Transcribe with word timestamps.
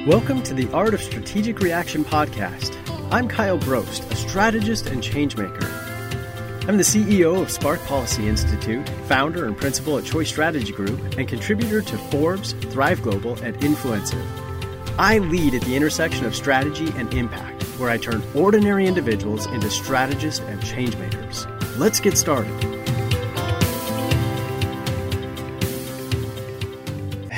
Welcome 0.00 0.42
to 0.44 0.54
the 0.54 0.68
Art 0.72 0.94
of 0.94 1.00
Strategic 1.00 1.60
Reaction 1.60 2.04
podcast. 2.04 2.74
I'm 3.12 3.28
Kyle 3.28 3.56
Brost, 3.56 4.10
a 4.10 4.16
strategist 4.16 4.88
and 4.88 5.00
changemaker. 5.00 5.62
I'm 6.66 6.76
the 6.76 6.82
CEO 6.82 7.40
of 7.40 7.52
Spark 7.52 7.78
Policy 7.84 8.26
Institute, 8.26 8.88
founder 9.06 9.46
and 9.46 9.56
principal 9.56 9.96
at 9.98 10.04
Choice 10.04 10.28
Strategy 10.28 10.72
Group, 10.72 11.00
and 11.16 11.28
contributor 11.28 11.82
to 11.82 11.98
Forbes, 12.10 12.54
Thrive 12.72 13.00
Global, 13.00 13.38
and 13.44 13.56
Influencer. 13.58 14.20
I 14.98 15.18
lead 15.18 15.54
at 15.54 15.62
the 15.62 15.76
intersection 15.76 16.26
of 16.26 16.34
strategy 16.34 16.92
and 16.96 17.14
impact, 17.14 17.62
where 17.78 17.90
I 17.90 17.96
turn 17.96 18.24
ordinary 18.34 18.88
individuals 18.88 19.46
into 19.46 19.70
strategists 19.70 20.40
and 20.40 20.60
changemakers. 20.62 21.46
Let's 21.78 22.00
get 22.00 22.18
started. 22.18 22.71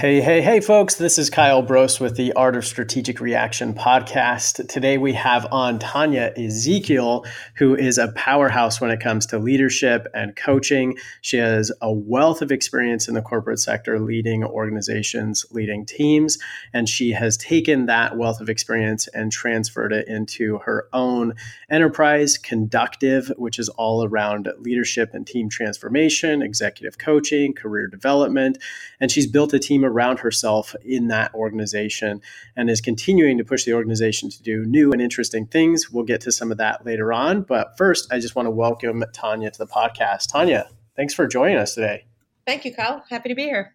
Hey, 0.05 0.21
hey, 0.21 0.43
hey, 0.43 0.61
folks. 0.61 0.97
This 0.97 1.17
is 1.17 1.31
Kyle 1.31 1.63
Brost 1.63 1.99
with 1.99 2.15
the 2.15 2.35
Art 2.35 2.57
of 2.57 2.67
Strategic 2.67 3.23
Reaction 3.23 3.73
podcast. 3.73 4.69
Today 4.69 4.99
we 4.99 5.15
have 5.15 5.47
on 5.51 5.79
Tanya 5.79 6.31
Ezekiel, 6.37 7.25
who 7.57 7.75
is 7.75 7.97
a 7.97 8.13
powerhouse 8.13 8.83
when 8.83 8.91
it 8.91 9.01
comes 9.01 9.25
to 9.25 9.39
leadership 9.39 10.07
and 10.13 10.37
coaching. 10.37 10.99
She 11.23 11.39
has 11.39 11.73
a 11.81 11.91
wealth 11.91 12.43
of 12.43 12.53
experience 12.53 13.09
in 13.09 13.15
the 13.15 13.23
corporate 13.23 13.61
sector, 13.61 13.99
leading 13.99 14.45
organizations, 14.45 15.47
leading 15.53 15.87
teams, 15.87 16.37
and 16.75 16.87
she 16.87 17.13
has 17.13 17.39
taken 17.39 17.87
that 17.87 18.19
wealth 18.19 18.43
of 18.43 18.51
experience 18.51 19.09
and 19.15 19.33
transferred 19.33 19.95
it 19.95 20.07
into 20.07 20.59
her 20.59 20.87
own 20.93 21.33
enterprise, 21.71 22.37
Conductive, 22.37 23.33
which 23.39 23.59
is 23.59 23.71
all 23.71 24.05
around 24.05 24.51
leadership 24.59 25.15
and 25.15 25.27
team 25.27 25.49
transformation, 25.49 26.43
executive 26.43 26.99
coaching, 26.99 27.55
career 27.55 27.87
development. 27.87 28.59
And 29.01 29.11
she's 29.11 29.27
built 29.27 29.55
a 29.55 29.59
team 29.59 29.83
around 29.95 30.19
herself 30.19 30.75
in 30.85 31.09
that 31.09 31.33
organization 31.35 32.21
and 32.57 32.69
is 32.69 32.81
continuing 32.81 33.39
to 33.39 33.45
push 33.45 33.65
the 33.65 33.73
organization 33.73 34.29
to 34.29 34.43
do 34.43 34.65
new 34.65 34.93
and 34.93 35.01
interesting 35.01 35.47
things. 35.47 35.91
We'll 35.91 36.05
get 36.05 36.21
to 36.23 36.33
some 36.33 36.51
of 36.51 36.59
that 36.59 36.85
later 36.85 37.13
on. 37.13 37.43
But 37.43 37.77
first, 37.79 38.13
I 38.13 38.19
just 38.19 38.35
want 38.35 38.47
to 38.47 38.51
welcome 38.51 39.05
Tanya 39.13 39.51
to 39.51 39.59
the 39.59 39.67
podcast. 39.67 40.31
Tanya, 40.31 40.69
thanks 40.97 41.15
for 41.15 41.27
joining 41.27 41.57
us 41.57 41.75
today. 41.75 42.07
Thank 42.47 42.65
you, 42.65 42.75
Kyle. 42.75 43.05
Happy 43.09 43.29
to 43.29 43.35
be 43.35 43.45
here. 43.45 43.75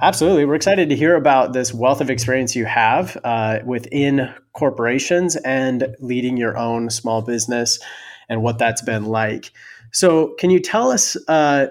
Absolutely. 0.00 0.44
We're 0.44 0.54
excited 0.54 0.88
to 0.88 0.96
hear 0.96 1.16
about 1.16 1.52
this 1.52 1.74
wealth 1.74 2.00
of 2.00 2.08
experience 2.08 2.54
you 2.54 2.64
have 2.66 3.16
uh, 3.24 3.58
within 3.64 4.32
corporations 4.52 5.34
and 5.36 5.94
leading 5.98 6.36
your 6.36 6.56
own 6.56 6.88
small 6.88 7.20
business 7.20 7.80
and 8.28 8.42
what 8.42 8.58
that's 8.58 8.82
been 8.82 9.06
like. 9.06 9.50
So, 9.92 10.34
can 10.38 10.50
you 10.50 10.60
tell 10.60 10.90
us 10.90 11.16
uh, 11.28 11.68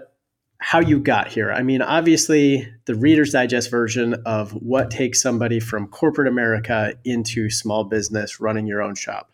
how 0.60 0.80
you 0.80 1.00
got 1.00 1.28
here. 1.28 1.52
I 1.52 1.62
mean, 1.62 1.82
obviously, 1.82 2.68
the 2.86 2.96
Reader's 2.96 3.32
Digest 3.32 3.70
version 3.70 4.16
of 4.26 4.52
what 4.52 4.90
takes 4.90 5.22
somebody 5.22 5.60
from 5.60 5.88
corporate 5.88 6.28
America 6.28 6.94
into 7.04 7.50
small 7.50 7.84
business 7.84 8.40
running 8.40 8.66
your 8.66 8.82
own 8.82 8.96
shop. 8.96 9.32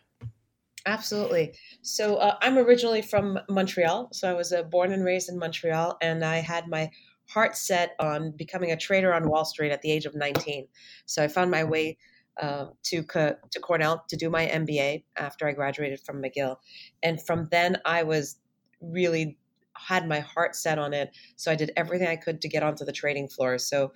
Absolutely. 0.86 1.54
So, 1.80 2.16
uh, 2.16 2.36
I'm 2.42 2.58
originally 2.58 3.00
from 3.00 3.38
Montreal. 3.48 4.10
So, 4.12 4.28
I 4.28 4.34
was 4.34 4.52
uh, 4.52 4.64
born 4.64 4.92
and 4.92 5.02
raised 5.02 5.30
in 5.30 5.38
Montreal, 5.38 5.96
and 6.02 6.22
I 6.22 6.36
had 6.36 6.68
my 6.68 6.90
heart 7.26 7.56
set 7.56 7.94
on 7.98 8.32
becoming 8.32 8.70
a 8.70 8.76
trader 8.76 9.14
on 9.14 9.30
Wall 9.30 9.46
Street 9.46 9.72
at 9.72 9.80
the 9.80 9.90
age 9.90 10.04
of 10.04 10.14
19. 10.14 10.68
So, 11.06 11.24
I 11.24 11.28
found 11.28 11.50
my 11.50 11.64
way 11.64 11.96
uh, 12.40 12.66
to 12.82 13.02
to 13.02 13.60
Cornell 13.62 14.04
to 14.08 14.16
do 14.16 14.28
my 14.28 14.46
MBA 14.46 15.04
after 15.16 15.48
I 15.48 15.52
graduated 15.52 16.00
from 16.00 16.22
McGill, 16.22 16.56
and 17.02 17.24
from 17.24 17.48
then 17.50 17.78
I 17.86 18.02
was 18.02 18.36
really 18.82 19.38
had 19.76 20.08
my 20.08 20.20
heart 20.20 20.56
set 20.56 20.78
on 20.78 20.92
it. 20.94 21.16
So 21.36 21.50
I 21.50 21.54
did 21.54 21.72
everything 21.76 22.08
I 22.08 22.16
could 22.16 22.40
to 22.40 22.48
get 22.48 22.62
onto 22.62 22.84
the 22.84 22.92
trading 22.92 23.28
floor. 23.28 23.58
So 23.58 23.92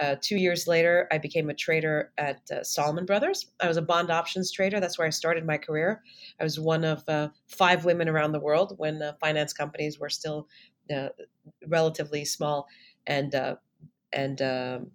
uh, 0.00 0.16
two 0.20 0.36
years 0.36 0.66
later, 0.66 1.08
I 1.10 1.18
became 1.18 1.48
a 1.48 1.54
trader 1.54 2.12
at 2.18 2.40
uh, 2.50 2.62
Salomon 2.62 3.06
Brothers. 3.06 3.50
I 3.60 3.68
was 3.68 3.76
a 3.76 3.82
bond 3.82 4.10
options 4.10 4.52
trader. 4.52 4.78
That's 4.78 4.98
where 4.98 5.06
I 5.06 5.10
started 5.10 5.46
my 5.46 5.56
career. 5.56 6.02
I 6.38 6.44
was 6.44 6.60
one 6.60 6.84
of 6.84 7.02
uh, 7.08 7.28
five 7.48 7.84
women 7.84 8.08
around 8.08 8.32
the 8.32 8.40
world 8.40 8.74
when 8.76 9.00
uh, 9.00 9.14
finance 9.20 9.52
companies 9.52 9.98
were 9.98 10.10
still 10.10 10.48
uh, 10.94 11.08
relatively 11.66 12.24
small 12.24 12.66
and 13.06 13.34
uh, 13.34 13.56
and 14.12 14.42
um, 14.42 14.90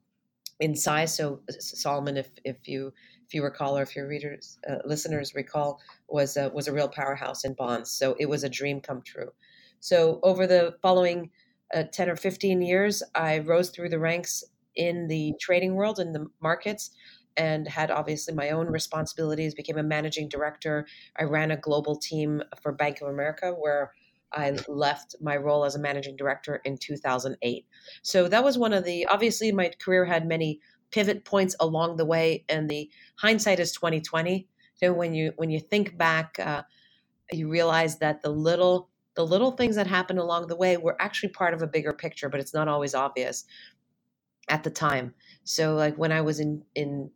in 0.59 0.75
size. 0.75 1.15
So 1.15 1.41
Salomon, 1.49 2.17
if 2.17 2.29
if 2.43 2.67
you 2.67 2.93
if 3.25 3.33
you 3.33 3.43
recall 3.43 3.77
or 3.77 3.81
if 3.81 3.95
your 3.95 4.07
readers 4.07 4.59
listeners 4.85 5.33
recall, 5.33 5.79
was 6.09 6.37
was 6.53 6.67
a 6.67 6.73
real 6.73 6.89
powerhouse 6.89 7.43
in 7.43 7.53
bonds. 7.53 7.91
So 7.91 8.15
it 8.19 8.27
was 8.29 8.43
a 8.43 8.49
dream 8.49 8.81
come 8.81 9.01
true. 9.01 9.31
So 9.81 10.19
over 10.23 10.47
the 10.47 10.77
following 10.81 11.31
uh, 11.73 11.83
10 11.91 12.09
or 12.09 12.15
15 12.15 12.61
years, 12.61 13.03
I 13.13 13.39
rose 13.39 13.69
through 13.71 13.89
the 13.89 13.99
ranks 13.99 14.43
in 14.75 15.07
the 15.07 15.33
trading 15.41 15.75
world, 15.75 15.99
in 15.99 16.13
the 16.13 16.27
markets, 16.41 16.91
and 17.35 17.67
had 17.67 17.91
obviously 17.91 18.33
my 18.33 18.51
own 18.51 18.67
responsibilities, 18.67 19.55
became 19.55 19.77
a 19.77 19.83
managing 19.83 20.29
director. 20.29 20.85
I 21.17 21.23
ran 21.23 21.51
a 21.51 21.57
global 21.57 21.95
team 21.95 22.43
for 22.61 22.71
Bank 22.71 23.01
of 23.01 23.07
America 23.07 23.51
where 23.51 23.91
I 24.33 24.57
left 24.67 25.15
my 25.19 25.35
role 25.35 25.65
as 25.65 25.75
a 25.75 25.79
managing 25.79 26.15
director 26.15 26.61
in 26.63 26.77
2008. 26.77 27.65
So 28.01 28.27
that 28.27 28.43
was 28.43 28.57
one 28.57 28.73
of 28.73 28.85
the 28.85 29.07
obviously 29.07 29.51
my 29.51 29.71
career 29.79 30.05
had 30.05 30.27
many 30.27 30.61
pivot 30.91 31.25
points 31.25 31.55
along 31.59 31.97
the 31.97 32.05
way 32.05 32.45
and 32.47 32.69
the 32.69 32.89
hindsight 33.17 33.59
is 33.59 33.71
2020. 33.71 34.47
So 34.75 34.93
when 34.93 35.13
you 35.13 35.33
when 35.35 35.49
you 35.49 35.59
think 35.59 35.97
back 35.97 36.39
uh, 36.39 36.63
you 37.31 37.49
realize 37.49 37.97
that 37.99 38.21
the 38.21 38.29
little 38.29 38.90
the 39.15 39.25
little 39.25 39.51
things 39.51 39.75
that 39.75 39.87
happen 39.87 40.17
along 40.17 40.47
the 40.47 40.55
way 40.55 40.77
were 40.77 41.01
actually 41.01 41.29
part 41.29 41.53
of 41.53 41.61
a 41.61 41.67
bigger 41.67 41.93
picture, 41.93 42.29
but 42.29 42.39
it's 42.39 42.53
not 42.53 42.67
always 42.67 42.95
obvious 42.95 43.45
at 44.49 44.63
the 44.63 44.69
time. 44.69 45.13
So 45.43 45.75
like 45.75 45.95
when 45.97 46.11
I 46.11 46.21
was 46.21 46.39
in 46.39 46.63
in 46.75 47.11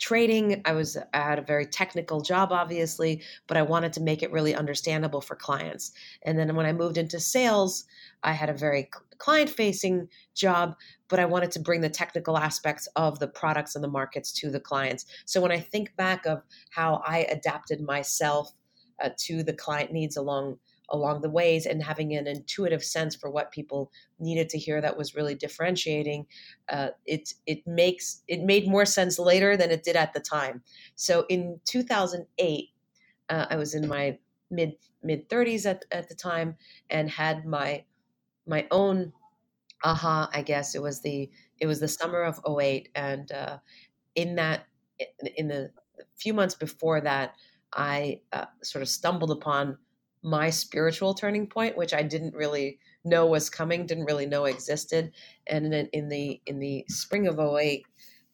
trading, 0.00 0.62
I 0.64 0.72
was 0.72 0.96
I 1.12 1.18
had 1.18 1.38
a 1.38 1.42
very 1.42 1.66
technical 1.66 2.20
job 2.20 2.52
obviously, 2.52 3.22
but 3.46 3.56
I 3.56 3.62
wanted 3.62 3.92
to 3.94 4.00
make 4.00 4.22
it 4.22 4.32
really 4.32 4.54
understandable 4.54 5.20
for 5.20 5.34
clients. 5.36 5.92
And 6.22 6.38
then 6.38 6.54
when 6.54 6.66
I 6.66 6.72
moved 6.72 6.98
into 6.98 7.20
sales, 7.20 7.84
I 8.22 8.32
had 8.32 8.48
a 8.48 8.54
very 8.54 8.90
client 9.18 9.50
facing 9.50 10.08
job, 10.34 10.76
but 11.08 11.18
I 11.18 11.24
wanted 11.24 11.50
to 11.52 11.60
bring 11.60 11.80
the 11.80 11.88
technical 11.88 12.38
aspects 12.38 12.88
of 12.94 13.18
the 13.18 13.28
products 13.28 13.74
and 13.74 13.82
the 13.82 13.88
markets 13.88 14.32
to 14.34 14.50
the 14.50 14.60
clients. 14.60 15.06
So 15.24 15.40
when 15.40 15.52
I 15.52 15.58
think 15.58 15.94
back 15.96 16.26
of 16.26 16.42
how 16.70 17.02
I 17.04 17.26
adapted 17.30 17.80
myself 17.80 18.52
uh, 19.02 19.10
to 19.16 19.42
the 19.42 19.52
client 19.52 19.92
needs 19.92 20.16
along 20.16 20.58
along 20.90 21.20
the 21.20 21.30
ways 21.30 21.66
and 21.66 21.82
having 21.82 22.14
an 22.14 22.26
intuitive 22.26 22.82
sense 22.82 23.14
for 23.14 23.30
what 23.30 23.52
people 23.52 23.90
needed 24.18 24.48
to 24.48 24.58
hear 24.58 24.80
that 24.80 24.96
was 24.96 25.14
really 25.14 25.34
differentiating 25.34 26.26
uh, 26.68 26.88
it 27.06 27.34
it 27.46 27.66
makes 27.66 28.22
it 28.28 28.42
made 28.42 28.66
more 28.68 28.86
sense 28.86 29.18
later 29.18 29.56
than 29.56 29.70
it 29.70 29.82
did 29.82 29.96
at 29.96 30.12
the 30.12 30.20
time. 30.20 30.62
So 30.94 31.24
in 31.28 31.60
2008 31.64 32.70
uh, 33.28 33.46
i 33.50 33.56
was 33.56 33.74
in 33.74 33.88
my 33.88 34.18
mid 34.50 34.74
mid 35.02 35.28
30s 35.28 35.66
at, 35.66 35.84
at 35.92 36.08
the 36.08 36.14
time 36.14 36.56
and 36.90 37.10
had 37.10 37.44
my 37.44 37.84
my 38.46 38.66
own 38.70 39.12
aha 39.84 40.28
i 40.32 40.42
guess 40.42 40.74
it 40.74 40.82
was 40.82 41.02
the 41.02 41.30
it 41.58 41.66
was 41.66 41.80
the 41.80 41.88
summer 41.88 42.22
of 42.22 42.40
08 42.46 42.88
and 42.94 43.30
uh, 43.32 43.58
in 44.14 44.34
that 44.36 44.66
in 45.36 45.48
the 45.48 45.70
few 46.16 46.34
months 46.34 46.54
before 46.54 47.00
that 47.00 47.34
i 47.74 48.20
uh, 48.32 48.46
sort 48.62 48.82
of 48.82 48.88
stumbled 48.88 49.30
upon 49.30 49.78
my 50.22 50.50
spiritual 50.50 51.14
turning 51.14 51.46
point, 51.46 51.76
which 51.76 51.94
I 51.94 52.02
didn't 52.02 52.34
really 52.34 52.78
know 53.04 53.26
was 53.26 53.50
coming, 53.50 53.86
didn't 53.86 54.06
really 54.06 54.26
know 54.26 54.44
existed. 54.44 55.12
And 55.46 55.72
then 55.72 55.88
in 55.92 56.08
the 56.08 56.40
in 56.46 56.58
the 56.58 56.84
spring 56.88 57.26
of 57.26 57.38
08, 57.38 57.86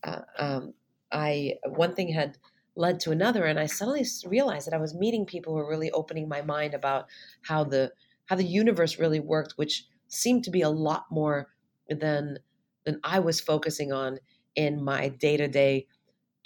uh, 0.02 0.20
um, 0.38 0.74
I 1.12 1.54
one 1.66 1.94
thing 1.94 2.08
had 2.08 2.38
led 2.76 3.00
to 3.00 3.10
another, 3.12 3.44
and 3.44 3.58
I 3.58 3.66
suddenly 3.66 4.04
realized 4.26 4.66
that 4.66 4.74
I 4.74 4.80
was 4.80 4.94
meeting 4.94 5.26
people 5.26 5.52
who 5.52 5.58
were 5.58 5.68
really 5.68 5.90
opening 5.92 6.28
my 6.28 6.42
mind 6.42 6.74
about 6.74 7.06
how 7.42 7.64
the 7.64 7.92
how 8.26 8.36
the 8.36 8.44
universe 8.44 8.98
really 8.98 9.20
worked, 9.20 9.52
which 9.56 9.86
seemed 10.08 10.44
to 10.44 10.50
be 10.50 10.62
a 10.62 10.70
lot 10.70 11.04
more 11.10 11.48
than 11.88 12.38
than 12.84 13.00
I 13.04 13.18
was 13.18 13.40
focusing 13.40 13.92
on 13.92 14.18
in 14.56 14.82
my 14.82 15.08
day 15.08 15.36
to 15.36 15.48
day 15.48 15.86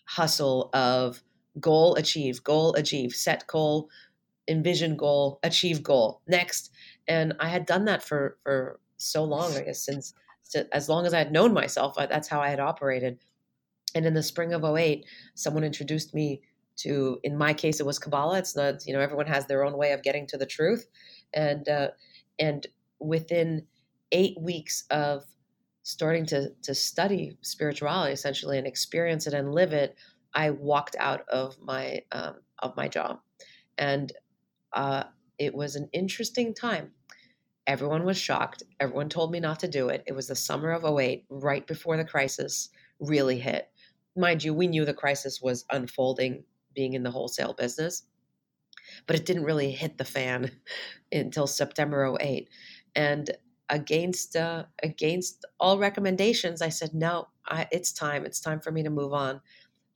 hustle 0.06 0.70
of 0.72 1.22
goal 1.60 1.94
achieve, 1.96 2.42
goal 2.42 2.74
achieve, 2.74 3.12
set 3.12 3.46
goal, 3.46 3.88
envision 4.48 4.96
goal, 4.96 5.38
achieve 5.42 5.82
goal, 5.82 6.22
next. 6.26 6.72
And 7.06 7.34
I 7.38 7.48
had 7.48 7.66
done 7.66 7.84
that 7.86 8.02
for 8.02 8.38
for 8.42 8.80
so 8.96 9.24
long, 9.24 9.54
I 9.54 9.62
guess, 9.62 9.84
since 9.84 10.14
as 10.72 10.88
long 10.88 11.06
as 11.06 11.14
I 11.14 11.18
had 11.18 11.32
known 11.32 11.52
myself, 11.52 11.94
that's 11.96 12.28
how 12.28 12.40
I 12.40 12.48
had 12.48 12.60
operated. 12.60 13.18
And 13.94 14.06
in 14.06 14.14
the 14.14 14.22
spring 14.22 14.52
of 14.52 14.64
08, 14.64 15.04
someone 15.34 15.64
introduced 15.64 16.14
me 16.14 16.42
to, 16.78 17.18
in 17.22 17.36
my 17.36 17.52
case, 17.52 17.80
it 17.80 17.86
was 17.86 17.98
Kabbalah. 17.98 18.38
It's 18.38 18.56
not, 18.56 18.86
you 18.86 18.92
know, 18.92 19.00
everyone 19.00 19.26
has 19.26 19.46
their 19.46 19.64
own 19.64 19.76
way 19.76 19.92
of 19.92 20.02
getting 20.02 20.26
to 20.28 20.38
the 20.38 20.46
truth. 20.46 20.86
And, 21.34 21.68
uh, 21.68 21.88
and 22.38 22.66
within 23.00 23.66
eight 24.12 24.40
weeks 24.40 24.84
of 24.90 25.24
starting 25.82 26.24
to, 26.26 26.50
to 26.62 26.74
study 26.74 27.36
spirituality 27.42 28.12
essentially 28.12 28.58
and 28.58 28.66
experience 28.66 29.26
it 29.26 29.34
and 29.34 29.52
live 29.52 29.72
it, 29.72 29.96
I 30.34 30.50
walked 30.50 30.96
out 30.98 31.28
of 31.28 31.58
my, 31.60 32.02
um, 32.12 32.36
of 32.60 32.76
my 32.76 32.88
job. 32.88 33.20
And 33.76 34.12
uh, 34.72 35.04
it 35.38 35.54
was 35.54 35.76
an 35.76 35.88
interesting 35.92 36.54
time. 36.54 36.92
Everyone 37.66 38.04
was 38.04 38.16
shocked. 38.18 38.62
Everyone 38.80 39.08
told 39.08 39.30
me 39.30 39.40
not 39.40 39.60
to 39.60 39.68
do 39.68 39.88
it. 39.88 40.02
It 40.06 40.14
was 40.14 40.28
the 40.28 40.34
summer 40.34 40.72
of 40.72 40.84
08, 40.98 41.26
right 41.28 41.66
before 41.66 41.96
the 41.96 42.04
crisis 42.04 42.70
really 43.00 43.38
hit. 43.38 43.70
mind 44.16 44.42
you, 44.42 44.54
we 44.54 44.66
knew 44.66 44.84
the 44.84 44.94
crisis 44.94 45.40
was 45.40 45.64
unfolding 45.70 46.44
being 46.74 46.94
in 46.94 47.02
the 47.02 47.10
wholesale 47.10 47.52
business, 47.54 48.04
but 49.06 49.16
it 49.16 49.26
didn't 49.26 49.44
really 49.44 49.70
hit 49.70 49.98
the 49.98 50.04
fan 50.04 50.50
until 51.12 51.46
September 51.46 52.16
08. 52.20 52.48
And 52.94 53.30
against 53.68 54.36
uh, 54.36 54.64
against 54.82 55.44
all 55.60 55.78
recommendations, 55.78 56.62
I 56.62 56.70
said, 56.70 56.94
no, 56.94 57.28
I, 57.46 57.66
it's 57.70 57.92
time. 57.92 58.24
It's 58.24 58.40
time 58.40 58.60
for 58.60 58.70
me 58.72 58.82
to 58.82 58.90
move 58.90 59.12
on. 59.12 59.40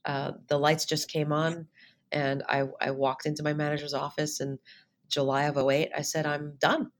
Uh, 0.04 0.32
the 0.48 0.58
lights 0.58 0.84
just 0.84 1.10
came 1.10 1.32
on, 1.32 1.66
and 2.12 2.42
I, 2.48 2.64
I 2.80 2.90
walked 2.90 3.26
into 3.26 3.42
my 3.42 3.52
manager's 3.52 3.94
office 3.94 4.40
in 4.40 4.58
July 5.08 5.44
of 5.44 5.56
08. 5.56 5.90
I 5.96 6.02
said, 6.02 6.26
I'm 6.26 6.54
done. 6.58 6.90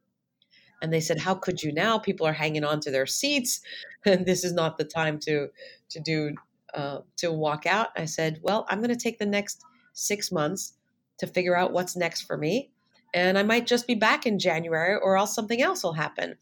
And 0.81 0.93
they 0.93 1.01
said, 1.01 1.21
How 1.21 1.35
could 1.35 1.63
you 1.63 1.73
now? 1.73 1.99
People 1.99 2.27
are 2.27 2.33
hanging 2.33 2.65
on 2.65 2.81
to 2.81 2.91
their 2.91 3.07
seats, 3.07 3.61
and 4.05 4.27
this 4.27 4.45
is 4.45 4.53
not 4.53 4.79
the 4.79 4.85
time 4.85 5.19
to 5.21 5.49
to 5.91 6.01
do 6.01 6.35
uh, 6.75 6.99
to 7.19 7.33
walk 7.33 7.67
out. 7.67 7.89
I 7.97 8.05
said, 8.07 8.41
Well, 8.43 8.67
I'm 8.69 8.79
going 8.79 8.91
to 8.91 8.97
take 8.97 9.19
the 9.19 9.27
next 9.27 9.63
six 9.93 10.33
months 10.33 10.75
to 11.19 11.27
figure 11.27 11.57
out 11.57 11.73
what's 11.73 11.97
next 11.97 12.23
for 12.23 12.37
me. 12.37 12.71
And 13.15 13.39
I 13.39 13.43
might 13.43 13.67
just 13.67 13.87
be 13.87 13.95
back 13.95 14.27
in 14.27 14.39
January 14.39 14.97
or 14.97 15.17
else 15.17 15.35
something 15.35 15.63
else 15.63 15.85
will 15.85 15.93
happen. 15.93 16.37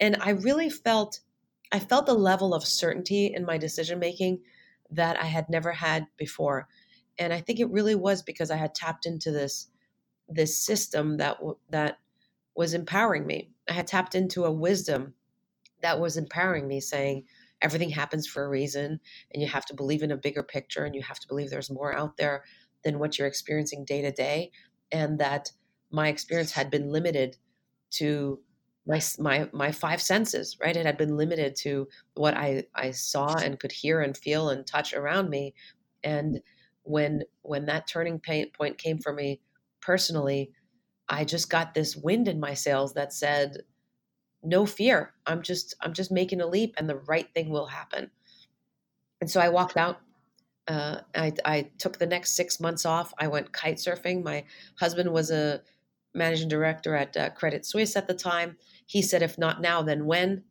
And 0.00 0.16
I 0.20 0.30
really 0.30 0.70
felt 0.70 1.20
I 1.70 1.78
felt 1.78 2.08
a 2.08 2.14
level 2.14 2.54
of 2.54 2.64
certainty 2.64 3.32
in 3.34 3.44
my 3.44 3.58
decision 3.58 3.98
making 3.98 4.40
that 4.90 5.20
I 5.20 5.26
had 5.26 5.48
never 5.48 5.72
had 5.72 6.06
before. 6.16 6.68
And 7.18 7.32
I 7.32 7.40
think 7.40 7.60
it 7.60 7.70
really 7.70 7.94
was 7.94 8.22
because 8.22 8.50
I 8.50 8.56
had 8.56 8.74
tapped 8.74 9.06
into 9.06 9.30
this 9.30 9.68
this 10.28 10.56
system 10.56 11.18
that 11.18 11.38
that 11.70 11.98
was 12.56 12.74
empowering 12.74 13.26
me. 13.26 13.50
I 13.68 13.72
had 13.72 13.86
tapped 13.86 14.14
into 14.14 14.44
a 14.44 14.52
wisdom 14.52 15.14
that 15.82 16.00
was 16.00 16.16
empowering 16.16 16.66
me 16.66 16.80
saying, 16.80 17.24
everything 17.64 17.88
happens 17.88 18.26
for 18.26 18.44
a 18.44 18.48
reason 18.48 19.00
and 19.32 19.42
you 19.42 19.48
have 19.48 19.64
to 19.64 19.74
believe 19.74 20.02
in 20.02 20.12
a 20.12 20.16
bigger 20.16 20.42
picture 20.42 20.84
and 20.84 20.94
you 20.94 21.02
have 21.02 21.18
to 21.18 21.26
believe 21.26 21.48
there's 21.48 21.70
more 21.70 21.96
out 21.96 22.16
there 22.18 22.44
than 22.84 22.98
what 22.98 23.18
you're 23.18 23.26
experiencing 23.26 23.86
day 23.86 24.02
to 24.02 24.12
day 24.12 24.50
and 24.92 25.18
that 25.18 25.50
my 25.90 26.08
experience 26.08 26.52
had 26.52 26.70
been 26.70 26.90
limited 26.90 27.36
to 27.90 28.38
my 28.86 29.00
my 29.18 29.48
my 29.54 29.72
five 29.72 30.02
senses 30.02 30.58
right 30.60 30.76
it 30.76 30.84
had 30.84 30.98
been 30.98 31.16
limited 31.16 31.56
to 31.56 31.88
what 32.14 32.36
i 32.36 32.62
i 32.74 32.90
saw 32.90 33.34
and 33.36 33.58
could 33.58 33.72
hear 33.72 34.02
and 34.02 34.14
feel 34.14 34.50
and 34.50 34.66
touch 34.66 34.92
around 34.92 35.30
me 35.30 35.54
and 36.02 36.42
when 36.84 37.22
when 37.42 37.66
that 37.66 37.86
turning 37.86 38.20
point 38.20 38.78
came 38.78 38.98
for 38.98 39.12
me 39.12 39.40
personally 39.80 40.50
i 41.08 41.24
just 41.24 41.50
got 41.50 41.74
this 41.74 41.96
wind 41.96 42.28
in 42.28 42.38
my 42.40 42.54
sails 42.54 42.94
that 42.94 43.12
said 43.12 43.58
no 44.44 44.66
fear. 44.66 45.14
I'm 45.26 45.42
just 45.42 45.74
I'm 45.80 45.92
just 45.92 46.12
making 46.12 46.40
a 46.40 46.46
leap, 46.46 46.74
and 46.76 46.88
the 46.88 46.96
right 46.96 47.28
thing 47.34 47.50
will 47.50 47.66
happen. 47.66 48.10
And 49.20 49.30
so 49.30 49.40
I 49.40 49.48
walked 49.48 49.76
out. 49.76 50.00
Uh, 50.68 51.00
I, 51.14 51.32
I 51.44 51.70
took 51.78 51.98
the 51.98 52.06
next 52.06 52.36
six 52.36 52.60
months 52.60 52.86
off. 52.86 53.12
I 53.18 53.28
went 53.28 53.52
kite 53.52 53.76
surfing. 53.76 54.22
My 54.22 54.44
husband 54.78 55.12
was 55.12 55.30
a 55.30 55.62
managing 56.14 56.48
director 56.48 56.94
at 56.94 57.16
uh, 57.16 57.30
Credit 57.30 57.66
Suisse 57.66 57.96
at 57.96 58.06
the 58.06 58.14
time. 58.14 58.56
He 58.86 59.02
said, 59.02 59.22
"If 59.22 59.38
not 59.38 59.60
now, 59.60 59.82
then 59.82 60.06
when?" 60.06 60.44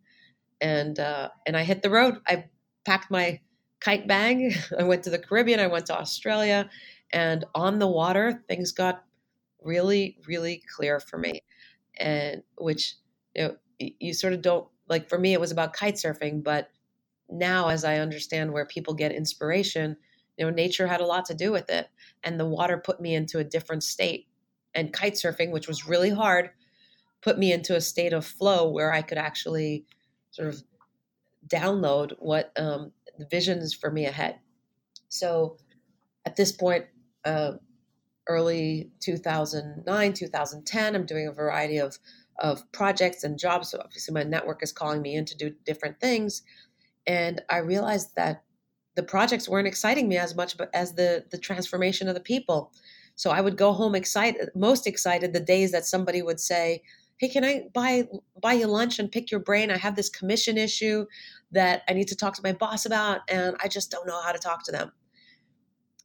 And 0.59 0.99
uh, 0.99 1.29
and 1.45 1.55
I 1.55 1.63
hit 1.63 1.81
the 1.83 1.89
road. 1.89 2.19
I 2.27 2.45
packed 2.85 3.11
my 3.11 3.39
kite 3.83 4.07
bag. 4.07 4.55
I 4.79 4.83
went 4.83 5.03
to 5.03 5.09
the 5.09 5.19
Caribbean. 5.19 5.59
I 5.59 5.67
went 5.67 5.87
to 5.87 5.97
Australia, 5.97 6.69
and 7.11 7.45
on 7.53 7.79
the 7.79 7.87
water, 7.87 8.43
things 8.47 8.71
got 8.71 9.03
really, 9.61 10.17
really 10.27 10.63
clear 10.75 10.99
for 10.99 11.17
me, 11.17 11.41
and 11.99 12.43
which 12.57 12.95
you 13.35 13.43
know 13.43 13.55
you 13.79 14.13
sort 14.13 14.33
of 14.33 14.41
don't 14.41 14.67
like 14.87 15.09
for 15.09 15.17
me 15.17 15.33
it 15.33 15.39
was 15.39 15.51
about 15.51 15.73
kite 15.73 15.95
surfing 15.95 16.43
but 16.43 16.69
now 17.29 17.69
as 17.69 17.83
i 17.83 17.97
understand 17.97 18.51
where 18.51 18.65
people 18.65 18.93
get 18.93 19.11
inspiration 19.11 19.97
you 20.37 20.45
know 20.45 20.51
nature 20.51 20.87
had 20.87 21.01
a 21.01 21.05
lot 21.05 21.25
to 21.25 21.33
do 21.33 21.51
with 21.51 21.69
it 21.69 21.87
and 22.23 22.39
the 22.39 22.45
water 22.45 22.77
put 22.77 23.01
me 23.01 23.15
into 23.15 23.39
a 23.39 23.43
different 23.43 23.83
state 23.83 24.27
and 24.73 24.93
kite 24.93 25.13
surfing 25.13 25.51
which 25.51 25.67
was 25.67 25.87
really 25.87 26.09
hard 26.09 26.49
put 27.21 27.37
me 27.37 27.51
into 27.51 27.75
a 27.75 27.81
state 27.81 28.13
of 28.13 28.25
flow 28.25 28.69
where 28.69 28.93
i 28.93 29.01
could 29.01 29.17
actually 29.17 29.85
sort 30.31 30.47
of 30.47 30.63
download 31.47 32.13
what 32.19 32.51
um, 32.57 32.91
the 33.17 33.27
visions 33.29 33.73
for 33.73 33.91
me 33.91 34.05
ahead 34.05 34.39
so 35.09 35.57
at 36.25 36.35
this 36.35 36.51
point 36.51 36.85
uh, 37.25 37.53
early 38.27 38.91
2009 38.99 40.13
2010 40.13 40.95
i'm 40.95 41.05
doing 41.05 41.27
a 41.27 41.31
variety 41.31 41.77
of 41.77 41.97
of 42.39 42.69
projects 42.71 43.23
and 43.23 43.37
jobs. 43.37 43.69
So 43.69 43.79
obviously, 43.83 44.13
my 44.13 44.23
network 44.23 44.63
is 44.63 44.71
calling 44.71 45.01
me 45.01 45.15
in 45.15 45.25
to 45.25 45.37
do 45.37 45.53
different 45.65 45.99
things, 45.99 46.43
and 47.05 47.41
I 47.49 47.57
realized 47.57 48.15
that 48.15 48.43
the 48.95 49.03
projects 49.03 49.49
weren't 49.49 49.67
exciting 49.67 50.07
me 50.07 50.17
as 50.17 50.35
much, 50.35 50.55
as 50.73 50.93
the 50.93 51.25
the 51.31 51.37
transformation 51.37 52.07
of 52.07 52.15
the 52.15 52.21
people. 52.21 52.71
So 53.15 53.29
I 53.29 53.41
would 53.41 53.57
go 53.57 53.73
home 53.73 53.93
excited, 53.93 54.49
most 54.55 54.87
excited 54.87 55.33
the 55.33 55.39
days 55.39 55.71
that 55.71 55.85
somebody 55.85 56.23
would 56.23 56.39
say, 56.39 56.81
"Hey, 57.17 57.29
can 57.29 57.43
I 57.45 57.63
buy 57.73 58.07
buy 58.41 58.53
you 58.53 58.67
lunch 58.67 58.99
and 58.99 59.11
pick 59.11 59.31
your 59.31 59.39
brain? 59.39 59.71
I 59.71 59.77
have 59.77 59.95
this 59.95 60.09
commission 60.09 60.57
issue 60.57 61.05
that 61.51 61.83
I 61.87 61.93
need 61.93 62.07
to 62.09 62.15
talk 62.15 62.35
to 62.35 62.43
my 62.43 62.53
boss 62.53 62.85
about, 62.85 63.21
and 63.29 63.55
I 63.63 63.67
just 63.67 63.91
don't 63.91 64.07
know 64.07 64.21
how 64.21 64.31
to 64.31 64.39
talk 64.39 64.63
to 64.65 64.71
them." 64.71 64.91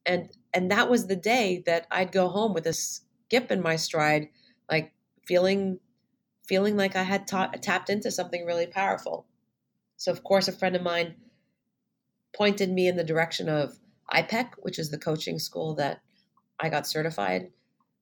And 0.07 0.31
and 0.55 0.71
that 0.71 0.89
was 0.91 1.07
the 1.07 1.17
day 1.17 1.63
that 1.67 1.87
I'd 1.91 2.13
go 2.13 2.29
home 2.29 2.55
with 2.55 2.67
a 2.67 2.73
skip 2.73 3.51
in 3.51 3.61
my 3.63 3.77
stride, 3.77 4.29
like 4.71 4.93
feeling 5.27 5.81
feeling 6.49 6.77
like 6.77 6.97
I 6.97 7.05
had 7.05 7.27
ta- 7.27 7.53
tapped 7.63 7.91
into 7.91 8.11
something 8.11 8.47
really 8.47 8.67
powerful. 8.67 9.27
So, 9.97 10.13
of 10.13 10.25
course, 10.25 10.49
a 10.49 10.53
friend 10.53 10.77
of 10.77 10.83
mine 10.83 11.17
pointed 12.35 12.71
me 12.71 12.89
in 12.89 12.97
the 12.97 13.05
direction 13.05 13.49
of 13.49 13.79
IPEC, 14.13 14.53
which 14.61 14.79
is 14.79 14.91
the 14.91 14.99
coaching 14.99 15.39
school 15.39 15.75
that 15.75 16.01
I 16.61 16.69
got 16.69 16.87
certified 16.87 17.51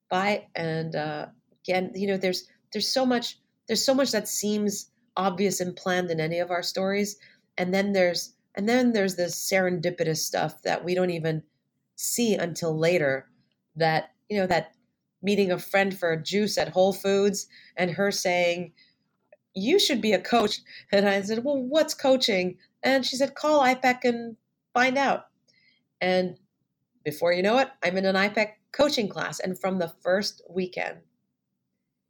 by. 0.09 0.47
And 0.55 0.95
uh, 0.95 1.27
again, 1.63 1.91
you 1.95 2.07
know, 2.07 2.17
there's 2.17 2.47
there's 2.71 2.87
so 2.87 3.05
much 3.05 3.39
there's 3.67 3.83
so 3.83 3.93
much 3.93 4.11
that 4.11 4.27
seems 4.27 4.89
obvious 5.17 5.59
and 5.59 5.75
planned 5.75 6.09
in 6.09 6.19
any 6.19 6.39
of 6.39 6.51
our 6.51 6.63
stories, 6.63 7.17
and 7.57 7.73
then 7.73 7.93
there's 7.93 8.33
and 8.55 8.67
then 8.67 8.93
there's 8.93 9.15
this 9.15 9.35
serendipitous 9.35 10.17
stuff 10.17 10.61
that 10.63 10.83
we 10.83 10.95
don't 10.95 11.11
even 11.11 11.43
see 11.95 12.35
until 12.35 12.77
later. 12.77 13.27
That 13.75 14.11
you 14.29 14.39
know 14.39 14.47
that 14.47 14.73
meeting 15.21 15.51
a 15.51 15.59
friend 15.59 15.97
for 15.97 16.11
a 16.11 16.21
juice 16.21 16.57
at 16.57 16.69
Whole 16.69 16.93
Foods 16.93 17.47
and 17.75 17.91
her 17.91 18.11
saying, 18.11 18.73
You 19.53 19.79
should 19.79 20.01
be 20.01 20.13
a 20.13 20.21
coach. 20.21 20.59
And 20.91 21.07
I 21.07 21.21
said, 21.21 21.43
Well, 21.43 21.61
what's 21.61 21.93
coaching? 21.93 22.57
And 22.83 23.05
she 23.05 23.15
said, 23.15 23.35
Call 23.35 23.61
IPEC 23.61 24.03
and 24.03 24.37
find 24.73 24.97
out. 24.97 25.27
And 25.99 26.37
before 27.03 27.33
you 27.33 27.41
know 27.41 27.57
it, 27.57 27.69
I'm 27.83 27.97
in 27.97 28.05
an 28.05 28.15
IPEC 28.15 28.53
coaching 28.71 29.09
class. 29.09 29.39
And 29.39 29.59
from 29.59 29.79
the 29.79 29.93
first 30.01 30.41
weekend 30.49 30.99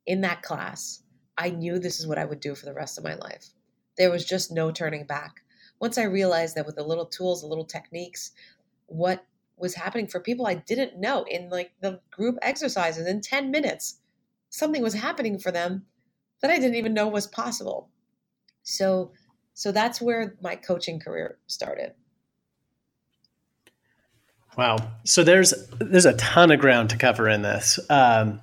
in 0.08 0.22
that 0.22 0.42
class, 0.42 1.04
I 1.38 1.52
knew 1.52 1.78
this 1.78 2.00
is 2.00 2.08
what 2.08 2.18
I 2.18 2.26
would 2.26 2.40
do 2.40 2.56
for 2.56 2.66
the 2.66 2.74
rest 2.74 2.98
of 2.98 3.04
my 3.04 3.16
life. 3.16 3.50
There 3.98 4.10
was 4.10 4.26
just 4.26 4.52
no 4.52 4.72
turning 4.72 5.06
back. 5.06 5.42
Once 5.80 5.98
I 5.98 6.04
realized 6.04 6.56
that 6.56 6.66
with 6.66 6.76
the 6.76 6.84
little 6.84 7.06
tools, 7.06 7.42
the 7.42 7.48
little 7.48 7.66
techniques, 7.66 8.32
what 8.88 9.24
was 9.58 9.76
happening 9.76 10.08
for 10.08 10.20
people 10.20 10.48
I 10.48 10.56
didn't 10.56 11.00
know 11.00 11.24
in 11.30 11.50
like 11.50 11.74
the 11.82 12.00
group 12.10 12.38
exercises 12.42 13.06
in 13.06 13.22
10 13.22 13.52
minutes. 13.52 14.00
Something 14.50 14.82
was 14.82 14.94
happening 14.94 15.38
for 15.38 15.52
them 15.52 15.86
that 16.42 16.52
I 16.52 16.56
didn't 16.56 16.76
even 16.76 16.94
know 16.94 17.08
was 17.08 17.28
possible. 17.28 17.90
So 18.64 19.12
so 19.54 19.72
that's 19.72 20.00
where 20.00 20.36
my 20.42 20.56
coaching 20.56 21.00
career 21.00 21.40
started. 21.48 21.94
Wow. 24.56 24.78
So 25.04 25.24
there's 25.24 25.54
there's 25.80 26.06
a 26.06 26.14
ton 26.14 26.52
of 26.52 26.60
ground 26.60 26.92
to 26.92 26.98
cover 26.98 27.28
in 27.28 27.42
this. 27.42 27.80
Um, 27.90 28.42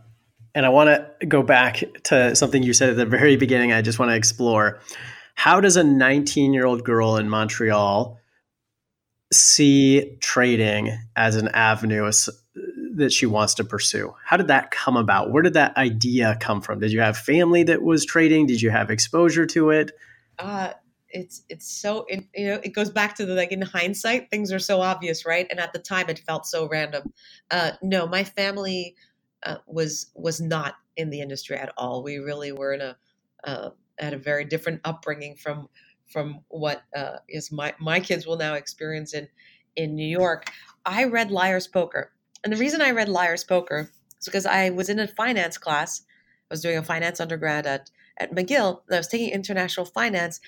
and 0.55 0.65
I 0.65 0.69
want 0.69 0.89
to 1.21 1.27
go 1.27 1.43
back 1.43 1.83
to 2.05 2.35
something 2.37 2.63
you 2.63 2.73
said 2.73 2.91
at 2.91 2.97
the 2.97 3.07
very 3.07 3.37
beginning. 3.37 3.73
I 3.73 3.83
just 3.83 3.99
want 3.99 4.11
to 4.11 4.17
explore. 4.17 4.81
How 5.35 5.61
does 5.61 5.77
a 5.77 5.85
19 5.85 6.55
year 6.55 6.67
old 6.67 6.85
girl 6.85 7.17
in 7.17 7.29
Montreal 7.29 8.19
see 9.33 10.17
trading 10.21 10.97
as 11.17 11.37
an 11.37 11.49
avenue 11.49 12.11
that 12.97 13.13
she 13.13 13.27
wants 13.27 13.55
to 13.55 13.65
pursue. 13.65 14.15
How 14.25 14.37
did 14.37 14.49
that 14.49 14.71
come 14.71 14.97
about? 14.97 15.33
Where 15.33 15.43
did 15.43 15.55
that 15.55 15.77
idea 15.77 16.37
come 16.41 16.61
from? 16.61 16.79
Did 16.79 16.93
you 16.93 17.01
have 17.01 17.17
family 17.17 17.65
that 17.65 17.83
was 17.83 18.05
trading? 18.05 18.47
Did 18.47 18.63
you 18.63 18.71
have 18.71 18.91
exposure 18.91 19.47
to 19.47 19.71
it? 19.71 19.91
Uh, 20.39 20.73
it's 21.09 21.43
it's 21.49 21.71
so 21.71 22.05
it, 22.09 22.25
you 22.35 22.47
know 22.49 22.61
it 22.65 22.71
goes 22.71 22.91
back 22.91 23.15
to 23.17 23.27
the 23.27 23.35
like 23.35 23.53
in 23.53 23.63
hindsight 23.63 24.31
things 24.31 24.53
are 24.53 24.59
so 24.59 24.81
obvious, 24.81 25.25
right? 25.25 25.47
And 25.51 25.61
at 25.61 25.73
the 25.73 25.79
time 25.79 26.09
it 26.09 26.19
felt 26.21 26.47
so 26.47 26.69
random. 26.69 27.13
Uh, 27.51 27.73
no, 27.83 28.07
my 28.07 28.25
family 28.25 28.97
uh, 29.45 29.59
was 29.67 30.11
was 30.15 30.41
not 30.41 30.77
in 30.97 31.11
the 31.11 31.21
industry 31.21 31.57
at 31.57 31.73
all. 31.77 32.03
We 32.03 32.19
really 32.19 32.53
were 32.53 32.73
in 32.73 32.81
a 32.81 32.97
uh, 33.45 33.71
had 33.99 34.15
a 34.15 34.19
very 34.19 34.45
different 34.45 34.81
upbringing 34.85 35.37
from 35.37 35.69
from 36.07 36.41
what 36.49 36.83
uh, 36.97 37.19
is 37.29 37.53
my 37.53 37.75
my 37.79 38.01
kids 38.01 38.27
will 38.27 38.37
now 38.37 38.55
experience 38.55 39.15
in 39.15 39.29
in 39.77 39.95
New 39.95 40.07
York. 40.07 40.51
I 40.85 41.05
read 41.05 41.31
Liar's 41.31 41.67
Poker, 41.67 42.13
and 42.43 42.53
the 42.53 42.59
reason 42.59 42.81
I 42.81 42.91
read 42.91 43.09
Liar's 43.09 43.45
Poker 43.45 43.91
is 44.19 44.27
because 44.27 44.47
I 44.47 44.71
was 44.71 44.89
in 44.89 44.99
a 44.99 45.09
finance 45.09 45.59
class. 45.59 46.03
I 46.51 46.55
was 46.55 46.63
doing 46.63 46.77
a 46.77 46.83
finance 46.83 47.21
undergrad 47.21 47.67
at 47.67 47.91
at 48.19 48.35
McGill. 48.35 48.81
And 48.87 48.95
I 48.95 48.99
was 48.99 49.09
taking 49.09 49.31
international 49.31 49.87
finance, 49.87 50.41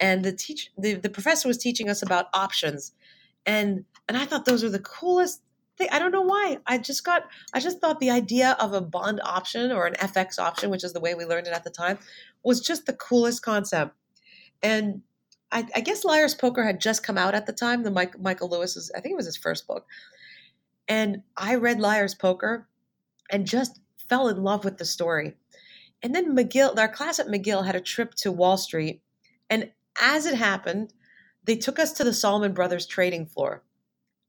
and 0.00 0.24
the 0.24 0.32
teach 0.32 0.70
the, 0.78 0.94
the 0.94 1.10
professor 1.10 1.48
was 1.48 1.58
teaching 1.58 1.88
us 1.88 2.02
about 2.02 2.26
options, 2.34 2.92
and 3.46 3.84
and 4.08 4.16
I 4.16 4.24
thought 4.24 4.44
those 4.44 4.62
were 4.62 4.70
the 4.70 4.78
coolest 4.78 5.42
thing. 5.76 5.88
I 5.90 5.98
don't 5.98 6.12
know 6.12 6.22
why. 6.22 6.58
I 6.66 6.78
just 6.78 7.04
got 7.04 7.24
I 7.52 7.60
just 7.60 7.80
thought 7.80 8.00
the 8.00 8.10
idea 8.10 8.56
of 8.60 8.72
a 8.72 8.80
bond 8.80 9.20
option 9.24 9.72
or 9.72 9.86
an 9.86 9.94
FX 9.94 10.38
option, 10.38 10.70
which 10.70 10.84
is 10.84 10.92
the 10.92 11.00
way 11.00 11.14
we 11.14 11.24
learned 11.24 11.46
it 11.46 11.52
at 11.52 11.64
the 11.64 11.70
time, 11.70 11.98
was 12.42 12.60
just 12.60 12.86
the 12.86 12.92
coolest 12.92 13.42
concept. 13.42 13.94
And 14.62 15.02
I, 15.50 15.66
I 15.76 15.80
guess 15.80 16.04
Liar's 16.04 16.34
Poker 16.34 16.64
had 16.64 16.80
just 16.80 17.02
come 17.02 17.18
out 17.18 17.34
at 17.34 17.46
the 17.46 17.52
time. 17.52 17.82
The 17.82 17.90
Mike, 17.90 18.18
Michael 18.18 18.48
Lewis's, 18.48 18.90
I 18.96 19.00
think 19.00 19.12
it 19.12 19.16
was 19.16 19.26
his 19.26 19.36
first 19.36 19.66
book. 19.66 19.86
And 20.88 21.22
I 21.36 21.56
read 21.56 21.78
Liar's 21.78 22.14
Poker 22.14 22.66
and 23.30 23.46
just 23.46 23.80
fell 24.08 24.28
in 24.28 24.42
love 24.42 24.64
with 24.64 24.78
the 24.78 24.84
story. 24.84 25.34
And 26.02 26.14
then 26.14 26.34
McGill, 26.36 26.76
our 26.78 26.88
class 26.88 27.20
at 27.20 27.28
McGill 27.28 27.66
had 27.66 27.76
a 27.76 27.80
trip 27.80 28.14
to 28.16 28.32
Wall 28.32 28.56
Street. 28.56 29.02
And 29.48 29.70
as 30.00 30.26
it 30.26 30.34
happened, 30.34 30.92
they 31.44 31.56
took 31.56 31.78
us 31.78 31.92
to 31.92 32.04
the 32.04 32.12
Salomon 32.12 32.54
Brothers 32.54 32.86
trading 32.86 33.26
floor. 33.26 33.62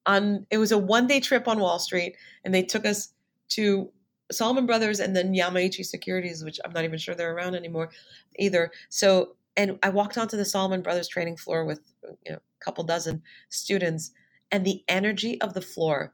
On 0.06 0.46
it 0.52 0.58
was 0.58 0.72
a 0.72 0.78
one 0.78 1.08
day 1.08 1.20
trip 1.20 1.48
on 1.48 1.60
Wall 1.60 1.80
Street, 1.80 2.16
and 2.44 2.54
they 2.54 2.64
took 2.64 2.86
us 2.86 3.14
to 3.50 3.92
Salomon 4.32 4.66
Brothers 4.66 5.00
and 5.00 5.16
then 5.16 5.34
Yamaichi 5.34 5.86
Securities, 5.86 6.44
which 6.44 6.60
I'm 6.66 6.72
not 6.72 6.84
even 6.84 7.00
sure 7.00 7.16
they're 7.16 7.36
around 7.36 7.56
anymore 7.56 7.90
either. 8.38 8.72
So, 8.90 9.36
and 9.56 9.78
I 9.84 9.90
walked 9.90 10.18
onto 10.18 10.38
the 10.38 10.46
Salomon 10.46 10.82
Brothers 10.82 11.08
training 11.08 11.38
floor 11.38 11.66
with 11.66 11.82
you 12.26 12.32
know, 12.34 12.38
a 12.38 12.64
couple 12.64 12.84
dozen 12.84 13.22
students, 13.50 14.12
and 14.52 14.66
the 14.66 14.84
energy 14.88 15.40
of 15.42 15.54
the 15.54 15.62
floor. 15.62 16.14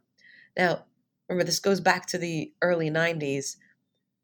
Now, 0.57 0.85
remember, 1.27 1.45
this 1.45 1.59
goes 1.59 1.79
back 1.79 2.05
to 2.07 2.17
the 2.17 2.53
early 2.61 2.89
90s 2.89 3.55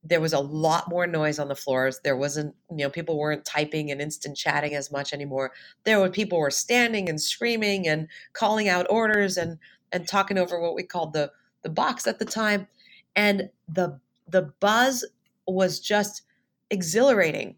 there 0.08 0.22
was 0.22 0.34
a 0.34 0.40
lot 0.40 0.88
more 0.88 1.08
noise 1.08 1.40
on 1.40 1.48
the 1.48 1.56
floors. 1.56 2.00
There 2.04 2.16
wasn't, 2.16 2.56
you 2.70 2.78
know, 2.78 2.90
people 2.90 3.18
weren't 3.18 3.44
typing 3.44 3.90
and 3.90 4.00
instant 4.00 4.38
chatting 4.38 4.76
as 4.76 4.92
much 4.92 5.14
anymore. 5.14 5.52
There 5.84 6.00
were 6.00 6.10
people 6.10 6.38
were 6.38 6.52
standing 6.52 7.10
and 7.10 7.20
screaming 7.20 7.88
and 7.88 8.08
calling 8.34 8.70
out 8.70 8.86
orders 8.90 9.36
and 9.36 9.58
and 9.92 10.08
talking 10.08 10.38
over 10.38 10.60
what 10.60 10.76
we 10.76 10.84
called 10.84 11.14
the 11.14 11.32
the 11.64 11.70
box 11.70 12.06
at 12.06 12.20
the 12.20 12.26
time. 12.26 12.68
And 13.16 13.50
the 13.68 14.00
the 14.28 14.54
buzz 14.60 15.06
was 15.48 15.80
just 15.80 16.22
exhilarating. 16.70 17.56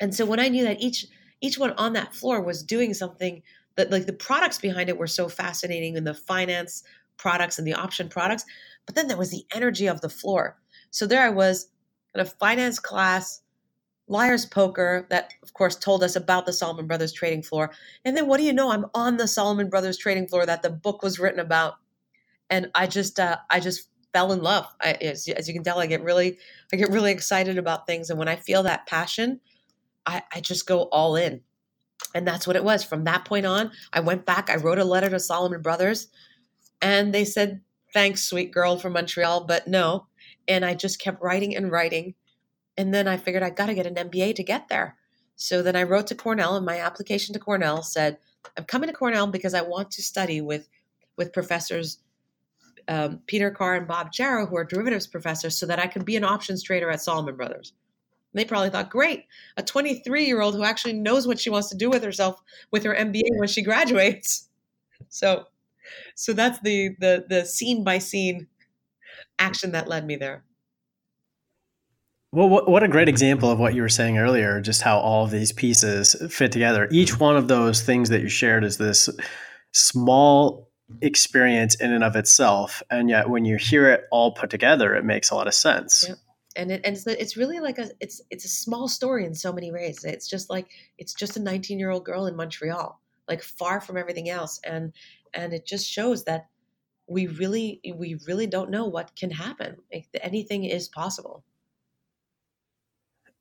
And 0.00 0.14
so 0.14 0.26
when 0.26 0.40
I 0.40 0.48
knew 0.48 0.64
that 0.64 0.80
each 0.82 1.06
each 1.40 1.58
one 1.58 1.72
on 1.72 1.94
that 1.94 2.14
floor 2.14 2.42
was 2.42 2.62
doing 2.62 2.92
something 2.92 3.42
that 3.76 3.90
like 3.90 4.04
the 4.04 4.12
products 4.12 4.58
behind 4.58 4.90
it 4.90 4.98
were 4.98 5.06
so 5.06 5.28
fascinating 5.28 5.96
and 5.96 6.06
the 6.06 6.12
finance 6.12 6.82
products 7.16 7.58
and 7.58 7.66
the 7.66 7.74
option 7.74 8.08
products, 8.08 8.44
but 8.84 8.94
then 8.94 9.08
there 9.08 9.16
was 9.16 9.30
the 9.30 9.46
energy 9.54 9.86
of 9.86 10.02
the 10.02 10.08
floor 10.10 10.58
so 10.90 11.06
there 11.06 11.22
I 11.22 11.30
was 11.30 11.68
in 12.14 12.20
a 12.20 12.24
finance 12.24 12.78
class, 12.78 13.42
liar's 14.08 14.46
poker, 14.46 15.06
that 15.10 15.32
of 15.42 15.54
course 15.54 15.76
told 15.76 16.02
us 16.02 16.16
about 16.16 16.46
the 16.46 16.52
Salomon 16.52 16.86
Brothers 16.86 17.12
trading 17.12 17.42
floor. 17.42 17.70
And 18.04 18.16
then 18.16 18.26
what 18.26 18.38
do 18.38 18.44
you 18.44 18.52
know? 18.52 18.70
I'm 18.70 18.86
on 18.94 19.16
the 19.16 19.28
Salomon 19.28 19.70
Brothers 19.70 19.98
trading 19.98 20.26
floor 20.26 20.46
that 20.46 20.62
the 20.62 20.70
book 20.70 21.02
was 21.02 21.18
written 21.18 21.40
about. 21.40 21.74
And 22.48 22.70
I 22.74 22.86
just, 22.86 23.20
uh, 23.20 23.36
I 23.48 23.60
just 23.60 23.88
fell 24.12 24.32
in 24.32 24.42
love. 24.42 24.66
I, 24.80 24.92
as, 24.94 25.28
as, 25.28 25.46
you 25.46 25.54
can 25.54 25.62
tell, 25.62 25.78
I 25.78 25.86
get 25.86 26.02
really, 26.02 26.38
I 26.72 26.76
get 26.76 26.90
really 26.90 27.12
excited 27.12 27.58
about 27.58 27.86
things. 27.86 28.10
And 28.10 28.18
when 28.18 28.28
I 28.28 28.36
feel 28.36 28.64
that 28.64 28.86
passion, 28.86 29.40
I, 30.04 30.22
I 30.34 30.40
just 30.40 30.66
go 30.66 30.82
all 30.84 31.14
in. 31.14 31.42
And 32.14 32.26
that's 32.26 32.46
what 32.46 32.56
it 32.56 32.64
was. 32.64 32.82
From 32.82 33.04
that 33.04 33.24
point 33.24 33.46
on, 33.46 33.70
I 33.92 34.00
went 34.00 34.26
back, 34.26 34.50
I 34.50 34.56
wrote 34.56 34.78
a 34.78 34.84
letter 34.84 35.10
to 35.10 35.20
Salomon 35.20 35.62
Brothers, 35.62 36.08
and 36.82 37.12
they 37.12 37.24
said, 37.24 37.60
Thanks, 37.92 38.24
sweet 38.24 38.52
girl 38.52 38.78
from 38.78 38.92
Montreal, 38.92 39.44
but 39.44 39.66
no. 39.66 40.06
And 40.50 40.64
I 40.64 40.74
just 40.74 41.00
kept 41.00 41.22
writing 41.22 41.54
and 41.54 41.70
writing. 41.70 42.14
And 42.76 42.92
then 42.92 43.06
I 43.06 43.16
figured 43.16 43.44
I 43.44 43.50
got 43.50 43.66
to 43.66 43.74
get 43.74 43.86
an 43.86 43.94
MBA 43.94 44.34
to 44.34 44.42
get 44.42 44.68
there. 44.68 44.96
So 45.36 45.62
then 45.62 45.76
I 45.76 45.84
wrote 45.84 46.08
to 46.08 46.14
Cornell, 46.14 46.56
and 46.56 46.66
my 46.66 46.80
application 46.80 47.32
to 47.32 47.38
Cornell 47.38 47.82
said, 47.82 48.18
"I'm 48.58 48.64
coming 48.64 48.90
to 48.90 48.94
Cornell 48.94 49.26
because 49.28 49.54
I 49.54 49.62
want 49.62 49.90
to 49.92 50.02
study 50.02 50.42
with 50.42 50.68
with 51.16 51.32
professors 51.32 51.98
um, 52.88 53.20
Peter 53.26 53.50
Carr 53.50 53.76
and 53.76 53.88
Bob 53.88 54.12
Jarrow, 54.12 54.44
who 54.44 54.56
are 54.56 54.64
derivatives 54.64 55.06
professors, 55.06 55.58
so 55.58 55.64
that 55.64 55.78
I 55.78 55.86
could 55.86 56.04
be 56.04 56.16
an 56.16 56.24
options 56.24 56.62
trader 56.62 56.90
at 56.90 57.00
Salomon 57.00 57.36
Brothers." 57.36 57.72
And 58.32 58.40
they 58.40 58.44
probably 58.44 58.68
thought, 58.68 58.90
"Great, 58.90 59.24
a 59.56 59.62
23 59.62 60.26
year 60.26 60.42
old 60.42 60.54
who 60.54 60.62
actually 60.62 60.92
knows 60.92 61.26
what 61.26 61.40
she 61.40 61.48
wants 61.48 61.70
to 61.70 61.76
do 61.76 61.88
with 61.88 62.02
herself 62.02 62.42
with 62.70 62.82
her 62.84 62.94
MBA 62.94 63.38
when 63.38 63.48
she 63.48 63.62
graduates." 63.62 64.46
So, 65.08 65.46
so 66.14 66.34
that's 66.34 66.60
the 66.60 66.94
the 67.00 67.24
the 67.26 67.46
scene 67.46 67.82
by 67.82 67.98
scene 67.98 68.48
action 69.40 69.72
that 69.72 69.88
led 69.88 70.06
me 70.06 70.16
there. 70.16 70.44
Well, 72.32 72.48
what 72.48 72.84
a 72.84 72.88
great 72.88 73.08
example 73.08 73.50
of 73.50 73.58
what 73.58 73.74
you 73.74 73.82
were 73.82 73.88
saying 73.88 74.18
earlier, 74.18 74.60
just 74.60 74.82
how 74.82 74.98
all 74.98 75.24
of 75.24 75.32
these 75.32 75.50
pieces 75.50 76.14
fit 76.30 76.52
together. 76.52 76.86
Each 76.92 77.18
one 77.18 77.36
of 77.36 77.48
those 77.48 77.82
things 77.82 78.08
that 78.10 78.20
you 78.20 78.28
shared 78.28 78.62
is 78.62 78.76
this 78.76 79.08
small 79.72 80.70
experience 81.02 81.74
in 81.74 81.92
and 81.92 82.04
of 82.04 82.14
itself. 82.14 82.84
And 82.88 83.08
yet 83.08 83.28
when 83.28 83.44
you 83.44 83.56
hear 83.56 83.90
it 83.90 84.04
all 84.12 84.32
put 84.32 84.48
together, 84.48 84.94
it 84.94 85.04
makes 85.04 85.30
a 85.30 85.34
lot 85.34 85.48
of 85.48 85.54
sense. 85.54 86.04
Yeah. 86.08 86.14
And 86.56 86.70
it, 86.70 86.80
and 86.84 86.96
it's, 86.96 87.06
it's 87.06 87.36
really 87.36 87.60
like 87.60 87.78
a 87.78 87.90
it's 88.00 88.20
it's 88.28 88.44
a 88.44 88.48
small 88.48 88.88
story 88.88 89.24
in 89.24 89.34
so 89.34 89.52
many 89.52 89.70
ways. 89.70 90.04
It's 90.04 90.28
just 90.28 90.50
like 90.50 90.66
it's 90.98 91.14
just 91.14 91.36
a 91.36 91.40
19 91.40 91.78
year 91.78 91.90
old 91.90 92.04
girl 92.04 92.26
in 92.26 92.34
Montreal, 92.34 93.00
like 93.28 93.40
far 93.40 93.80
from 93.80 93.96
everything 93.96 94.28
else, 94.28 94.60
and 94.64 94.92
and 95.32 95.52
it 95.52 95.64
just 95.64 95.88
shows 95.88 96.24
that 96.24 96.48
we 97.10 97.26
really 97.26 97.80
we 97.94 98.18
really 98.26 98.46
don't 98.46 98.70
know 98.70 98.86
what 98.86 99.16
can 99.16 99.30
happen. 99.30 99.76
Anything 100.22 100.64
is 100.64 100.88
possible. 100.88 101.44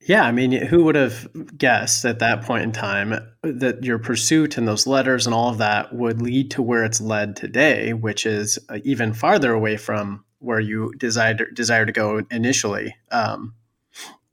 Yeah, 0.02 0.24
I 0.24 0.32
mean, 0.32 0.52
who 0.54 0.86
would 0.86 0.96
have 0.96 1.28
guessed 1.58 2.06
at 2.06 2.20
that 2.20 2.42
point 2.44 2.64
in 2.64 2.72
time 2.72 3.14
that 3.44 3.84
your 3.84 4.00
pursuit 4.00 4.58
and 4.58 4.68
those 4.68 4.88
letters 4.88 5.28
and 5.28 5.34
all 5.34 5.50
of 5.50 5.58
that 5.58 5.94
would 5.94 6.22
lead 6.22 6.52
to 6.52 6.62
where 6.62 6.86
it's 6.86 7.02
led 7.02 7.36
today, 7.36 7.94
which 7.94 8.26
is 8.26 8.58
uh, 8.70 8.80
even 8.84 9.14
farther 9.14 9.54
away 9.54 9.76
from 9.78 10.24
where 10.40 10.60
you 10.60 10.94
desired 10.98 11.46
desire 11.54 11.86
to 11.86 11.92
go 11.92 12.22
initially. 12.32 12.96
Um, 13.12 13.54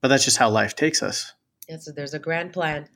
but 0.00 0.08
that's 0.08 0.24
just 0.24 0.36
how 0.36 0.48
life 0.48 0.76
takes 0.76 1.02
us. 1.02 1.32
Yes, 1.68 1.88
there's 1.94 2.14
a 2.14 2.20
grand 2.20 2.52
plan. 2.52 2.88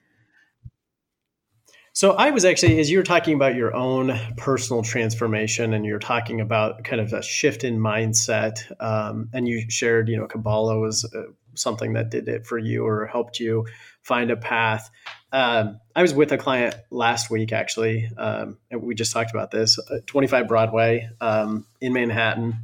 So 2.00 2.12
I 2.12 2.30
was 2.30 2.46
actually, 2.46 2.80
as 2.80 2.90
you 2.90 2.96
were 2.96 3.04
talking 3.04 3.34
about 3.34 3.54
your 3.54 3.76
own 3.76 4.18
personal 4.38 4.82
transformation, 4.82 5.74
and 5.74 5.84
you're 5.84 5.98
talking 5.98 6.40
about 6.40 6.82
kind 6.82 6.98
of 6.98 7.12
a 7.12 7.20
shift 7.20 7.62
in 7.62 7.78
mindset, 7.78 8.62
um, 8.82 9.28
and 9.34 9.46
you 9.46 9.68
shared, 9.68 10.08
you 10.08 10.16
know, 10.16 10.26
Kabbalah 10.26 10.78
was 10.78 11.04
uh, 11.14 11.24
something 11.52 11.92
that 11.92 12.08
did 12.08 12.26
it 12.26 12.46
for 12.46 12.56
you 12.56 12.86
or 12.86 13.04
helped 13.04 13.38
you 13.38 13.66
find 14.00 14.30
a 14.30 14.36
path. 14.38 14.90
Um, 15.30 15.78
I 15.94 16.00
was 16.00 16.14
with 16.14 16.32
a 16.32 16.38
client 16.38 16.74
last 16.90 17.30
week, 17.30 17.52
actually, 17.52 18.10
um, 18.16 18.56
and 18.70 18.80
we 18.80 18.94
just 18.94 19.12
talked 19.12 19.30
about 19.30 19.50
this, 19.50 19.78
uh, 19.78 19.98
25 20.06 20.48
Broadway 20.48 21.10
um, 21.20 21.66
in 21.82 21.92
Manhattan. 21.92 22.54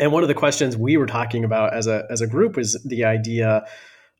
And 0.00 0.10
one 0.10 0.24
of 0.24 0.28
the 0.28 0.34
questions 0.34 0.76
we 0.76 0.96
were 0.96 1.06
talking 1.06 1.44
about 1.44 1.72
as 1.72 1.86
a 1.86 2.04
as 2.10 2.20
a 2.20 2.26
group 2.26 2.56
was 2.56 2.82
the 2.84 3.04
idea 3.04 3.64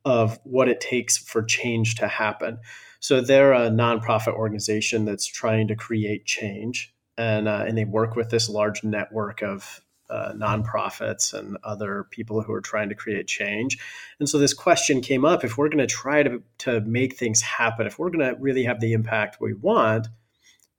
of 0.05 0.39
what 0.45 0.69
it 0.69 0.81
takes 0.81 1.19
for 1.19 1.43
change 1.43 1.97
to 1.97 2.07
happen. 2.07 2.61
So 3.01 3.23
they're 3.23 3.55
a 3.55 3.71
nonprofit 3.71 4.35
organization 4.35 5.07
that's 5.07 5.27
trying 5.27 5.69
to 5.69 5.75
create 5.75 6.27
change, 6.27 6.95
and 7.17 7.49
uh, 7.49 7.65
and 7.67 7.77
they 7.77 7.87
work 7.87 8.15
with 8.15 8.31
this 8.31 8.49
large 8.49 8.85
network 8.85 9.43
of 9.43 9.81
uh, 10.11 10.33
nonprofits 10.35 11.33
and 11.33 11.57
other 11.65 12.07
people 12.11 12.43
who 12.43 12.53
are 12.53 12.61
trying 12.61 12.91
to 12.91 12.95
create 12.95 13.27
change. 13.27 13.79
And 14.19 14.29
so 14.29 14.39
this 14.39 14.53
question 14.53 15.01
came 15.01 15.25
up: 15.25 15.45
if 15.45 15.57
we're 15.57 15.71
going 15.71 15.79
to 15.79 15.87
try 15.87 16.23
to 16.23 16.43
to 16.59 16.83
make 16.83 17.17
things 17.17 17.41
happen, 17.41 17.87
if 17.87 17.99
we're 17.99 18.11
going 18.11 18.35
to 18.35 18.41
really 18.41 18.65
have 18.65 18.81
the 18.81 18.93
impact 18.93 19.41
we 19.41 19.55
want, 19.55 20.09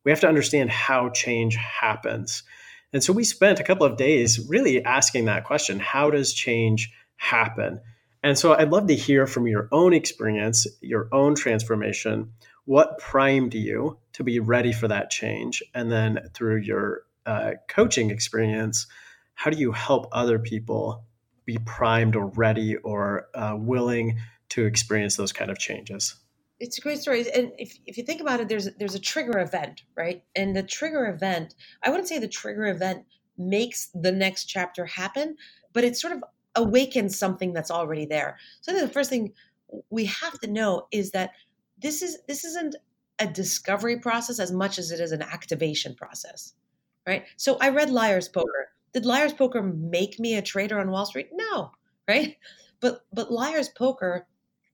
we 0.04 0.12
have 0.12 0.22
to 0.22 0.30
understand 0.30 0.70
how 0.70 1.10
change 1.10 1.56
happens. 1.56 2.44
And 2.94 3.04
so 3.04 3.14
we 3.14 3.24
spent 3.24 3.60
a 3.60 3.64
couple 3.64 3.86
of 3.88 3.98
days 3.98 4.48
really 4.48 4.86
asking 4.86 5.26
that 5.26 5.44
question: 5.44 5.80
How 5.80 6.12
does 6.12 6.34
change 6.34 6.94
happen? 7.16 7.80
And 8.24 8.38
so 8.38 8.54
I'd 8.54 8.72
love 8.72 8.88
to 8.88 8.96
hear 8.96 9.26
from 9.26 9.48
your 9.48 9.68
own 9.72 9.94
experience, 9.94 10.68
your 10.82 11.08
own 11.12 11.36
transformation. 11.36 12.34
What 12.66 13.00
primed 13.00 13.54
you 13.54 13.98
to 14.14 14.24
be 14.24 14.40
ready 14.40 14.72
for 14.72 14.88
that 14.88 15.10
change? 15.10 15.64
And 15.74 15.92
then 15.92 16.30
through 16.34 16.58
your 16.58 17.04
uh, 17.26 17.54
coaching 17.68 18.12
experience, 18.12 18.86
how 19.34 19.50
do 19.50 19.58
you 19.58 19.72
help 19.72 20.08
other 20.12 20.38
people 20.38 21.04
be 21.46 21.58
primed 21.66 22.16
or 22.16 22.28
ready 22.28 22.78
or 22.78 23.28
uh, 23.34 23.56
willing 23.58 24.20
to 24.50 24.66
experience 24.66 25.16
those 25.16 25.32
kind 25.32 25.50
of 25.50 25.58
changes? 25.58 26.16
It's 26.60 26.78
a 26.78 26.82
great 26.82 27.00
story, 27.00 27.26
and 27.34 27.52
if, 27.58 27.76
if 27.88 27.98
you 27.98 28.04
think 28.04 28.22
about 28.22 28.40
it, 28.40 28.48
there's 28.48 28.70
there's 28.78 28.94
a 28.94 29.00
trigger 29.00 29.40
event, 29.40 29.82
right? 29.98 30.24
And 30.36 30.56
the 30.56 30.62
trigger 30.62 31.08
event, 31.08 31.56
I 31.84 31.90
wouldn't 31.90 32.08
say 32.08 32.20
the 32.20 32.28
trigger 32.28 32.68
event 32.68 33.06
makes 33.36 33.90
the 33.96 34.12
next 34.12 34.46
chapter 34.46 34.86
happen, 34.86 35.38
but 35.74 35.84
it 35.84 35.98
sort 35.98 36.14
of 36.14 36.24
awakens 36.56 37.18
something 37.18 37.54
that's 37.54 37.72
already 37.72 38.06
there. 38.06 38.38
So 38.62 38.72
I 38.72 38.76
think 38.76 38.88
the 38.88 38.94
first 38.94 39.10
thing 39.10 39.34
we 39.90 40.06
have 40.06 40.40
to 40.40 40.48
know 40.48 40.88
is 40.92 41.12
that 41.12 41.32
this 41.82 42.02
is 42.02 42.20
this 42.28 42.46
isn't 42.46 42.76
a 43.20 43.28
discovery 43.28 44.00
process 44.00 44.40
as 44.40 44.52
much 44.52 44.78
as 44.78 44.92
it 44.92 45.00
is 45.00 45.12
an 45.12 45.22
activation 45.22 45.96
process. 45.96 46.54
Right? 47.08 47.26
So 47.38 47.58
I 47.62 47.70
read 47.70 47.90
Liar's 47.90 48.28
Poker. 48.28 48.70
Did 48.94 49.06
Liar's 49.06 49.34
Poker 49.34 49.62
make 49.62 50.20
me 50.20 50.36
a 50.36 50.42
trader 50.42 50.80
on 50.80 50.92
Wall 50.92 51.06
Street? 51.06 51.30
No, 51.34 51.72
right? 52.08 52.38
But 52.80 53.06
but 53.14 53.32
Liar's 53.32 53.70
Poker 53.70 54.28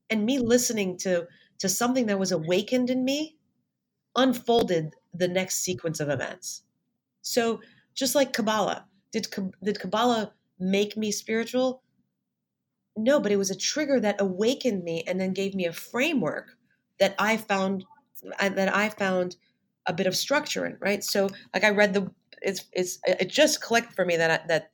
and 0.10 0.25
me 0.25 0.39
listening 0.39 0.98
to 1.00 1.27
to 1.60 1.69
something 1.69 2.05
that 2.07 2.19
was 2.19 2.31
awakened 2.31 2.89
in 2.89 3.03
me 3.03 3.38
unfolded 4.15 4.93
the 5.13 5.27
next 5.27 5.60
sequence 5.60 6.00
of 6.00 6.10
events. 6.10 6.63
So 7.22 7.62
just 7.93 8.15
like 8.15 8.34
Kabbalah, 8.34 8.86
did 9.12 9.27
did 9.63 9.79
Kabbalah 9.79 10.34
make 10.59 10.97
me 10.97 11.11
spiritual? 11.11 11.81
No, 12.95 13.19
but 13.19 13.31
it 13.31 13.37
was 13.37 13.51
a 13.51 13.57
trigger 13.57 13.99
that 13.99 14.19
awakened 14.19 14.83
me 14.83 15.03
and 15.07 15.19
then 15.19 15.33
gave 15.33 15.53
me 15.53 15.65
a 15.65 15.73
framework 15.73 16.57
that 16.99 17.15
I 17.19 17.37
found 17.37 17.85
uh, 18.39 18.49
that 18.49 18.75
I 18.75 18.89
found 18.89 19.35
a 19.85 19.93
bit 19.93 20.07
of 20.07 20.15
structure 20.15 20.65
in, 20.65 20.77
right? 20.79 21.03
So 21.03 21.29
like 21.53 21.63
I 21.63 21.69
read 21.69 21.93
the 21.93 22.11
it's 22.41 22.65
it's 22.73 22.99
it 23.05 23.29
just 23.29 23.61
clicked 23.61 23.93
for 23.93 24.05
me 24.05 24.17
that 24.17 24.31
I, 24.31 24.47
that 24.47 24.71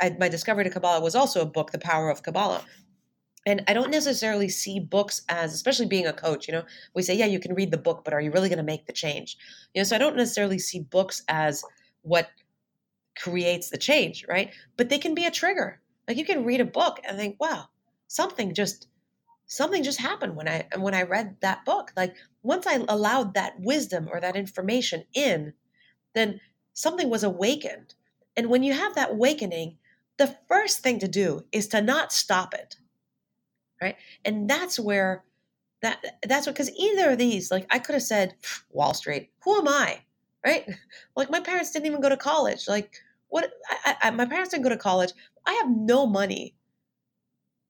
I, 0.00 0.16
my 0.18 0.28
discovery 0.28 0.64
to 0.64 0.70
Kabbalah 0.70 1.00
was 1.00 1.14
also 1.14 1.40
a 1.40 1.46
book, 1.46 1.70
The 1.70 1.78
Power 1.78 2.10
of 2.10 2.22
Kabbalah. 2.22 2.64
And 3.44 3.64
I 3.66 3.72
don't 3.72 3.90
necessarily 3.90 4.48
see 4.48 4.78
books 4.78 5.22
as, 5.28 5.52
especially 5.52 5.86
being 5.86 6.06
a 6.06 6.12
coach, 6.12 6.46
you 6.46 6.52
know, 6.52 6.64
we 6.94 7.02
say, 7.02 7.14
yeah, 7.14 7.26
you 7.26 7.40
can 7.40 7.54
read 7.54 7.72
the 7.72 7.78
book, 7.78 8.02
but 8.04 8.14
are 8.14 8.20
you 8.20 8.30
really 8.30 8.48
going 8.48 8.58
to 8.58 8.64
make 8.64 8.86
the 8.86 8.92
change? 8.92 9.36
You 9.74 9.80
know, 9.80 9.84
so 9.84 9.96
I 9.96 9.98
don't 9.98 10.16
necessarily 10.16 10.60
see 10.60 10.80
books 10.80 11.22
as 11.28 11.64
what 12.02 12.28
creates 13.16 13.70
the 13.70 13.78
change, 13.78 14.24
right? 14.28 14.50
But 14.76 14.88
they 14.88 14.98
can 14.98 15.14
be 15.14 15.26
a 15.26 15.30
trigger. 15.30 15.80
Like 16.08 16.16
you 16.16 16.24
can 16.24 16.44
read 16.44 16.60
a 16.60 16.64
book 16.64 17.00
and 17.04 17.16
think, 17.16 17.36
wow, 17.40 17.68
something 18.08 18.54
just 18.54 18.88
something 19.46 19.82
just 19.82 20.00
happened 20.00 20.36
when 20.36 20.48
I 20.48 20.66
when 20.78 20.94
I 20.94 21.02
read 21.02 21.36
that 21.40 21.64
book. 21.64 21.92
Like 21.96 22.16
once 22.42 22.66
I 22.66 22.84
allowed 22.88 23.34
that 23.34 23.60
wisdom 23.60 24.08
or 24.10 24.20
that 24.20 24.36
information 24.36 25.04
in, 25.14 25.52
then 26.14 26.40
something 26.72 27.10
was 27.10 27.24
awakened. 27.24 27.94
And 28.36 28.48
when 28.48 28.62
you 28.62 28.72
have 28.72 28.94
that 28.94 29.10
awakening, 29.10 29.76
the 30.16 30.36
first 30.48 30.80
thing 30.80 30.98
to 31.00 31.08
do 31.08 31.42
is 31.52 31.68
to 31.68 31.82
not 31.82 32.12
stop 32.12 32.54
it. 32.54 32.76
Right? 33.80 33.96
And 34.24 34.48
that's 34.48 34.78
where 34.78 35.24
that 35.82 36.18
that's 36.26 36.46
what 36.46 36.54
because 36.54 36.74
either 36.76 37.10
of 37.10 37.18
these, 37.18 37.50
like 37.50 37.66
I 37.70 37.78
could 37.78 37.94
have 37.94 38.02
said, 38.02 38.34
Wall 38.70 38.94
Street, 38.94 39.30
who 39.44 39.58
am 39.58 39.68
I? 39.68 40.00
Right? 40.44 40.66
Like 41.16 41.30
my 41.30 41.40
parents 41.40 41.70
didn't 41.70 41.86
even 41.86 42.00
go 42.00 42.08
to 42.08 42.16
college. 42.16 42.66
Like 42.68 42.96
what 43.28 43.52
I, 43.84 43.96
I, 44.02 44.10
my 44.10 44.26
parents 44.26 44.50
didn't 44.50 44.64
go 44.64 44.70
to 44.70 44.76
college. 44.76 45.12
I 45.46 45.52
have 45.54 45.70
no 45.70 46.06
money 46.06 46.54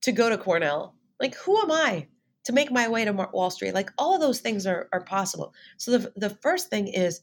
to 0.01 0.11
go 0.11 0.29
to 0.29 0.37
Cornell. 0.37 0.95
Like 1.19 1.35
who 1.35 1.59
am 1.59 1.71
I 1.71 2.07
to 2.45 2.53
make 2.53 2.71
my 2.71 2.87
way 2.87 3.05
to 3.05 3.11
Wall 3.11 3.49
Street? 3.49 3.73
Like 3.73 3.91
all 3.97 4.15
of 4.15 4.21
those 4.21 4.39
things 4.39 4.65
are, 4.65 4.87
are 4.93 5.03
possible. 5.03 5.53
So 5.77 5.97
the, 5.97 6.13
the 6.15 6.29
first 6.29 6.69
thing 6.69 6.87
is 6.87 7.21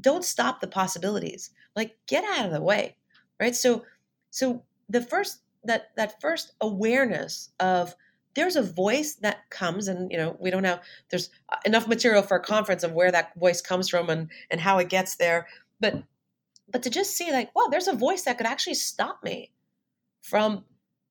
don't 0.00 0.24
stop 0.24 0.60
the 0.60 0.66
possibilities. 0.66 1.50
Like 1.76 1.96
get 2.06 2.24
out 2.24 2.46
of 2.46 2.52
the 2.52 2.62
way. 2.62 2.96
Right. 3.40 3.54
So 3.54 3.84
so 4.30 4.62
the 4.88 5.02
first 5.02 5.40
that 5.64 5.90
that 5.96 6.20
first 6.20 6.52
awareness 6.60 7.50
of 7.60 7.94
there's 8.34 8.56
a 8.56 8.62
voice 8.62 9.14
that 9.16 9.48
comes 9.50 9.88
and 9.88 10.10
you 10.10 10.18
know 10.18 10.36
we 10.40 10.50
don't 10.50 10.62
know 10.62 10.78
there's 11.10 11.30
uh, 11.50 11.56
enough 11.64 11.86
material 11.86 12.22
for 12.22 12.36
a 12.36 12.42
conference 12.42 12.82
of 12.82 12.92
where 12.92 13.12
that 13.12 13.34
voice 13.36 13.60
comes 13.60 13.88
from 13.88 14.10
and 14.10 14.30
and 14.50 14.60
how 14.60 14.78
it 14.78 14.88
gets 14.88 15.16
there. 15.16 15.46
But 15.80 16.02
but 16.70 16.82
to 16.82 16.90
just 16.90 17.16
see 17.16 17.30
like 17.32 17.54
wow 17.54 17.68
there's 17.70 17.88
a 17.88 17.94
voice 17.94 18.22
that 18.22 18.38
could 18.38 18.46
actually 18.46 18.74
stop 18.74 19.22
me 19.22 19.52
from 20.22 20.64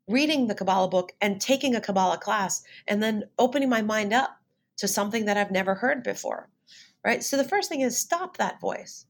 reading 0.08 0.48
the 0.48 0.56
kabbalah 0.56 0.90
book 0.90 1.14
and 1.22 1.40
taking 1.40 1.76
a 1.76 1.82
kabbalah 1.82 2.18
class 2.18 2.64
and 2.88 3.02
then 3.02 3.24
opening 3.40 3.70
my 3.70 3.82
mind 3.82 4.12
up 4.12 4.38
to 4.76 4.88
something 4.88 5.26
that 5.26 5.38
i've 5.38 5.52
never 5.52 5.76
heard 5.76 6.04
before 6.04 6.50
right? 7.04 7.24
So 7.24 7.38
the 7.38 7.44
first 7.44 7.70
thing 7.70 7.82
is 7.82 7.98
stop 7.98 8.38
that 8.38 8.60
voice. 8.60 9.06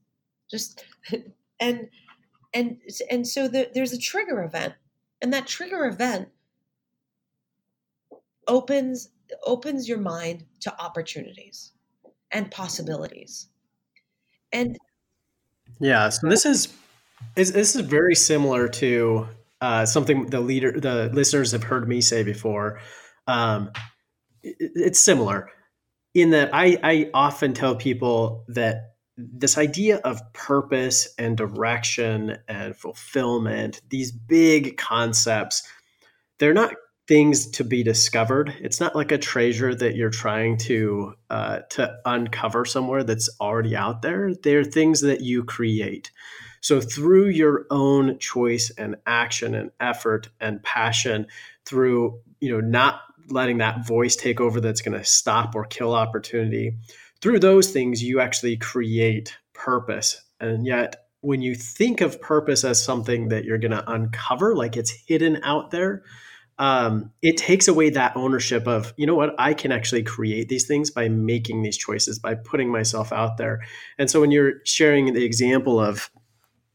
Just 0.50 0.84
and 1.60 1.90
and 2.54 2.78
and 3.10 3.28
so 3.28 3.48
the, 3.48 3.70
there's 3.74 3.94
a 3.94 3.98
trigger 3.98 4.44
event 4.44 4.74
and 5.22 5.34
that 5.34 5.48
trigger 5.48 5.86
event 5.86 6.30
opens 8.48 9.10
opens 9.46 9.88
your 9.88 9.98
mind 9.98 10.46
to 10.62 10.82
opportunities 10.82 11.72
and 12.32 12.50
possibilities. 12.52 13.48
And 14.52 14.78
yeah 15.80 16.10
so 16.10 16.28
this 16.28 16.46
is 16.46 16.74
is 17.36 17.54
this 17.54 17.76
is 17.76 17.82
very 17.82 18.16
similar 18.16 18.68
to 18.68 19.28
uh, 19.62 19.86
something 19.86 20.28
the 20.28 20.42
leader 20.42 20.78
the 20.80 21.10
listeners 21.14 21.52
have 21.52 21.64
heard 21.64 21.88
me 21.88 22.02
say 22.02 22.24
before. 22.24 22.80
Um, 23.28 23.72
it, 24.44 24.56
it's 24.76 25.00
similar 25.00 25.50
in 26.14 26.30
that 26.32 26.50
I, 26.54 26.78
I 26.84 27.10
often 27.14 27.54
tell 27.54 27.76
people 27.76 28.46
that 28.50 28.94
this 29.18 29.58
idea 29.58 29.98
of 29.98 30.22
purpose 30.34 31.14
and 31.18 31.38
direction 31.38 32.38
and 32.48 32.76
fulfillment, 32.76 33.82
these 33.90 34.12
big 34.12 34.78
concepts, 34.78 35.64
they're 36.40 36.54
not 36.54 36.74
things 37.08 37.48
to 37.52 37.64
be 37.64 37.84
discovered. 37.84 38.54
It's 38.62 38.80
not 38.80 38.96
like 38.96 39.12
a 39.12 39.18
treasure 39.18 39.76
that 39.76 39.96
you're 39.96 40.10
trying 40.10 40.58
to 40.60 41.14
uh, 41.30 41.60
to 41.72 41.98
uncover 42.06 42.66
somewhere 42.66 43.04
that's 43.04 43.30
already 43.40 43.76
out 43.76 44.02
there. 44.02 44.34
They're 44.34 44.64
things 44.64 45.02
that 45.02 45.22
you 45.22 45.44
create. 45.44 46.12
So 46.62 46.80
through 46.80 47.28
your 47.28 47.66
own 47.70 48.20
choice 48.20 48.72
and 48.78 48.96
action 49.06 49.54
and 49.54 49.72
effort 49.80 50.30
and 50.40 50.64
passion, 50.64 51.28
through 51.66 52.20
you 52.40 52.52
know 52.52 52.62
not 52.62 53.02
letting 53.30 53.58
that 53.60 53.86
voice 53.86 54.16
take 54.16 54.40
over 54.42 54.60
that's 54.60 54.82
going 54.82 54.98
to 54.98 55.06
stop 55.06 55.56
or 55.56 55.66
kill 55.66 55.94
opportunity 55.94 56.74
through 57.24 57.40
those 57.40 57.72
things, 57.72 58.04
you 58.04 58.20
actually 58.20 58.58
create 58.58 59.38
purpose. 59.54 60.22
And 60.42 60.68
yet, 60.68 61.08
when 61.22 61.42
you 61.42 61.56
think 61.56 62.02
of 62.02 62.20
purpose 62.20 62.66
as 62.66 62.84
something 62.84 63.30
that 63.30 63.46
you're 63.46 63.58
going 63.58 63.72
to 63.72 63.90
uncover, 63.90 64.58
like 64.58 64.76
it's 64.76 64.92
hidden 65.08 65.40
out 65.42 65.72
there, 65.72 66.04
um, 66.64 67.12
it 67.22 67.36
takes 67.36 67.68
away 67.68 67.90
that 67.90 68.16
ownership 68.16 68.70
of, 68.70 68.94
you 68.96 69.06
know 69.06 69.16
what, 69.16 69.36
I 69.38 69.54
can 69.54 69.74
actually 69.74 70.02
create 70.02 70.48
these 70.48 70.66
things 70.66 70.90
by 70.90 71.10
making 71.10 71.62
these 71.62 71.76
choices, 71.76 72.20
by 72.20 72.36
putting 72.36 72.72
myself 72.72 73.12
out 73.12 73.36
there. 73.36 73.60
And 73.98 74.10
so 74.10 74.22
when 74.22 74.32
you're 74.32 74.54
sharing 74.64 75.12
the 75.14 75.26
example 75.26 75.78
of 75.78 76.10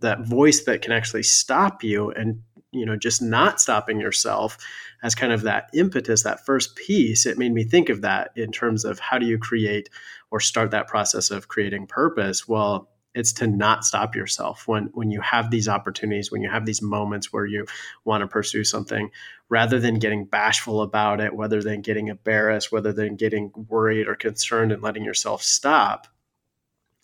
that 0.01 0.27
voice 0.27 0.65
that 0.65 0.83
can 0.83 0.93
actually 0.93 1.23
stop 1.23 1.83
you 1.83 2.11
and 2.11 2.43
you 2.71 2.85
know 2.85 2.97
just 2.97 3.23
not 3.23 3.63
stopping 3.63 3.99
yourself 3.99 4.59
as 5.03 5.15
kind 5.15 5.33
of 5.33 5.41
that 5.41 5.71
impetus 5.73 6.23
that 6.23 6.45
first 6.45 6.77
piece 6.77 7.25
it 7.25 7.39
made 7.39 7.53
me 7.53 7.65
think 7.65 7.89
of 7.89 8.03
that 8.03 8.31
in 8.37 8.53
terms 8.53 8.85
of 8.85 8.99
how 8.99 9.19
do 9.19 9.25
you 9.25 9.39
create 9.39 9.89
or 10.31 10.39
start 10.39 10.71
that 10.71 10.87
process 10.87 11.31
of 11.31 11.49
creating 11.49 11.87
purpose 11.87 12.47
well 12.47 12.91
it's 13.19 13.33
to 13.33 13.47
not 13.47 13.85
stop 13.85 14.15
yourself 14.15 14.67
when 14.67 14.85
when 14.95 15.11
you 15.11 15.21
have 15.21 15.51
these 15.51 15.69
opportunities 15.69 16.31
when 16.31 16.43
you 16.43 16.51
have 16.51 16.67
these 16.67 16.83
moments 16.83 17.33
where 17.33 17.47
you 17.47 17.67
want 18.05 18.23
to 18.23 18.27
pursue 18.29 18.65
something 18.65 19.11
rather 19.49 19.79
than 19.79 19.99
getting 19.99 20.25
bashful 20.25 20.83
about 20.83 21.21
it 21.21 21.35
whether 21.35 21.63
than 21.63 21.81
getting 21.81 22.09
embarrassed 22.09 22.71
whether 22.71 22.93
than 22.93 23.17
getting 23.17 23.51
worried 23.69 24.07
or 24.09 24.15
concerned 24.15 24.73
and 24.73 24.83
letting 24.83 25.05
yourself 25.05 25.43
stop 25.43 26.07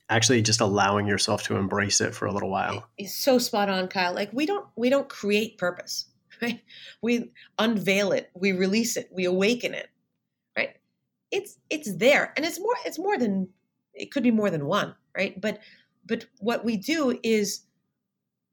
actually 0.08 0.42
just 0.42 0.60
allowing 0.60 1.06
yourself 1.06 1.42
to 1.44 1.56
embrace 1.56 2.00
it 2.00 2.14
for 2.14 2.26
a 2.26 2.32
little 2.32 2.50
while. 2.50 2.88
It's 2.98 3.14
so 3.14 3.38
spot 3.38 3.68
on, 3.68 3.88
Kyle. 3.88 4.14
Like 4.14 4.30
we 4.32 4.46
don't 4.46 4.66
we 4.76 4.90
don't 4.90 5.08
create 5.08 5.58
purpose, 5.58 6.06
right? 6.42 6.60
We 7.02 7.32
unveil 7.58 8.12
it, 8.12 8.30
we 8.34 8.52
release 8.52 8.96
it, 8.96 9.08
we 9.12 9.24
awaken 9.24 9.74
it, 9.74 9.88
right? 10.56 10.76
It's 11.30 11.58
it's 11.70 11.94
there, 11.96 12.32
and 12.36 12.44
it's 12.44 12.60
more 12.60 12.74
it's 12.84 12.98
more 12.98 13.18
than 13.18 13.48
it 13.92 14.10
could 14.10 14.22
be 14.22 14.30
more 14.30 14.50
than 14.50 14.66
one, 14.66 14.94
right? 15.16 15.40
But 15.40 15.60
but 16.06 16.26
what 16.38 16.64
we 16.64 16.76
do 16.76 17.18
is 17.22 17.62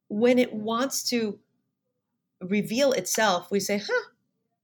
when 0.07 0.39
it 0.39 0.53
wants 0.53 1.03
to 1.09 1.39
reveal 2.41 2.91
itself, 2.91 3.51
we 3.51 3.59
say, 3.59 3.77
"Huh, 3.77 4.09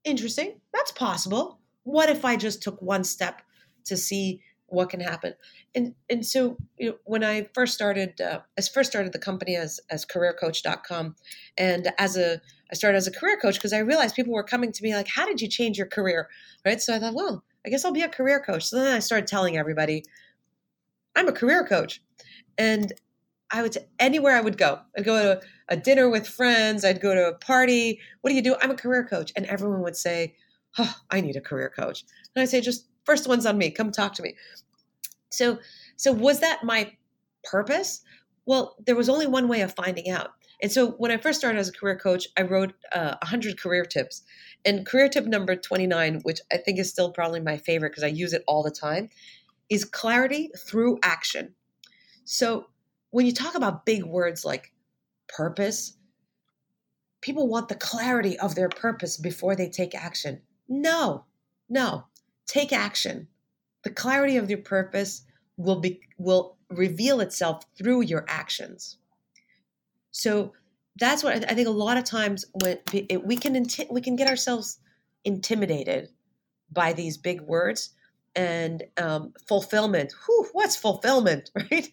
interesting. 0.04 0.60
That's 0.74 0.92
possible. 0.92 1.60
What 1.84 2.10
if 2.10 2.26
I 2.26 2.36
just 2.36 2.64
took 2.64 2.82
one 2.82 3.04
step 3.04 3.42
to 3.86 3.98
see 3.98 4.42
what 4.68 4.90
can 4.90 5.00
happen? 5.00 5.34
And 5.76 5.96
and 6.10 6.26
so 6.26 6.58
you 6.78 6.90
know, 6.90 6.96
when 7.06 7.24
i 7.24 7.48
first 7.54 7.74
started 7.74 8.20
uh, 8.20 8.40
first 8.74 8.90
started 8.90 9.14
the 9.14 9.20
company 9.20 9.56
as 9.56 9.80
as 9.90 10.06
careercoach.com 10.06 11.16
and 11.58 11.92
as 11.98 12.18
a 12.18 12.42
i 12.72 12.76
started 12.76 12.98
as 12.98 13.08
a 13.08 13.12
career 13.12 13.38
coach 13.42 13.56
because 13.56 13.74
i 13.74 13.80
realized 13.80 14.16
people 14.16 14.34
were 14.34 14.44
coming 14.44 14.72
to 14.72 14.84
me 14.84 14.94
like 14.96 15.08
how 15.08 15.26
did 15.26 15.40
you 15.42 15.48
change 15.48 15.78
your 15.78 15.88
career? 15.88 16.30
Right? 16.66 16.82
So 16.82 16.94
i 16.94 17.00
thought 17.00 17.14
well 17.14 17.44
i 17.66 17.70
guess 17.70 17.86
i'll 17.86 17.92
be 17.92 18.02
a 18.02 18.10
career 18.10 18.42
coach. 18.42 18.66
So 18.66 18.78
then 18.78 18.94
i 18.94 19.00
started 19.00 19.28
telling 19.28 19.58
everybody 19.58 20.04
i'm 21.16 21.28
a 21.28 21.34
career 21.34 21.66
coach 21.66 22.02
and 22.58 22.94
i 23.52 23.62
would 23.62 23.78
anywhere 24.00 24.36
i 24.36 24.42
would 24.42 24.58
go. 24.58 24.80
I'd 24.98 25.06
go 25.06 25.22
to 25.22 25.42
a 25.70 25.78
dinner 25.78 26.10
with 26.10 26.28
friends 26.28 26.84
i'd 26.84 27.02
go 27.02 27.14
to 27.14 27.28
a 27.28 27.34
party. 27.38 28.00
What 28.22 28.30
do 28.32 28.36
you 28.36 28.42
do? 28.42 28.56
I'm 28.62 28.72
a 28.72 28.76
career 28.76 29.06
coach. 29.06 29.32
And 29.36 29.46
everyone 29.46 29.82
would 29.82 29.96
say 29.96 30.36
oh 30.78 30.96
i 31.10 31.22
need 31.22 31.36
a 31.36 31.42
career 31.42 31.72
coach. 31.76 32.04
And 32.36 32.42
i 32.42 32.46
say 32.46 32.62
just 32.62 32.88
first 33.06 33.28
one's 33.28 33.46
on 33.46 33.58
me. 33.58 33.72
Come 33.72 33.92
talk 33.92 34.14
to 34.16 34.24
me. 34.24 34.36
So 35.32 35.60
so 35.96 36.12
was 36.12 36.40
that 36.42 36.64
my 36.64 36.92
purpose? 37.44 38.02
Well 38.46 38.76
there 38.86 38.96
was 38.96 39.10
only 39.10 39.28
one 39.28 39.48
way 39.48 39.62
of 39.62 39.74
finding 39.74 40.10
out. 40.10 40.32
And 40.62 40.72
so 40.72 40.92
when 40.92 41.12
i 41.12 41.18
first 41.18 41.40
started 41.40 41.60
as 41.60 41.70
a 41.70 41.74
career 41.74 41.98
coach 41.98 42.28
i 42.38 42.42
wrote 42.42 42.74
uh, 42.94 43.16
100 43.22 43.60
career 43.60 43.86
tips. 43.86 44.24
And 44.66 44.86
career 44.86 45.08
tip 45.08 45.26
number 45.26 45.56
29 45.56 46.22
which 46.24 46.40
i 46.52 46.58
think 46.58 46.80
is 46.80 46.90
still 46.90 47.12
probably 47.12 47.40
my 47.40 47.58
favorite 47.58 47.92
because 47.92 48.04
i 48.04 48.08
use 48.08 48.34
it 48.34 48.44
all 48.48 48.64
the 48.64 48.72
time 48.72 49.10
is 49.70 49.86
clarity 49.86 50.50
through 50.58 50.98
action 51.04 51.54
so 52.28 52.68
when 53.12 53.26
you 53.26 53.32
talk 53.32 53.56
about 53.56 53.86
big 53.86 54.04
words 54.04 54.46
like 54.46 54.72
purpose 55.28 55.98
people 57.22 57.48
want 57.48 57.68
the 57.68 57.76
clarity 57.76 58.38
of 58.40 58.56
their 58.56 58.70
purpose 58.70 59.18
before 59.18 59.56
they 59.56 59.70
take 59.70 59.96
action 59.96 60.42
no 60.68 61.26
no 61.70 62.06
take 62.48 62.74
action. 62.74 63.28
The 63.84 63.92
clarity 63.92 64.38
of 64.38 64.50
your 64.50 64.60
purpose 64.60 65.24
will 65.58 65.80
be 65.80 66.02
will 66.18 66.58
reveal 66.70 67.20
itself 67.20 67.64
through 67.78 68.02
your 68.02 68.26
actions. 68.28 68.98
So 70.12 70.54
that's 71.00 71.24
what 71.24 71.50
I 71.50 71.54
think. 71.54 71.68
A 71.68 71.72
lot 71.72 71.98
of 71.98 72.06
times 72.06 72.46
when 72.64 72.80
we 73.24 73.38
can 73.38 73.66
we 73.92 74.02
can 74.02 74.16
get 74.16 74.30
ourselves 74.30 74.80
intimidated 75.24 76.10
by 76.72 76.94
these 76.94 77.18
big 77.18 77.42
words 77.42 77.92
and 78.38 78.84
um, 78.98 79.34
fulfillment. 79.48 80.14
Whew, 80.26 80.48
what's 80.54 80.78
fulfillment, 80.78 81.50
right? 81.72 81.90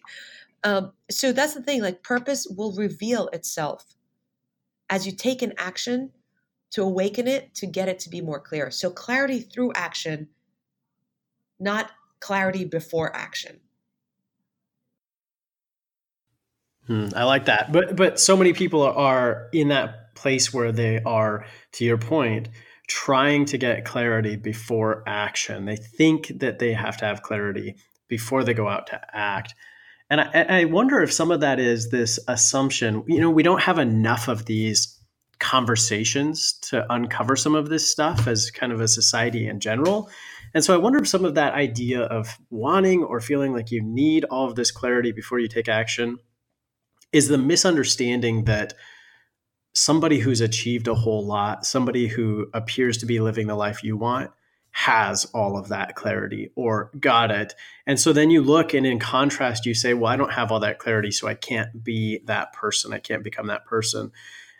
Um, 0.63 0.93
so 1.09 1.33
that's 1.33 1.55
the 1.55 1.63
thing. 1.63 1.81
Like 1.81 2.03
purpose 2.03 2.47
will 2.47 2.71
reveal 2.73 3.27
itself 3.29 3.83
as 4.89 5.05
you 5.05 5.11
take 5.11 5.41
an 5.41 5.53
action 5.57 6.11
to 6.71 6.83
awaken 6.83 7.27
it 7.27 7.53
to 7.55 7.65
get 7.65 7.89
it 7.89 7.99
to 7.99 8.09
be 8.09 8.21
more 8.21 8.39
clear. 8.39 8.69
So 8.71 8.89
clarity 8.89 9.39
through 9.39 9.73
action, 9.73 10.29
not 11.59 11.91
clarity 12.19 12.65
before 12.65 13.15
action. 13.15 13.59
Hmm, 16.87 17.07
I 17.15 17.23
like 17.23 17.45
that. 17.45 17.71
But 17.71 17.95
but 17.95 18.19
so 18.19 18.37
many 18.37 18.53
people 18.53 18.83
are 18.83 19.49
in 19.51 19.69
that 19.69 20.13
place 20.13 20.53
where 20.53 20.71
they 20.71 21.01
are, 21.01 21.47
to 21.73 21.85
your 21.85 21.97
point, 21.97 22.49
trying 22.87 23.45
to 23.45 23.57
get 23.57 23.85
clarity 23.85 24.35
before 24.35 25.03
action. 25.07 25.65
They 25.65 25.75
think 25.75 26.39
that 26.39 26.59
they 26.59 26.73
have 26.73 26.97
to 26.97 27.05
have 27.05 27.21
clarity 27.21 27.75
before 28.07 28.43
they 28.43 28.53
go 28.53 28.67
out 28.67 28.87
to 28.87 29.01
act. 29.13 29.55
And 30.09 30.21
I, 30.21 30.61
I 30.61 30.65
wonder 30.65 31.01
if 31.01 31.11
some 31.11 31.31
of 31.31 31.39
that 31.39 31.59
is 31.59 31.89
this 31.89 32.19
assumption, 32.27 33.03
you 33.07 33.19
know, 33.19 33.31
we 33.31 33.43
don't 33.43 33.61
have 33.61 33.79
enough 33.79 34.27
of 34.27 34.45
these 34.45 34.99
conversations 35.39 36.53
to 36.53 36.85
uncover 36.93 37.35
some 37.35 37.55
of 37.55 37.69
this 37.69 37.89
stuff 37.89 38.27
as 38.27 38.51
kind 38.51 38.71
of 38.71 38.81
a 38.81 38.87
society 38.87 39.47
in 39.47 39.59
general. 39.59 40.09
And 40.53 40.63
so 40.63 40.73
I 40.73 40.77
wonder 40.77 40.99
if 40.99 41.07
some 41.07 41.25
of 41.25 41.35
that 41.35 41.53
idea 41.53 42.01
of 42.01 42.37
wanting 42.49 43.03
or 43.03 43.19
feeling 43.19 43.51
like 43.51 43.71
you 43.71 43.81
need 43.81 44.23
all 44.25 44.47
of 44.47 44.55
this 44.55 44.71
clarity 44.71 45.11
before 45.11 45.39
you 45.39 45.47
take 45.47 45.67
action 45.67 46.17
is 47.11 47.27
the 47.27 47.37
misunderstanding 47.37 48.45
that 48.45 48.73
somebody 49.75 50.19
who's 50.19 50.41
achieved 50.41 50.87
a 50.87 50.95
whole 50.95 51.25
lot, 51.25 51.65
somebody 51.65 52.07
who 52.07 52.47
appears 52.53 52.97
to 52.97 53.05
be 53.05 53.19
living 53.19 53.47
the 53.47 53.55
life 53.55 53.83
you 53.83 53.97
want, 53.97 54.31
has 54.71 55.25
all 55.33 55.57
of 55.57 55.69
that 55.69 55.95
clarity 55.95 56.49
or 56.55 56.91
got 56.99 57.31
it. 57.31 57.53
And 57.85 57.99
so 57.99 58.11
then 58.11 58.29
you 58.29 58.41
look 58.41 58.73
and 58.73 58.85
in 58.85 58.99
contrast, 58.99 59.65
you 59.65 59.73
say, 59.73 59.93
Well, 59.93 60.11
I 60.11 60.17
don't 60.17 60.33
have 60.33 60.51
all 60.51 60.59
that 60.61 60.79
clarity, 60.79 61.11
so 61.11 61.27
I 61.27 61.33
can't 61.33 61.83
be 61.83 62.19
that 62.25 62.53
person. 62.53 62.93
I 62.93 62.99
can't 62.99 63.23
become 63.23 63.47
that 63.47 63.65
person. 63.65 64.11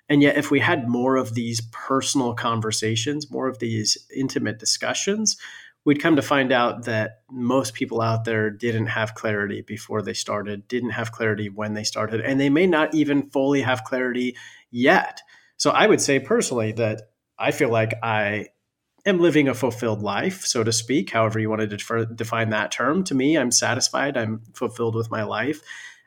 And 0.08 0.21
yet, 0.21 0.38
if 0.38 0.51
we 0.51 0.60
had 0.60 0.88
more 0.88 1.15
of 1.15 1.34
these 1.34 1.62
personal 1.71 2.34
conversations, 2.34 3.32
more 3.32 3.47
of 3.47 3.60
these 3.60 3.97
intimate 4.15 4.60
discussions, 4.60 5.36
we'd 5.84 6.01
come 6.01 6.15
to 6.15 6.21
find 6.21 6.51
out 6.51 6.86
that 6.86 7.21
most 7.30 7.73
people 7.73 8.01
out 8.01 8.23
there 8.23 8.49
didn't 8.49 8.88
have 8.88 9.15
clarity 9.15 9.62
before 9.62 10.01
they 10.01 10.13
started, 10.13 10.67
didn't 10.67 10.91
have 10.91 11.12
clarity 11.12 11.49
when 11.49 11.73
they 11.73 11.84
started, 11.84 12.21
and 12.21 12.39
they 12.39 12.49
may 12.49 12.67
not 12.67 12.93
even 12.93 13.30
fully 13.32 13.62
have 13.62 13.84
clarity 13.84 14.36
yet. 14.75 15.21
So 15.57 15.71
I 15.71 15.88
would 15.88 16.01
say 16.01 16.19
personally 16.19 16.73
that 16.73 17.03
I 17.39 17.51
feel 17.51 17.69
like 17.69 17.93
I 18.03 18.47
am 19.05 19.19
living 19.19 19.47
a 19.47 19.53
fulfilled 19.53 20.01
life, 20.01 20.45
so 20.45 20.63
to 20.63 20.73
speak, 20.73 21.11
however 21.11 21.39
you 21.39 21.49
want 21.49 21.61
to 21.61 21.67
defer, 21.67 22.05
define 22.05 22.49
that 22.49 22.71
term. 22.71 23.03
To 23.05 23.15
me, 23.15 23.38
I'm 23.38 23.51
satisfied, 23.51 24.17
I'm 24.17 24.41
fulfilled 24.53 24.95
with 24.95 25.09
my 25.09 25.23
life. 25.23 25.61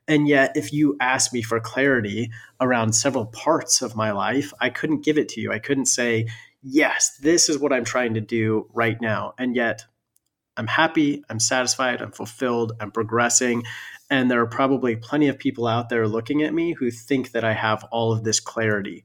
And 0.06 0.28
yet, 0.28 0.56
if 0.56 0.72
you 0.72 0.96
ask 1.00 1.32
me 1.32 1.42
for 1.42 1.60
clarity 1.60 2.30
around 2.60 2.94
several 2.94 3.26
parts 3.26 3.82
of 3.82 3.96
my 3.96 4.12
life, 4.12 4.52
I 4.60 4.70
couldn't 4.70 5.04
give 5.04 5.18
it 5.18 5.28
to 5.30 5.40
you. 5.40 5.52
I 5.52 5.58
couldn't 5.58 5.86
say, 5.86 6.28
yes, 6.62 7.16
this 7.18 7.48
is 7.48 7.58
what 7.58 7.72
I'm 7.72 7.84
trying 7.84 8.14
to 8.14 8.20
do 8.20 8.68
right 8.72 9.00
now. 9.00 9.34
And 9.38 9.54
yet 9.54 9.84
I'm 10.56 10.66
happy, 10.66 11.22
I'm 11.28 11.40
satisfied, 11.40 12.02
I'm 12.02 12.12
fulfilled, 12.12 12.72
I'm 12.80 12.90
progressing. 12.90 13.64
And 14.10 14.30
there 14.30 14.40
are 14.40 14.46
probably 14.46 14.96
plenty 14.96 15.28
of 15.28 15.38
people 15.38 15.66
out 15.66 15.88
there 15.88 16.08
looking 16.08 16.42
at 16.42 16.54
me 16.54 16.72
who 16.72 16.90
think 16.90 17.32
that 17.32 17.44
I 17.44 17.52
have 17.52 17.84
all 17.90 18.12
of 18.12 18.24
this 18.24 18.40
clarity. 18.40 19.04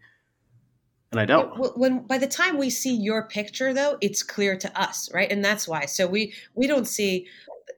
And 1.11 1.19
I 1.19 1.25
don't. 1.25 1.77
When 1.77 2.07
by 2.07 2.17
the 2.17 2.27
time 2.27 2.57
we 2.57 2.69
see 2.69 2.95
your 2.95 3.27
picture 3.27 3.73
though, 3.73 3.97
it's 4.01 4.23
clear 4.23 4.57
to 4.57 4.79
us, 4.79 5.11
right? 5.13 5.31
And 5.31 5.45
that's 5.45 5.67
why. 5.67 5.85
So 5.85 6.07
we 6.07 6.33
we 6.55 6.65
don't 6.65 6.87
see 6.87 7.27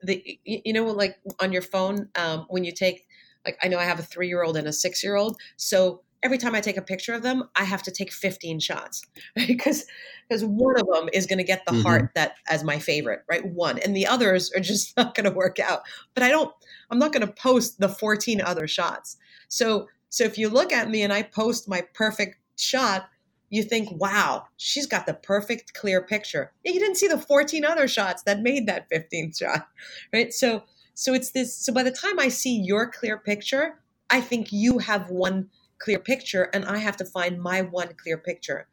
the 0.03 0.39
you 0.45 0.71
know 0.71 0.85
like 0.85 1.17
on 1.41 1.51
your 1.51 1.61
phone 1.61 2.07
um, 2.15 2.45
when 2.47 2.63
you 2.63 2.71
take 2.71 3.05
like 3.45 3.57
I 3.61 3.67
know 3.67 3.77
I 3.77 3.83
have 3.83 3.99
a 3.99 4.03
3-year-old 4.03 4.55
and 4.55 4.67
a 4.67 4.71
6-year-old. 4.71 5.37
So 5.57 6.01
every 6.25 6.39
time 6.39 6.55
I 6.55 6.59
take 6.59 6.75
a 6.75 6.81
picture 6.81 7.13
of 7.13 7.21
them, 7.21 7.43
I 7.55 7.63
have 7.63 7.83
to 7.83 7.91
take 7.91 8.11
15 8.11 8.59
shots 8.59 9.03
because 9.35 9.85
because 10.27 10.43
one 10.43 10.79
of 10.79 10.87
them 10.87 11.07
is 11.13 11.27
going 11.27 11.37
to 11.37 11.43
get 11.43 11.63
the 11.65 11.71
mm-hmm. 11.71 11.83
heart 11.83 12.11
that 12.15 12.33
as 12.49 12.63
my 12.63 12.79
favorite, 12.79 13.21
right? 13.29 13.45
One, 13.45 13.77
and 13.79 13.95
the 13.95 14.07
others 14.07 14.51
are 14.53 14.59
just 14.71 14.97
not 14.97 15.15
going 15.15 15.25
to 15.25 15.31
work 15.31 15.59
out. 15.59 15.83
But 16.15 16.23
I 16.23 16.29
don't. 16.29 16.51
I'm 16.89 16.99
not 16.99 17.13
going 17.13 17.25
to 17.25 17.33
post 17.33 17.79
the 17.79 17.89
14 17.89 18.41
other 18.41 18.67
shots. 18.67 19.17
So 19.47 19.87
so 20.09 20.23
if 20.23 20.37
you 20.37 20.49
look 20.49 20.73
at 20.73 20.89
me 20.89 21.03
and 21.03 21.13
I 21.13 21.21
post 21.21 21.69
my 21.69 21.81
perfect 21.93 22.37
shot, 22.57 23.07
you 23.49 23.63
think, 23.63 23.89
wow, 23.91 24.47
she's 24.57 24.87
got 24.87 25.05
the 25.05 25.13
perfect 25.13 25.73
clear 25.73 26.01
picture. 26.01 26.51
You 26.63 26.79
didn't 26.79 26.95
see 26.95 27.07
the 27.07 27.19
14 27.19 27.63
other 27.63 27.87
shots 27.87 28.23
that 28.23 28.41
made 28.41 28.67
that 28.67 28.89
15th 28.89 29.37
shot, 29.39 29.67
right? 30.13 30.33
So 30.33 30.63
so 30.95 31.13
it's 31.13 31.31
this. 31.31 31.55
So 31.55 31.71
by 31.71 31.83
the 31.83 31.91
time 31.91 32.19
I 32.19 32.29
see 32.29 32.57
your 32.57 32.89
clear 32.89 33.17
picture, 33.17 33.79
I 34.09 34.21
think 34.21 34.51
you 34.51 34.79
have 34.79 35.09
one 35.09 35.49
clear 35.79 35.99
picture 35.99 36.43
and 36.53 36.65
I 36.65 36.77
have 36.77 36.97
to 36.97 37.05
find 37.05 37.41
my 37.41 37.61
one 37.61 37.89
clear 38.01 38.17
picture. 38.17 38.67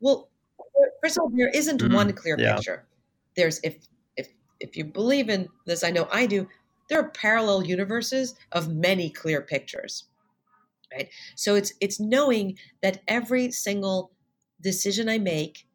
Well, 0.00 0.30
first 1.02 1.16
of 1.16 1.22
all, 1.22 1.30
there 1.34 1.48
isn't 1.48 1.80
mm-hmm. 1.80 1.94
one 1.94 2.12
clear 2.12 2.36
yeah. 2.38 2.56
picture. 2.56 2.86
There's 3.36 3.60
if 3.62 3.76
if 4.16 4.28
if 4.60 4.76
you 4.76 4.84
believe 4.84 5.28
in 5.28 5.48
this, 5.66 5.84
I 5.84 5.90
know 5.90 6.08
I 6.10 6.26
do, 6.26 6.48
there 6.88 7.00
are 7.00 7.10
parallel 7.10 7.64
universes 7.64 8.34
of 8.52 8.68
many 8.68 9.10
clear 9.10 9.42
pictures. 9.42 10.04
Right? 10.92 11.08
So 11.36 11.54
it's 11.54 11.72
it's 11.80 11.98
knowing 11.98 12.58
that 12.82 13.00
every 13.08 13.50
single 13.50 14.12
decision 14.60 15.08
I 15.08 15.18
make, 15.18 15.66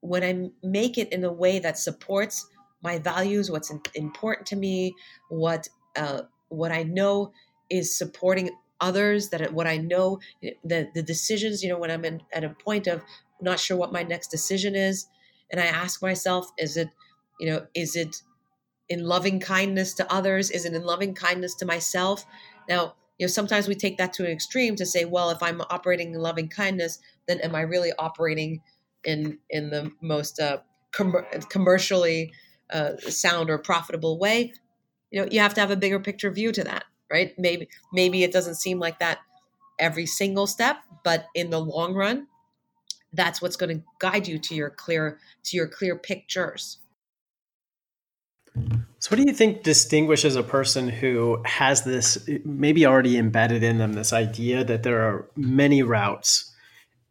when 0.00 0.22
I 0.22 0.50
make 0.66 0.98
it 0.98 1.12
in 1.12 1.24
a 1.24 1.32
way 1.32 1.58
that 1.58 1.78
supports 1.78 2.46
my 2.82 2.98
values, 2.98 3.50
what's 3.50 3.72
important 3.94 4.46
to 4.48 4.56
me, 4.56 4.94
what 5.28 5.68
uh, 5.96 6.22
what 6.48 6.70
I 6.70 6.84
know 6.84 7.32
is 7.70 7.96
supporting 7.96 8.50
others 8.84 9.30
that 9.30 9.52
what 9.52 9.66
i 9.66 9.76
know 9.76 10.18
the 10.42 10.88
the 10.94 11.02
decisions 11.02 11.62
you 11.62 11.68
know 11.68 11.78
when 11.78 11.90
i'm 11.90 12.04
in, 12.04 12.20
at 12.32 12.44
a 12.44 12.50
point 12.50 12.86
of 12.86 13.02
not 13.40 13.58
sure 13.58 13.76
what 13.76 13.92
my 13.92 14.02
next 14.02 14.28
decision 14.28 14.74
is 14.74 15.06
and 15.50 15.60
i 15.60 15.66
ask 15.66 16.02
myself 16.02 16.52
is 16.58 16.76
it 16.76 16.88
you 17.40 17.48
know 17.48 17.66
is 17.74 17.96
it 17.96 18.22
in 18.88 19.04
loving 19.04 19.40
kindness 19.40 19.94
to 19.94 20.12
others? 20.12 20.50
Is 20.50 20.64
it 20.64 20.74
in 20.74 20.84
loving 20.84 21.14
kindness 21.14 21.54
to 21.56 21.66
myself? 21.66 22.24
Now 22.68 22.94
you 23.18 23.26
know 23.26 23.30
sometimes 23.30 23.68
we 23.68 23.74
take 23.74 23.98
that 23.98 24.12
to 24.14 24.24
an 24.24 24.30
extreme 24.30 24.74
to 24.74 24.84
say 24.84 25.04
well 25.04 25.30
if 25.30 25.40
i'm 25.40 25.60
operating 25.70 26.12
in 26.14 26.20
loving 26.20 26.48
kindness 26.48 26.98
then 27.28 27.38
am 27.42 27.54
i 27.54 27.60
really 27.60 27.92
operating 27.96 28.60
in 29.04 29.38
in 29.50 29.70
the 29.70 29.92
most 30.00 30.40
uh, 30.40 30.58
com- 30.90 31.24
commercially 31.48 32.32
uh, 32.70 32.96
sound 32.96 33.50
or 33.50 33.58
profitable 33.58 34.18
way? 34.18 34.52
You 35.10 35.20
know 35.20 35.28
you 35.30 35.40
have 35.40 35.54
to 35.54 35.60
have 35.60 35.70
a 35.70 35.76
bigger 35.76 36.00
picture 36.00 36.30
view 36.30 36.50
to 36.52 36.64
that 36.64 36.84
right? 37.10 37.32
Maybe 37.38 37.68
maybe 37.92 38.22
it 38.22 38.32
doesn't 38.32 38.56
seem 38.56 38.78
like 38.78 38.98
that 38.98 39.18
every 39.78 40.06
single 40.06 40.46
step, 40.46 40.78
but 41.02 41.26
in 41.34 41.50
the 41.50 41.60
long 41.60 41.94
run, 41.94 42.26
that's 43.12 43.40
what's 43.40 43.56
going 43.56 43.78
to 43.78 43.84
guide 43.98 44.26
you 44.26 44.38
to 44.38 44.54
your 44.54 44.70
clear 44.70 45.18
to 45.44 45.56
your 45.56 45.68
clear 45.68 45.96
pictures. 45.96 46.78
So, 48.54 49.10
what 49.10 49.16
do 49.16 49.24
you 49.26 49.34
think 49.34 49.62
distinguishes 49.62 50.36
a 50.36 50.42
person 50.42 50.88
who 50.88 51.42
has 51.44 51.82
this 51.82 52.28
maybe 52.44 52.86
already 52.86 53.18
embedded 53.18 53.62
in 53.62 53.78
them 53.78 53.92
this 53.92 54.12
idea 54.12 54.64
that 54.64 54.82
there 54.82 55.02
are 55.02 55.28
many 55.36 55.82
routes, 55.82 56.52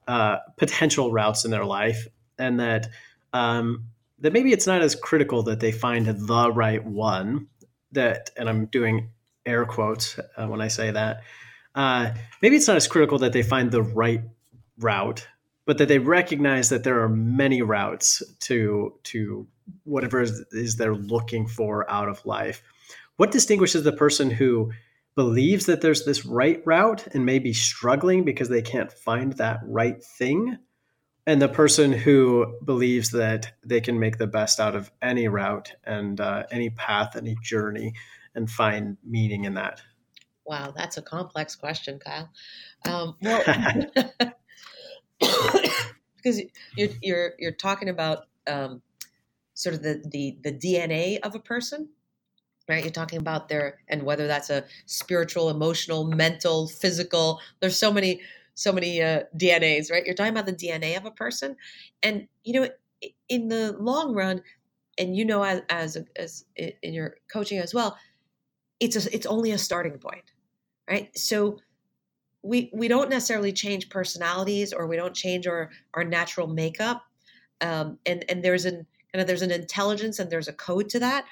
uh, 0.08 0.38
potential 0.58 1.12
routes 1.12 1.46
in 1.46 1.52
their 1.52 1.66
life, 1.66 2.08
and 2.40 2.60
that 2.60 2.90
um, 3.34 3.86
that 4.20 4.34
maybe 4.34 4.54
it's 4.54 4.66
not 4.66 4.82
as 4.82 4.96
critical 4.96 5.44
that 5.44 5.60
they 5.60 5.72
find 5.72 6.08
the 6.08 6.52
right 6.52 6.84
one. 6.84 7.48
That, 7.92 8.32
and 8.36 8.50
I'm 8.50 8.66
doing 8.66 9.12
air 9.46 9.66
quotes 9.66 10.20
uh, 10.38 10.48
when 10.48 10.62
I 10.62 10.68
say 10.68 10.92
that. 10.92 11.22
Uh, 11.76 12.12
maybe 12.42 12.56
it's 12.56 12.68
not 12.68 12.78
as 12.78 12.88
critical 12.88 13.20
that 13.20 13.34
they 13.34 13.44
find 13.44 13.72
the 13.72 13.82
right 13.82 14.22
route, 14.80 15.28
but 15.66 15.78
that 15.78 15.88
they 15.88 16.00
recognize 16.00 16.70
that 16.70 16.84
there 16.84 17.02
are 17.02 17.10
many 17.10 17.62
routes 17.62 18.22
to 18.42 18.94
to 19.04 19.48
whatever 19.84 20.22
is, 20.22 20.44
is 20.52 20.76
they're 20.76 20.96
looking 20.96 21.48
for 21.48 21.90
out 21.90 22.10
of 22.10 22.26
life. 22.26 22.62
What 23.18 23.32
distinguishes 23.32 23.84
the 23.84 23.92
person 23.92 24.30
who 24.30 24.72
believes 25.16 25.68
that 25.68 25.82
there's 25.82 26.06
this 26.06 26.26
right 26.26 26.62
route 26.66 27.08
and 27.14 27.26
may 27.26 27.40
be 27.40 27.54
struggling 27.54 28.24
because 28.24 28.50
they 28.50 28.62
can't 28.62 28.92
find 28.92 29.34
that 29.34 29.60
right 29.64 30.04
thing? 30.04 30.58
And 31.26 31.42
the 31.42 31.48
person 31.48 31.94
who 31.94 32.58
believes 32.66 33.12
that 33.12 33.54
they 33.64 33.80
can 33.80 33.98
make 33.98 34.18
the 34.18 34.28
best 34.28 34.60
out 34.60 34.76
of 34.76 34.92
any 35.02 35.30
route 35.30 35.74
and 35.86 36.20
uh, 36.20 36.44
any 36.52 36.70
path, 36.70 37.16
any 37.16 37.38
journey 37.42 37.94
and 38.36 38.50
find 38.50 38.98
meaning 39.04 39.46
in 39.46 39.54
that? 39.56 39.82
Wow, 40.46 40.74
that's 40.76 40.98
a 40.98 41.02
complex 41.02 41.56
question, 41.56 42.00
Kyle. 42.00 42.30
Um, 42.86 43.16
well, 43.22 43.44
because 46.18 46.42
you're, 46.76 46.90
you're 47.02 47.32
you're 47.40 47.52
talking 47.52 47.90
about 47.90 48.26
um, 48.48 48.82
sort 49.54 49.76
of 49.76 49.84
the, 49.84 50.04
the 50.12 50.38
the 50.44 50.52
DNA 50.52 51.20
of 51.22 51.36
a 51.36 51.40
person, 51.40 51.90
right? 52.68 52.84
You're 52.84 52.92
talking 52.92 53.20
about 53.20 53.50
their, 53.50 53.80
and 53.88 54.04
whether 54.04 54.28
that's 54.28 54.50
a 54.50 54.66
spiritual, 54.86 55.50
emotional, 55.50 56.06
mental, 56.06 56.68
physical, 56.68 57.40
there's 57.60 57.78
so 57.78 57.92
many, 57.92 58.22
so 58.56 58.72
many 58.72 59.02
uh, 59.02 59.24
DNAs, 59.38 59.92
right? 59.92 60.06
You're 60.06 60.16
talking 60.16 60.34
about 60.34 60.46
the 60.46 60.54
DNA 60.54 60.98
of 60.98 61.06
a 61.06 61.12
person. 61.12 61.56
And, 62.02 62.28
you 62.44 62.54
know, 62.54 62.70
in 63.28 63.50
the 63.50 63.76
long 63.80 64.14
run, 64.14 64.42
and 64.98 65.16
you 65.16 65.26
know, 65.26 65.44
as, 65.44 65.62
as, 65.70 65.98
as 66.16 66.46
in 66.56 66.94
your 66.94 67.18
coaching 67.32 67.58
as 67.58 67.74
well, 67.74 67.98
it's 68.80 68.96
a, 68.96 69.14
it's 69.16 69.26
only 69.26 69.52
a 69.52 69.58
starting 69.58 69.98
point, 69.98 70.32
right? 70.90 71.18
So 71.18 71.60
we, 72.42 72.70
we 72.74 72.88
don't 72.88 73.10
necessarily 73.10 73.54
change 73.54 73.90
personalities 73.90 74.74
or 74.74 74.88
we 74.88 74.98
don't 74.98 75.16
change 75.16 75.48
our, 75.48 75.72
our 75.94 76.04
natural 76.04 76.48
makeup. 76.48 77.04
Um, 77.62 77.98
and, 78.06 78.26
and 78.28 78.44
there's 78.44 78.66
an, 78.66 78.86
kind 79.14 79.22
of, 79.22 79.28
there's 79.28 79.42
an 79.42 79.52
intelligence 79.52 80.20
and 80.20 80.30
there's 80.30 80.48
a 80.48 80.54
code 80.54 80.90
to 80.90 81.00
that 81.00 81.26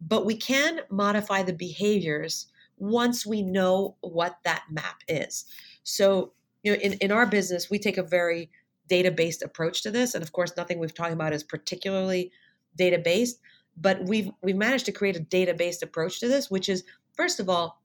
but 0.00 0.26
we 0.26 0.36
can 0.36 0.80
modify 0.90 1.42
the 1.42 1.52
behaviors 1.52 2.46
once 2.78 3.24
we 3.24 3.42
know 3.42 3.96
what 4.00 4.38
that 4.44 4.64
map 4.70 5.00
is. 5.08 5.46
So, 5.84 6.32
you 6.62 6.72
know, 6.72 6.78
in, 6.78 6.94
in 6.94 7.12
our 7.12 7.26
business, 7.26 7.70
we 7.70 7.78
take 7.78 7.96
a 7.96 8.02
very 8.02 8.50
data 8.88 9.10
based 9.10 9.42
approach 9.42 9.82
to 9.82 9.90
this. 9.90 10.14
And 10.14 10.22
of 10.22 10.32
course, 10.32 10.56
nothing 10.56 10.78
we've 10.78 10.94
talked 10.94 11.12
about 11.12 11.32
is 11.32 11.42
particularly 11.42 12.30
data 12.76 12.98
based, 12.98 13.40
but 13.76 14.02
we've 14.04 14.30
we've 14.42 14.56
managed 14.56 14.86
to 14.86 14.92
create 14.92 15.16
a 15.16 15.20
data 15.20 15.54
based 15.54 15.82
approach 15.82 16.20
to 16.20 16.28
this, 16.28 16.50
which 16.50 16.68
is 16.68 16.84
first 17.14 17.40
of 17.40 17.48
all, 17.48 17.82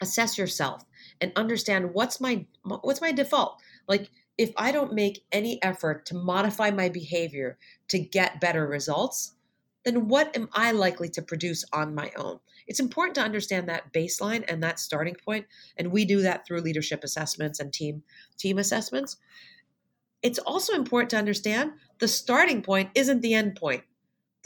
assess 0.00 0.38
yourself 0.38 0.84
and 1.20 1.32
understand 1.36 1.92
what's 1.92 2.20
my 2.20 2.44
what's 2.64 3.00
my 3.00 3.12
default. 3.12 3.60
Like 3.86 4.10
if 4.36 4.52
I 4.56 4.70
don't 4.72 4.92
make 4.92 5.24
any 5.32 5.62
effort 5.62 6.06
to 6.06 6.14
modify 6.14 6.70
my 6.70 6.88
behavior 6.88 7.58
to 7.88 7.98
get 7.98 8.40
better 8.40 8.66
results, 8.66 9.34
then 9.84 10.06
what 10.06 10.36
am 10.36 10.48
I 10.52 10.70
likely 10.72 11.08
to 11.10 11.22
produce 11.22 11.64
on 11.72 11.94
my 11.94 12.12
own? 12.16 12.38
It's 12.66 12.80
important 12.80 13.16
to 13.16 13.22
understand 13.22 13.68
that 13.68 13.92
baseline 13.92 14.44
and 14.46 14.62
that 14.62 14.78
starting 14.78 15.16
point, 15.16 15.46
and 15.76 15.90
we 15.90 16.04
do 16.04 16.20
that 16.22 16.46
through 16.46 16.60
leadership 16.60 17.02
assessments 17.02 17.58
and 17.58 17.72
team 17.72 18.02
team 18.36 18.58
assessments. 18.58 19.16
It's 20.22 20.38
also 20.40 20.74
important 20.74 21.10
to 21.10 21.16
understand 21.16 21.72
the 21.98 22.08
starting 22.08 22.62
point 22.62 22.90
isn't 22.94 23.22
the 23.22 23.34
end 23.34 23.56
point. 23.56 23.84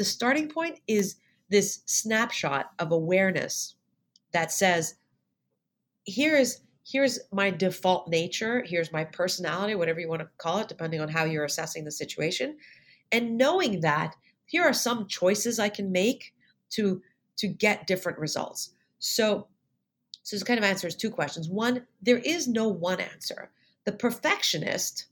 The 0.03 0.07
starting 0.07 0.49
point 0.49 0.81
is 0.89 1.15
this 1.49 1.83
snapshot 1.87 2.73
of 2.81 2.91
awareness 2.91 3.77
that 4.33 4.51
says 4.51 4.97
here's 6.05 6.63
here's 6.85 7.21
my 7.31 7.51
default 7.51 8.09
nature, 8.09 8.65
here's 8.67 8.91
my 8.91 9.05
personality, 9.05 9.77
whatever 9.77 10.01
you 10.01 10.09
want 10.09 10.23
to 10.23 10.29
call 10.39 10.59
it 10.59 10.67
depending 10.67 11.01
on 11.01 11.09
how 11.09 11.23
you're 11.23 11.45
assessing 11.45 11.85
the 11.85 11.93
situation. 11.93 12.57
And 13.13 13.39
knowing 13.39 13.79
that 13.83 14.17
here 14.47 14.65
are 14.65 14.73
some 14.73 15.07
choices 15.07 15.61
I 15.61 15.69
can 15.69 15.93
make 15.93 16.35
to 16.71 17.01
to 17.37 17.47
get 17.47 17.87
different 17.87 18.19
results. 18.19 18.71
So 18.99 19.47
so 20.25 20.35
this 20.35 20.43
kind 20.43 20.59
of 20.59 20.65
answers 20.65 20.97
two 20.97 21.13
questions. 21.13 21.49
One, 21.49 21.87
there 22.03 22.19
is 22.19 22.49
no 22.49 22.67
one 22.67 22.99
answer. 22.99 23.53
The 23.85 23.93
perfectionist, 23.93 25.07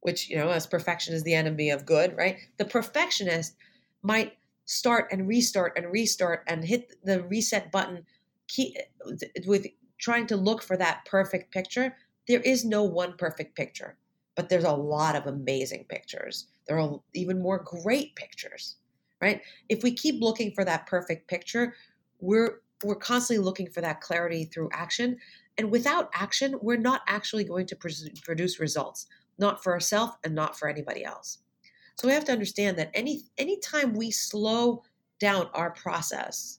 which 0.00 0.28
you 0.28 0.38
know, 0.38 0.50
as 0.50 0.66
perfection 0.66 1.14
is 1.14 1.22
the 1.22 1.34
enemy 1.34 1.70
of 1.70 1.86
good, 1.86 2.16
right? 2.16 2.38
The 2.56 2.64
perfectionist 2.64 3.54
might 4.02 4.34
start 4.64 5.08
and 5.12 5.28
restart 5.28 5.72
and 5.76 5.90
restart 5.92 6.44
and 6.46 6.64
hit 6.64 6.94
the 7.04 7.22
reset 7.24 7.70
button 7.72 8.04
key, 8.48 8.76
with 9.46 9.66
trying 9.98 10.26
to 10.26 10.36
look 10.36 10.62
for 10.62 10.76
that 10.76 11.04
perfect 11.04 11.52
picture. 11.52 11.96
There 12.28 12.40
is 12.40 12.64
no 12.64 12.84
one 12.84 13.14
perfect 13.16 13.56
picture 13.56 13.96
but 14.34 14.48
there's 14.48 14.64
a 14.64 14.72
lot 14.72 15.16
of 15.16 15.26
amazing 15.26 15.84
pictures. 15.88 16.46
There 16.66 16.78
are 16.78 17.00
even 17.14 17.40
more 17.40 17.58
great 17.58 18.14
pictures, 18.16 18.76
right? 19.20 19.42
If 19.68 19.82
we 19.82 19.92
keep 19.92 20.20
looking 20.20 20.52
for 20.52 20.64
that 20.64 20.86
perfect 20.86 21.28
picture, 21.28 21.74
we're 22.20 22.60
we're 22.84 22.96
constantly 22.96 23.44
looking 23.44 23.70
for 23.70 23.80
that 23.80 24.00
clarity 24.00 24.44
through 24.44 24.68
action, 24.72 25.16
and 25.58 25.70
without 25.70 26.10
action, 26.14 26.58
we're 26.62 26.76
not 26.76 27.02
actually 27.06 27.44
going 27.44 27.66
to 27.66 27.76
produce 27.76 28.58
results, 28.58 29.06
not 29.38 29.62
for 29.62 29.72
ourselves 29.72 30.14
and 30.24 30.34
not 30.34 30.58
for 30.58 30.68
anybody 30.68 31.04
else. 31.04 31.38
So 31.96 32.08
we 32.08 32.14
have 32.14 32.24
to 32.26 32.32
understand 32.32 32.78
that 32.78 32.90
any 32.94 33.22
anytime 33.38 33.94
we 33.94 34.10
slow 34.10 34.82
down 35.20 35.48
our 35.54 35.70
process, 35.70 36.58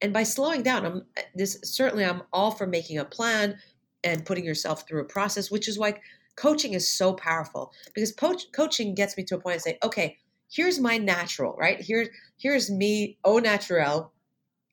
and 0.00 0.12
by 0.12 0.22
slowing 0.22 0.62
down, 0.62 0.86
I'm 0.86 1.02
this 1.34 1.58
certainly 1.62 2.04
I'm 2.04 2.22
all 2.32 2.50
for 2.50 2.66
making 2.66 2.98
a 2.98 3.04
plan 3.04 3.56
and 4.04 4.24
putting 4.24 4.44
yourself 4.44 4.86
through 4.86 5.02
a 5.02 5.04
process, 5.04 5.50
which 5.50 5.68
is 5.68 5.78
like 5.78 6.02
coaching 6.36 6.72
is 6.72 6.88
so 6.88 7.12
powerful 7.12 7.72
because 7.94 8.12
coach, 8.12 8.50
coaching 8.52 8.94
gets 8.94 9.16
me 9.16 9.24
to 9.24 9.36
a 9.36 9.40
point 9.40 9.54
and 9.54 9.62
say, 9.62 9.78
okay, 9.82 10.16
here's 10.50 10.80
my 10.80 10.96
natural, 10.96 11.54
right? 11.58 11.80
Here, 11.80 12.08
here's 12.38 12.70
me, 12.70 13.18
au 13.24 13.38
naturel. 13.38 14.12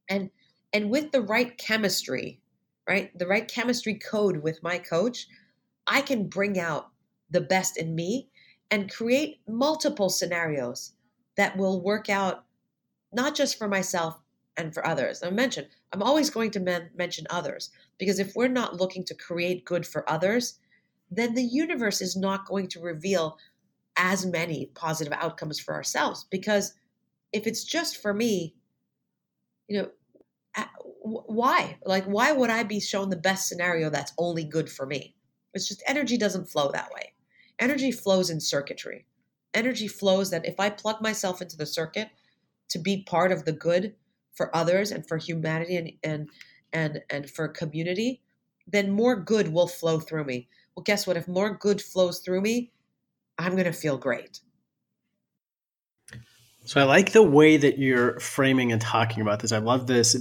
And 0.10 0.30
and 0.74 0.90
with 0.90 1.12
the 1.12 1.22
right 1.22 1.58
chemistry, 1.58 2.40
right? 2.88 3.18
The 3.18 3.28
right 3.28 3.48
chemistry 3.48 3.96
code 3.96 4.38
with 4.38 4.64
my 4.64 4.78
coach, 4.78 5.28
I 5.88 6.02
can 6.02 6.28
bring 6.28 6.60
out 6.60 6.90
the 7.30 7.42
best 7.42 7.78
in 7.78 7.96
me 7.96 8.30
and 8.72 8.92
create 8.92 9.40
multiple 9.48 10.10
scenarios 10.10 10.94
that 11.38 11.56
will 11.58 11.82
work 11.82 12.10
out 12.10 12.46
not 13.14 13.36
just 13.36 13.58
for 13.58 13.68
myself 13.68 14.20
and 14.58 14.74
for 14.74 14.86
others. 14.86 15.24
I 15.24 15.30
mentioned 15.30 15.68
I'm 15.94 16.04
always 16.04 16.30
going 16.30 16.52
to 16.52 16.60
men- 16.60 16.90
mention 16.96 17.26
others 17.30 17.70
because 17.98 18.20
if 18.20 18.36
we're 18.36 18.48
not 18.48 18.80
looking 18.80 19.04
to 19.06 19.16
create 19.16 19.66
good 19.66 19.86
for 19.86 20.10
others, 20.10 20.60
then 21.10 21.34
the 21.34 21.44
universe 21.44 22.02
is 22.02 22.18
not 22.18 22.46
going 22.46 22.68
to 22.68 22.82
reveal 22.82 23.38
as 23.98 24.26
many 24.26 24.68
positive 24.76 25.14
outcomes 25.14 25.60
for 25.60 25.74
ourselves 25.74 26.26
because 26.30 26.74
if 27.32 27.48
it's 27.48 27.64
just 27.64 27.98
for 28.02 28.14
me 28.14 28.54
you 29.68 29.82
know 29.82 29.90
why? 31.02 31.78
Like 31.86 32.06
why 32.06 32.32
would 32.32 32.50
i 32.50 32.64
be 32.64 32.80
shown 32.80 33.10
the 33.10 33.16
best 33.16 33.48
scenario 33.48 33.90
that's 33.90 34.14
only 34.18 34.44
good 34.44 34.70
for 34.70 34.86
me? 34.86 35.16
It's 35.54 35.68
just 35.68 35.84
energy 35.88 36.18
doesn't 36.18 36.50
flow 36.50 36.72
that 36.72 36.92
way 36.94 37.14
energy 37.60 37.92
flows 37.92 38.30
in 38.30 38.40
circuitry 38.40 39.06
energy 39.54 39.88
flows 39.88 40.30
that 40.30 40.46
if 40.46 40.60
i 40.60 40.70
plug 40.70 41.02
myself 41.02 41.42
into 41.42 41.58
the 41.58 41.66
circuit 41.66 42.10
to 42.70 42.80
be 42.80 43.04
part 43.04 43.32
of 43.32 43.46
the 43.46 43.52
good 43.52 43.96
for 44.34 44.56
others 44.56 44.92
and 44.92 45.08
for 45.08 45.18
humanity 45.18 45.76
and 45.76 45.92
and 46.04 46.30
and, 46.74 47.02
and 47.10 47.30
for 47.30 47.48
community 47.48 48.22
then 48.68 48.92
more 48.92 49.16
good 49.16 49.52
will 49.54 49.68
flow 49.68 50.00
through 50.00 50.26
me 50.26 50.48
well, 50.78 50.84
guess 50.84 51.08
what? 51.08 51.18
If 51.18 51.28
more 51.28 51.58
good 51.58 51.82
flows 51.82 52.20
through 52.20 52.42
me, 52.42 52.72
I'm 53.40 53.54
going 53.54 53.66
to 53.66 53.74
feel 53.74 53.98
great. 53.98 54.42
So 56.66 56.80
I 56.80 56.84
like 56.84 57.14
the 57.14 57.24
way 57.24 57.58
that 57.58 57.80
you're 57.80 58.20
framing 58.20 58.72
and 58.72 58.80
talking 58.80 59.24
about 59.24 59.40
this. 59.40 59.52
I 59.52 59.58
love 59.58 59.88
this, 59.88 60.16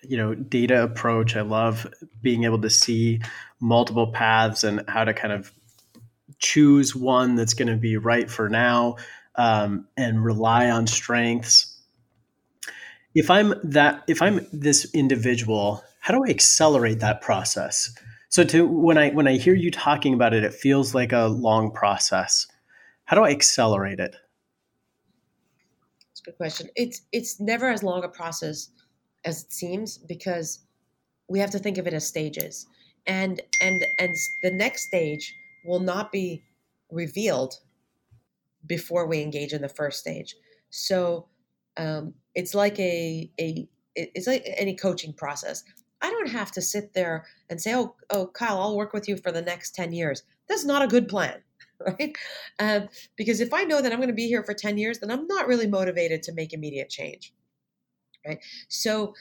you 0.00 0.16
know, 0.16 0.34
data 0.34 0.82
approach. 0.82 1.36
I 1.36 1.42
love 1.42 1.86
being 2.22 2.44
able 2.44 2.62
to 2.62 2.70
see 2.70 3.20
multiple 3.60 4.10
paths 4.10 4.64
and 4.64 4.82
how 4.88 5.04
to 5.04 5.12
kind 5.12 5.34
of 5.34 5.52
choose 6.38 6.94
one 6.94 7.34
that's 7.34 7.54
going 7.54 7.68
to 7.68 7.76
be 7.76 7.96
right 7.96 8.30
for 8.30 8.48
now 8.48 8.96
um, 9.36 9.86
and 9.96 10.24
rely 10.24 10.70
on 10.70 10.86
strengths. 10.86 11.74
If 13.14 13.30
I'm 13.30 13.54
that, 13.64 14.04
if 14.06 14.20
I'm 14.20 14.46
this 14.52 14.92
individual, 14.94 15.82
how 16.00 16.14
do 16.14 16.24
I 16.24 16.30
accelerate 16.30 17.00
that 17.00 17.20
process? 17.20 17.92
So 18.28 18.44
to 18.44 18.66
when 18.66 18.98
I 18.98 19.10
when 19.10 19.26
I 19.26 19.36
hear 19.36 19.54
you 19.54 19.70
talking 19.70 20.14
about 20.14 20.34
it, 20.34 20.44
it 20.44 20.52
feels 20.52 20.94
like 20.94 21.12
a 21.12 21.26
long 21.26 21.72
process. 21.72 22.46
How 23.04 23.16
do 23.16 23.24
I 23.24 23.30
accelerate 23.30 24.00
it? 24.00 24.14
That's 26.10 26.20
a 26.20 26.24
good 26.24 26.36
question. 26.36 26.68
It's 26.76 27.02
it's 27.12 27.40
never 27.40 27.70
as 27.70 27.82
long 27.82 28.04
a 28.04 28.08
process 28.08 28.70
as 29.24 29.44
it 29.44 29.52
seems 29.52 29.98
because 29.98 30.60
we 31.28 31.38
have 31.38 31.50
to 31.50 31.58
think 31.58 31.78
of 31.78 31.86
it 31.86 31.94
as 31.94 32.06
stages. 32.06 32.66
And 33.06 33.40
and 33.62 33.84
and 33.98 34.14
the 34.42 34.50
next 34.50 34.86
stage 34.88 35.34
will 35.64 35.80
not 35.80 36.12
be 36.12 36.42
revealed 36.90 37.54
before 38.66 39.06
we 39.06 39.22
engage 39.22 39.52
in 39.52 39.62
the 39.62 39.68
first 39.68 39.98
stage. 39.98 40.34
So 40.70 41.26
um, 41.76 42.14
it's 42.34 42.54
like 42.54 42.78
a 42.78 43.30
a 43.40 43.68
it's 43.94 44.26
like 44.26 44.44
any 44.56 44.74
coaching 44.74 45.12
process. 45.12 45.64
I 46.00 46.10
don't 46.10 46.28
have 46.28 46.52
to 46.52 46.62
sit 46.62 46.92
there 46.92 47.26
and 47.50 47.60
say, 47.60 47.74
"Oh, 47.74 47.96
oh, 48.10 48.28
Kyle, 48.28 48.60
I'll 48.60 48.76
work 48.76 48.92
with 48.92 49.08
you 49.08 49.16
for 49.16 49.32
the 49.32 49.42
next 49.42 49.74
ten 49.74 49.92
years." 49.92 50.22
That's 50.48 50.64
not 50.64 50.82
a 50.82 50.88
good 50.88 51.08
plan, 51.08 51.42
right? 51.86 52.16
Um, 52.58 52.88
because 53.16 53.40
if 53.40 53.52
I 53.52 53.64
know 53.64 53.82
that 53.82 53.92
I'm 53.92 53.98
going 53.98 54.08
to 54.08 54.14
be 54.14 54.28
here 54.28 54.44
for 54.44 54.54
ten 54.54 54.78
years, 54.78 54.98
then 54.98 55.10
I'm 55.10 55.26
not 55.26 55.48
really 55.48 55.66
motivated 55.66 56.22
to 56.24 56.34
make 56.34 56.52
immediate 56.52 56.90
change, 56.90 57.32
right? 58.26 58.38
So, 58.68 59.14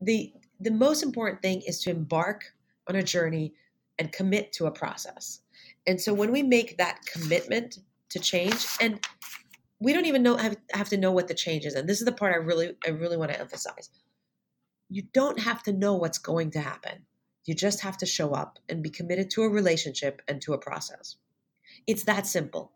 the 0.00 0.32
the 0.60 0.70
most 0.70 1.02
important 1.02 1.42
thing 1.42 1.62
is 1.66 1.80
to 1.82 1.90
embark 1.90 2.44
on 2.88 2.96
a 2.96 3.02
journey 3.02 3.54
and 3.98 4.12
commit 4.12 4.52
to 4.54 4.66
a 4.66 4.70
process. 4.70 5.40
And 5.86 6.00
so, 6.00 6.12
when 6.14 6.30
we 6.30 6.42
make 6.42 6.78
that 6.78 7.00
commitment 7.06 7.78
to 8.10 8.18
change, 8.18 8.66
and 8.80 9.04
we 9.80 9.92
don't 9.92 10.06
even 10.06 10.22
know 10.22 10.36
have, 10.36 10.56
have 10.72 10.88
to 10.90 10.96
know 10.96 11.12
what 11.12 11.28
the 11.28 11.34
change 11.34 11.64
is, 11.64 11.74
and 11.74 11.88
this 11.88 12.00
is 12.00 12.04
the 12.04 12.12
part 12.12 12.34
I 12.34 12.36
really 12.36 12.76
I 12.86 12.90
really 12.90 13.16
want 13.16 13.32
to 13.32 13.40
emphasize 13.40 13.90
you 14.90 15.04
don't 15.14 15.38
have 15.38 15.62
to 15.62 15.72
know 15.72 15.94
what's 15.94 16.18
going 16.18 16.50
to 16.50 16.60
happen. 16.60 17.06
You 17.46 17.54
just 17.54 17.80
have 17.80 17.96
to 17.98 18.06
show 18.06 18.32
up 18.32 18.58
and 18.68 18.82
be 18.82 18.90
committed 18.90 19.30
to 19.30 19.42
a 19.44 19.48
relationship 19.48 20.20
and 20.28 20.42
to 20.42 20.52
a 20.52 20.58
process. 20.58 21.16
It's 21.86 22.04
that 22.04 22.26
simple. 22.26 22.72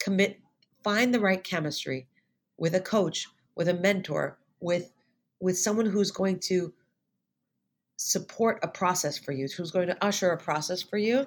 Commit, 0.00 0.40
find 0.82 1.12
the 1.12 1.20
right 1.20 1.42
chemistry 1.42 2.06
with 2.56 2.74
a 2.74 2.80
coach, 2.80 3.26
with 3.56 3.68
a 3.68 3.74
mentor, 3.74 4.38
with 4.60 4.92
with 5.40 5.58
someone 5.58 5.86
who's 5.86 6.12
going 6.12 6.38
to 6.38 6.72
support 7.96 8.60
a 8.62 8.68
process 8.68 9.18
for 9.18 9.32
you, 9.32 9.48
who's 9.56 9.72
going 9.72 9.88
to 9.88 10.04
usher 10.04 10.30
a 10.30 10.38
process 10.38 10.80
for 10.80 10.98
you 10.98 11.26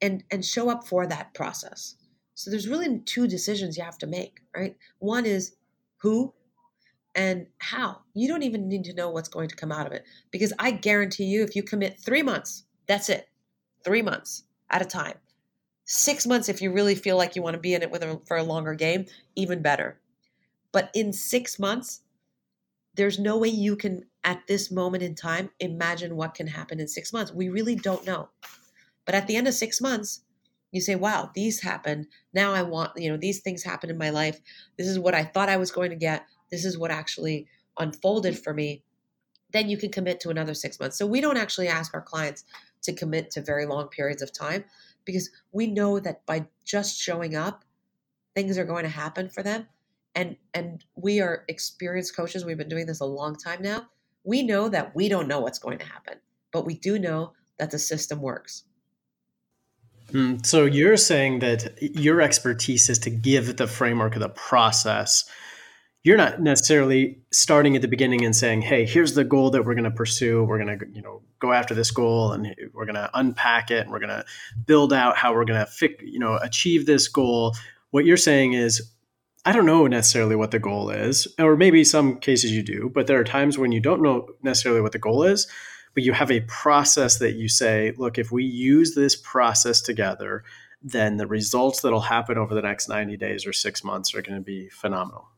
and 0.00 0.24
and 0.30 0.44
show 0.44 0.68
up 0.68 0.86
for 0.86 1.06
that 1.06 1.34
process. 1.34 1.96
So 2.34 2.50
there's 2.50 2.68
really 2.68 3.00
two 3.00 3.28
decisions 3.28 3.76
you 3.76 3.84
have 3.84 3.98
to 3.98 4.06
make, 4.06 4.40
right? 4.56 4.76
One 4.98 5.24
is 5.24 5.56
who 5.98 6.34
and 7.14 7.46
how. 7.58 8.00
You 8.12 8.26
don't 8.28 8.42
even 8.42 8.68
need 8.68 8.84
to 8.84 8.94
know 8.94 9.10
what's 9.10 9.28
going 9.28 9.48
to 9.48 9.56
come 9.56 9.70
out 9.70 9.86
of 9.86 9.92
it 9.92 10.04
because 10.30 10.52
I 10.58 10.72
guarantee 10.72 11.24
you 11.24 11.44
if 11.44 11.54
you 11.54 11.62
commit 11.62 12.00
3 12.00 12.22
months, 12.22 12.64
that's 12.86 13.08
it. 13.08 13.28
3 13.84 14.02
months 14.02 14.44
at 14.70 14.82
a 14.82 14.84
time. 14.84 15.14
6 15.84 16.26
months 16.26 16.48
if 16.48 16.60
you 16.60 16.72
really 16.72 16.96
feel 16.96 17.16
like 17.16 17.36
you 17.36 17.42
want 17.42 17.54
to 17.54 17.60
be 17.60 17.74
in 17.74 17.82
it 17.82 17.90
with 17.90 18.02
a, 18.02 18.20
for 18.26 18.36
a 18.36 18.42
longer 18.42 18.74
game, 18.74 19.06
even 19.36 19.62
better. 19.62 20.00
But 20.72 20.90
in 20.92 21.12
6 21.12 21.58
months, 21.60 22.00
there's 22.96 23.18
no 23.18 23.38
way 23.38 23.48
you 23.48 23.76
can 23.76 24.04
at 24.24 24.46
this 24.48 24.70
moment 24.70 25.02
in 25.02 25.14
time 25.14 25.50
imagine 25.60 26.16
what 26.16 26.34
can 26.34 26.48
happen 26.48 26.80
in 26.80 26.88
6 26.88 27.12
months. 27.12 27.32
We 27.32 27.48
really 27.48 27.76
don't 27.76 28.04
know. 28.04 28.28
But 29.06 29.14
at 29.14 29.26
the 29.26 29.36
end 29.36 29.48
of 29.48 29.54
6 29.54 29.80
months, 29.80 30.22
you 30.72 30.80
say, 30.80 30.96
wow, 30.96 31.30
these 31.34 31.62
happened. 31.62 32.08
Now 32.32 32.52
I 32.52 32.62
want, 32.62 32.92
you 32.96 33.08
know, 33.08 33.16
these 33.16 33.40
things 33.40 33.62
happen 33.62 33.90
in 33.90 33.98
my 33.98 34.10
life. 34.10 34.40
This 34.76 34.88
is 34.88 34.98
what 34.98 35.14
I 35.14 35.22
thought 35.22 35.48
I 35.48 35.56
was 35.56 35.70
going 35.70 35.90
to 35.90 35.96
get. 35.96 36.26
This 36.50 36.64
is 36.64 36.76
what 36.76 36.90
actually 36.90 37.46
unfolded 37.78 38.36
for 38.38 38.52
me. 38.52 38.82
Then 39.52 39.68
you 39.68 39.76
can 39.76 39.92
commit 39.92 40.18
to 40.20 40.30
another 40.30 40.54
six 40.54 40.80
months. 40.80 40.98
So 40.98 41.06
we 41.06 41.20
don't 41.20 41.36
actually 41.36 41.68
ask 41.68 41.94
our 41.94 42.02
clients 42.02 42.44
to 42.82 42.92
commit 42.92 43.30
to 43.30 43.40
very 43.40 43.66
long 43.66 43.88
periods 43.88 44.20
of 44.20 44.32
time 44.32 44.64
because 45.04 45.30
we 45.52 45.68
know 45.68 46.00
that 46.00 46.26
by 46.26 46.46
just 46.64 47.00
showing 47.00 47.36
up, 47.36 47.64
things 48.34 48.58
are 48.58 48.64
going 48.64 48.82
to 48.82 48.90
happen 48.90 49.28
for 49.28 49.44
them. 49.44 49.68
And 50.16 50.36
and 50.54 50.84
we 50.96 51.20
are 51.20 51.44
experienced 51.48 52.16
coaches. 52.16 52.44
We've 52.44 52.58
been 52.58 52.68
doing 52.68 52.86
this 52.86 53.00
a 53.00 53.04
long 53.04 53.36
time 53.36 53.62
now. 53.62 53.86
We 54.24 54.42
know 54.42 54.68
that 54.68 54.94
we 54.94 55.08
don't 55.08 55.28
know 55.28 55.40
what's 55.40 55.58
going 55.58 55.78
to 55.78 55.84
happen, 55.84 56.18
but 56.52 56.64
we 56.64 56.74
do 56.74 56.98
know 56.98 57.32
that 57.58 57.70
the 57.70 57.78
system 57.78 58.20
works. 58.20 58.64
Mm, 60.12 60.44
so 60.44 60.64
you're 60.64 60.96
saying 60.96 61.40
that 61.40 61.76
your 61.80 62.20
expertise 62.20 62.88
is 62.88 62.98
to 63.00 63.10
give 63.10 63.56
the 63.56 63.66
framework 63.66 64.14
of 64.14 64.20
the 64.20 64.28
process. 64.28 65.24
You're 66.02 66.18
not 66.18 66.40
necessarily 66.40 67.18
starting 67.32 67.74
at 67.76 67.82
the 67.82 67.88
beginning 67.88 68.24
and 68.24 68.36
saying, 68.36 68.62
"Hey, 68.62 68.84
here's 68.84 69.14
the 69.14 69.24
goal 69.24 69.50
that 69.50 69.64
we're 69.64 69.74
going 69.74 69.84
to 69.84 69.90
pursue. 69.90 70.44
We're 70.44 70.62
going 70.62 70.78
to, 70.78 70.86
you 70.92 71.02
know, 71.02 71.22
go 71.38 71.52
after 71.52 71.74
this 71.74 71.90
goal, 71.90 72.32
and 72.32 72.54
we're 72.74 72.84
going 72.84 72.94
to 72.94 73.10
unpack 73.14 73.70
it, 73.70 73.82
and 73.82 73.90
we're 73.90 74.00
going 74.00 74.10
to 74.10 74.24
build 74.66 74.92
out 74.92 75.16
how 75.16 75.32
we're 75.34 75.46
going 75.46 75.60
to, 75.60 75.66
fix, 75.66 76.04
you 76.04 76.18
know, 76.18 76.36
achieve 76.36 76.86
this 76.86 77.08
goal." 77.08 77.56
What 77.90 78.04
you're 78.04 78.16
saying 78.16 78.52
is, 78.52 78.90
I 79.46 79.52
don't 79.52 79.66
know 79.66 79.86
necessarily 79.86 80.36
what 80.36 80.50
the 80.50 80.58
goal 80.58 80.90
is, 80.90 81.28
or 81.38 81.56
maybe 81.56 81.84
some 81.84 82.18
cases 82.18 82.52
you 82.52 82.62
do, 82.62 82.90
but 82.92 83.06
there 83.06 83.18
are 83.18 83.24
times 83.24 83.56
when 83.56 83.72
you 83.72 83.80
don't 83.80 84.02
know 84.02 84.28
necessarily 84.42 84.80
what 84.80 84.92
the 84.92 84.98
goal 84.98 85.22
is 85.22 85.46
but 85.94 86.02
you 86.02 86.12
have 86.12 86.30
a 86.30 86.40
process 86.40 87.18
that 87.18 87.34
you 87.34 87.48
say, 87.48 87.92
look, 87.96 88.18
if 88.18 88.32
we 88.32 88.44
use 88.44 88.94
this 88.94 89.14
process 89.14 89.80
together, 89.80 90.44
then 90.82 91.16
the 91.16 91.26
results 91.26 91.80
that'll 91.80 92.00
happen 92.00 92.36
over 92.36 92.54
the 92.54 92.62
next 92.62 92.88
90 92.88 93.16
days 93.16 93.46
or 93.46 93.52
six 93.52 93.82
months 93.82 94.14
are 94.14 94.20
going 94.20 94.36
to 94.36 94.44
be 94.44 94.68
phenomenal. 94.68 95.28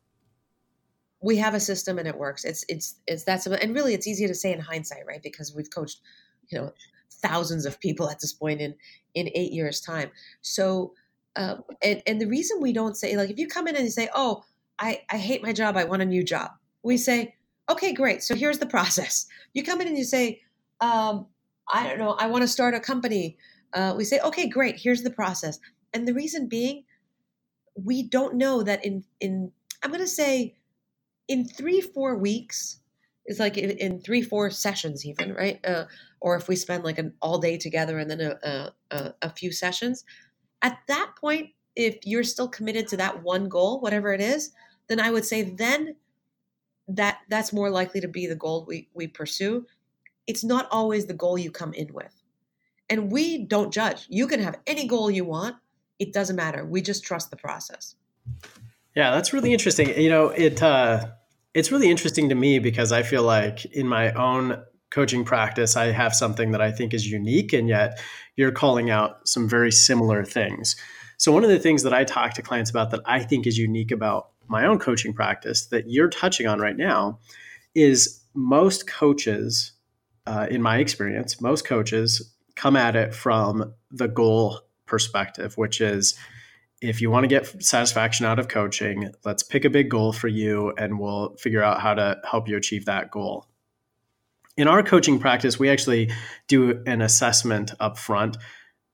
We 1.21 1.37
have 1.37 1.55
a 1.55 1.61
system 1.61 1.99
and 1.99 2.09
it 2.09 2.17
works. 2.17 2.45
It's 2.45 2.65
it's 2.69 2.97
it's 3.07 3.25
that's 3.25 3.47
and 3.47 3.75
really 3.75 3.95
it's 3.95 4.07
easy 4.07 4.27
to 4.27 4.35
say 4.35 4.53
in 4.53 4.61
hindsight, 4.61 5.07
right? 5.07 5.23
Because 5.23 5.55
we've 5.55 5.71
coached, 5.71 6.01
you 6.49 6.59
know, 6.59 6.73
thousands 7.11 7.65
of 7.65 7.81
people 7.81 8.11
at 8.11 8.21
this 8.21 8.33
point 8.33 8.61
in 8.61 8.75
in 9.15 9.31
eight 9.35 9.53
years' 9.53 9.81
time. 9.81 10.11
So, 10.43 10.93
uh, 11.35 11.57
and 11.83 12.03
and 12.07 12.21
the 12.21 12.27
reason 12.27 12.61
we 12.61 12.73
don't 12.73 12.97
say 12.97 13.17
like 13.17 13.31
if 13.31 13.39
you 13.39 13.49
come 13.49 13.67
in 13.67 13.77
and 13.77 13.85
you 13.85 13.91
say, 13.91 14.09
oh, 14.15 14.45
I 14.79 15.03
I 15.11 15.17
hate 15.17 15.43
my 15.43 15.53
job, 15.53 15.77
I 15.77 15.85
want 15.85 16.03
a 16.03 16.07
new 16.07 16.23
job, 16.23 16.51
we 16.83 16.97
say, 16.97 17.35
okay, 17.71 17.93
great. 17.93 18.23
So 18.23 18.35
here's 18.35 18.59
the 18.59 18.67
process. 18.67 19.27
You 19.55 19.65
come 19.65 19.81
in 19.81 19.89
and 19.89 19.99
you 19.99 20.05
say, 20.05 20.43
um, 20.81 21.27
I 21.69 21.87
don't 21.87 21.99
know, 21.99 22.13
I 22.13 22.27
want 22.27 22.43
to 22.43 22.49
start 22.49 22.75
a 22.75 22.81
company. 22.81 23.37
Uh, 23.73 23.95
we 23.97 24.05
say, 24.05 24.21
okay, 24.21 24.49
great, 24.49 24.77
here's 24.77 25.03
the 25.03 25.11
process. 25.11 25.59
And 25.93 26.07
the 26.07 26.15
reason 26.15 26.49
being, 26.49 26.85
we 27.75 28.03
don't 28.03 28.37
know 28.37 28.63
that 28.63 28.85
in, 28.85 29.05
in 29.21 29.53
I'm 29.83 29.91
going 29.91 30.01
to 30.01 30.07
say, 30.07 30.57
in 31.29 31.47
three, 31.47 31.81
four 31.81 32.17
weeks, 32.17 32.81
it's 33.27 33.41
like 33.41 33.59
in, 33.59 33.71
in 33.71 34.01
three, 34.01 34.23
four 34.23 34.51
sessions, 34.51 35.05
even, 35.05 35.35
right? 35.35 35.59
Uh, 35.67 35.85
or 36.21 36.37
if 36.37 36.49
we 36.49 36.57
spend 36.57 36.85
like 36.85 36.99
an 36.99 37.13
all 37.21 37.39
day 37.39 37.59
together 37.59 37.99
and 37.99 38.11
then 38.11 38.21
a, 38.21 38.73
a, 38.91 39.15
a 39.23 39.31
few 39.31 39.53
sessions, 39.53 40.05
at 40.63 40.79
that 40.89 41.13
point, 41.21 41.51
if 41.75 41.99
you're 42.05 42.25
still 42.25 42.49
committed 42.49 42.89
to 42.89 42.97
that 42.97 43.23
one 43.23 43.49
goal, 43.49 43.81
whatever 43.81 44.13
it 44.13 44.21
is, 44.21 44.53
then 44.89 45.01
I 45.01 45.11
would 45.11 45.25
say 45.25 45.43
then 45.43 45.97
that 46.89 47.19
that's 47.29 47.53
more 47.53 47.69
likely 47.69 48.01
to 48.01 48.09
be 48.09 48.27
the 48.27 48.37
goal 48.37 48.65
we, 48.67 48.89
we 48.95 49.09
pursue 49.09 49.67
it's 50.27 50.45
not 50.45 50.69
always 50.71 51.07
the 51.07 51.15
goal 51.15 51.39
you 51.39 51.51
come 51.51 51.73
in 51.73 51.93
with. 51.93 52.23
And 52.89 53.11
we 53.11 53.45
don't 53.45 53.73
judge. 53.73 54.07
You 54.09 54.27
can 54.27 54.41
have 54.41 54.59
any 54.67 54.87
goal 54.87 55.11
you 55.11 55.25
want. 55.25 55.57
It 55.99 56.13
doesn't 56.13 56.37
matter. 56.37 56.65
We 56.65 56.83
just 56.83 57.05
trust 57.05 57.31
the 57.31 57.37
process. 57.37 57.97
Yeah, 58.95 59.11
that's 59.11 59.33
really 59.33 59.53
interesting. 59.53 59.99
You 60.01 60.09
know, 60.09 60.29
it 60.29 60.63
uh, 60.63 61.07
it's 61.55 61.73
really 61.73 61.91
interesting 61.91 62.29
to 62.29 62.35
me 62.35 62.59
because 62.59 62.93
I 62.93 63.03
feel 63.03 63.23
like 63.23 63.65
in 63.67 63.89
my 63.89 64.13
own 64.13 64.63
coaching 64.91 65.25
practice, 65.25 65.77
I 65.77 65.87
have 65.87 66.15
something 66.15 66.53
that 66.53 66.61
I 66.61 66.71
think 66.71 66.95
is 66.95 67.11
unique, 67.11 67.53
and 67.53 67.69
yet 67.69 68.01
you're 68.37 68.53
calling 68.53 68.91
out 68.91 69.27
some 69.27 69.49
very 69.49 69.73
similar 69.73 70.25
things. 70.25 70.77
So, 71.19 71.33
one 71.33 71.45
of 71.45 71.51
the 71.51 71.59
things 71.59 71.83
that 71.83 71.95
I 71.95 72.05
talk 72.05 72.35
to 72.35 72.43
clients 72.43 72.71
about 72.71 72.91
that 72.91 73.01
I 73.05 73.23
think 73.23 73.47
is 73.47 73.59
unique 73.59 73.91
about 73.91 74.31
my 74.49 74.67
own 74.67 74.79
coaching 74.79 75.13
practice 75.13 75.67
that 75.67 75.85
you're 75.89 76.09
touching 76.09 76.47
on 76.47 76.61
right 76.61 76.77
now 76.77 77.19
is 77.75 78.23
most 78.35 78.87
coaches 78.87 79.73
uh, 80.27 80.47
in 80.51 80.63
my 80.63 80.79
experience, 80.79 81.41
most 81.41 81.65
coaches 81.65 82.33
come 82.55 82.77
at 82.77 82.97
it 82.97 83.15
from 83.15 83.75
the 83.91 84.09
goal 84.09 84.61
perspective, 84.87 85.57
which 85.57 85.81
is 85.81 86.17
if 86.83 87.01
you 87.01 87.11
want 87.11 87.25
to 87.25 87.29
get 87.29 87.63
satisfaction 87.63 88.27
out 88.27 88.39
of 88.39 88.49
coaching, 88.49 89.11
let's 89.25 89.43
pick 89.43 89.65
a 89.65 89.71
big 89.71 89.91
goal 89.91 90.13
for 90.13 90.29
you 90.29 90.73
and 90.77 90.99
we'll 90.99 91.35
figure 91.37 91.63
out 91.63 91.81
how 91.81 91.95
to 91.95 92.21
help 92.29 92.49
you 92.49 92.57
achieve 92.57 92.85
that 92.85 93.11
goal. 93.11 93.47
In 94.57 94.69
our 94.69 94.83
coaching 94.83 95.19
practice, 95.19 95.59
we 95.59 95.69
actually 95.69 96.11
do 96.49 96.83
an 96.87 97.03
assessment 97.03 97.73
up 97.81 97.99
front 97.99 98.37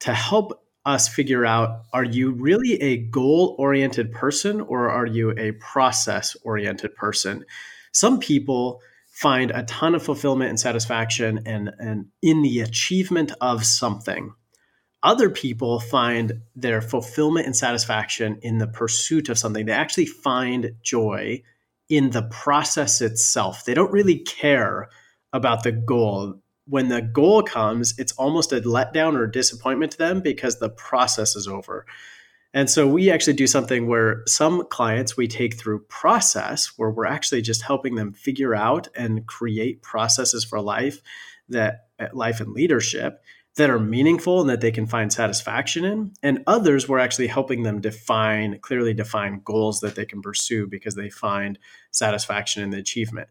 to 0.01 0.13
help 0.13 0.61
us 0.85 1.07
figure 1.07 1.47
out 1.47 1.83
are 1.93 2.05
you 2.05 2.33
really 2.33 2.81
a 2.83 2.97
goal 2.97 3.55
oriented 3.59 4.11
person 4.11 4.61
or 4.61 4.91
are 4.91 5.07
you 5.07 5.33
a 5.39 5.53
process 5.53 6.37
oriented 6.43 6.95
person? 6.97 7.45
Some 7.93 8.19
people 8.19 8.81
find 9.13 9.51
a 9.51 9.63
ton 9.65 9.95
of 9.95 10.03
fulfillment 10.03 10.49
and 10.49 10.59
satisfaction 10.59 11.43
and, 11.45 11.71
and 11.79 12.07
in 12.23 12.43
the 12.43 12.61
achievement 12.61 13.31
of 13.41 13.65
something. 13.65 14.35
Other 15.03 15.29
people 15.29 15.81
find 15.81 16.41
their 16.57 16.81
fulfillment 16.81 17.47
and 17.47 17.55
satisfaction 17.55 18.39
in 18.43 18.59
the 18.59 18.67
pursuit 18.67 19.29
of 19.29 19.39
something. 19.39 19.67
They 19.67 19.73
actually 19.73 20.07
find 20.07 20.73
joy 20.83 21.43
in 21.89 22.11
the 22.11 22.23
process 22.23 23.03
itself. 23.03 23.65
They 23.65 23.75
don't 23.75 23.93
really 23.93 24.21
care 24.21 24.89
about 25.33 25.63
the 25.63 25.73
goal. 25.73 26.41
When 26.67 26.89
the 26.89 27.03
goal 27.03 27.43
comes, 27.43 27.95
it's 27.99 28.13
almost 28.13 28.53
a 28.53 28.61
letdown 28.61 29.15
or 29.15 29.27
disappointment 29.27 29.93
to 29.93 29.99
them 29.99 30.21
because 30.21 30.59
the 30.59 30.71
process 30.71 31.37
is 31.37 31.47
over. 31.47 31.85
And 32.55 32.69
so 32.69 32.87
we 32.87 33.11
actually 33.11 33.33
do 33.33 33.47
something 33.47 33.87
where 33.87 34.23
some 34.27 34.67
clients 34.67 35.17
we 35.17 35.27
take 35.27 35.59
through 35.59 35.85
process 35.85 36.73
where 36.77 36.91
we're 36.91 37.07
actually 37.07 37.43
just 37.43 37.63
helping 37.63 37.95
them 37.95 38.13
figure 38.13 38.55
out 38.55 38.89
and 38.95 39.27
create 39.27 39.83
processes 39.83 40.45
for 40.45 40.61
life 40.61 41.01
that 41.49 41.87
uh, 41.99 42.09
life 42.13 42.41
and 42.41 42.53
leadership 42.53 43.23
that 43.57 43.71
are 43.71 43.79
meaningful 43.79 44.41
and 44.41 44.49
that 44.49 44.61
they 44.61 44.71
can 44.71 44.87
find 44.87 45.13
satisfaction 45.13 45.85
in. 45.85 46.13
And 46.23 46.43
others 46.47 46.89
we're 46.89 46.99
actually 46.99 47.27
helping 47.27 47.63
them 47.63 47.81
define 47.81 48.59
clearly 48.61 48.95
define 48.95 49.43
goals 49.45 49.81
that 49.81 49.95
they 49.95 50.05
can 50.07 50.23
pursue 50.23 50.67
because 50.67 50.95
they 50.95 51.11
find 51.11 51.59
satisfaction 51.91 52.63
in 52.63 52.71
the 52.71 52.79
achievement. 52.79 53.29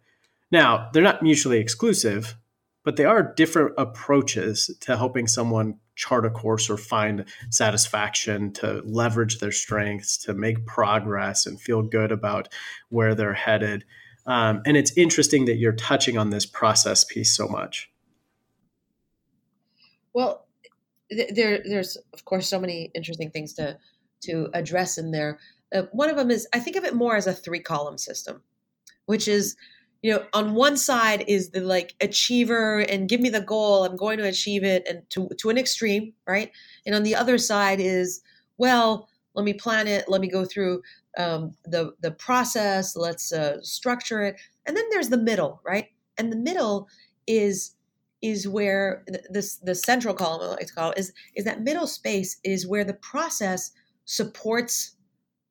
Now, 0.52 0.90
they're 0.92 1.02
not 1.02 1.24
mutually 1.24 1.60
exclusive, 1.60 2.36
but 2.84 2.98
they 2.98 3.06
are 3.06 3.34
different 3.36 3.74
approaches 3.78 4.76
to 4.82 4.98
helping 4.98 5.28
someone 5.28 5.78
chart 5.96 6.26
a 6.26 6.30
course 6.30 6.70
or 6.70 6.78
find 6.78 7.26
satisfaction 7.50 8.52
to 8.54 8.82
leverage 8.86 9.40
their 9.40 9.52
strengths 9.52 10.18
to 10.18 10.34
make 10.34 10.66
progress 10.66 11.46
and 11.46 11.60
feel 11.60 11.82
good 11.82 12.12
about 12.12 12.48
where 12.90 13.14
they're 13.14 13.34
headed. 13.34 13.84
Um, 14.26 14.62
and 14.66 14.78
it's 14.78 14.96
interesting 14.98 15.46
that 15.46 15.58
you're 15.58 15.74
touching 15.74 16.18
on 16.18 16.30
this 16.30 16.46
process 16.46 17.04
piece 17.04 17.36
so 17.36 17.48
much. 17.48 17.92
Well 20.14 20.46
there 21.10 21.62
there's 21.66 21.98
of 22.14 22.24
course 22.26 22.48
so 22.48 22.60
many 22.60 22.92
interesting 22.96 23.32
things 23.32 23.54
to 23.54 23.78
to 24.24 24.50
address 24.54 24.98
in 24.98 25.12
there. 25.12 25.40
Uh, 25.74 25.84
one 25.94 26.10
of 26.10 26.18
them 26.18 26.30
is 26.30 26.48
i 26.54 26.60
think 26.60 26.76
of 26.76 26.84
it 26.84 26.94
more 26.94 27.16
as 27.16 27.28
a 27.28 27.34
three 27.34 27.60
column 27.60 27.98
system 27.98 28.42
which 29.06 29.28
is 29.28 29.56
you 30.02 30.12
know 30.12 30.26
on 30.34 30.56
one 30.56 30.78
side 30.78 31.24
is 31.28 31.52
the 31.52 31.62
like 31.62 31.94
achiever 32.02 32.80
and 32.80 33.10
give 33.10 33.22
me 33.22 33.30
the 33.30 33.42
goal 33.42 33.84
i'm 33.84 33.96
going 33.96 34.18
to 34.18 34.28
achieve 34.28 34.64
it 34.64 34.88
and 34.88 35.08
to, 35.10 35.30
to 35.38 35.50
an 35.50 35.58
extreme 35.58 36.14
right? 36.28 36.52
And 36.86 36.96
on 36.96 37.04
the 37.04 37.16
other 37.16 37.38
side 37.38 37.80
is 37.80 38.22
well 38.58 39.08
let 39.36 39.46
me 39.46 39.54
plan 39.54 39.88
it 39.88 40.06
let 40.08 40.22
me 40.22 40.28
go 40.28 40.46
through 40.46 40.82
um, 41.18 41.56
the 41.66 41.94
the 42.02 42.12
process 42.12 42.96
let's 42.96 43.32
uh, 43.32 43.62
structure 43.62 44.24
it. 44.24 44.40
And 44.66 44.76
then 44.78 44.86
there's 44.92 45.10
the 45.10 45.18
middle, 45.18 45.62
right? 45.66 45.88
And 46.18 46.32
the 46.32 46.38
middle 46.38 46.88
is 47.28 47.76
is 48.22 48.48
where 48.48 49.04
this 49.30 49.58
the 49.58 49.76
central 49.76 50.14
column 50.14 50.42
I 50.42 50.52
like 50.52 50.68
to 50.68 50.74
call 50.74 50.92
it, 50.92 51.00
is 51.00 51.14
is 51.36 51.46
that 51.46 51.64
middle 51.64 51.88
space 51.88 52.40
is 52.44 52.68
where 52.68 52.84
the 52.84 52.94
process 52.94 53.72
supports 54.06 54.96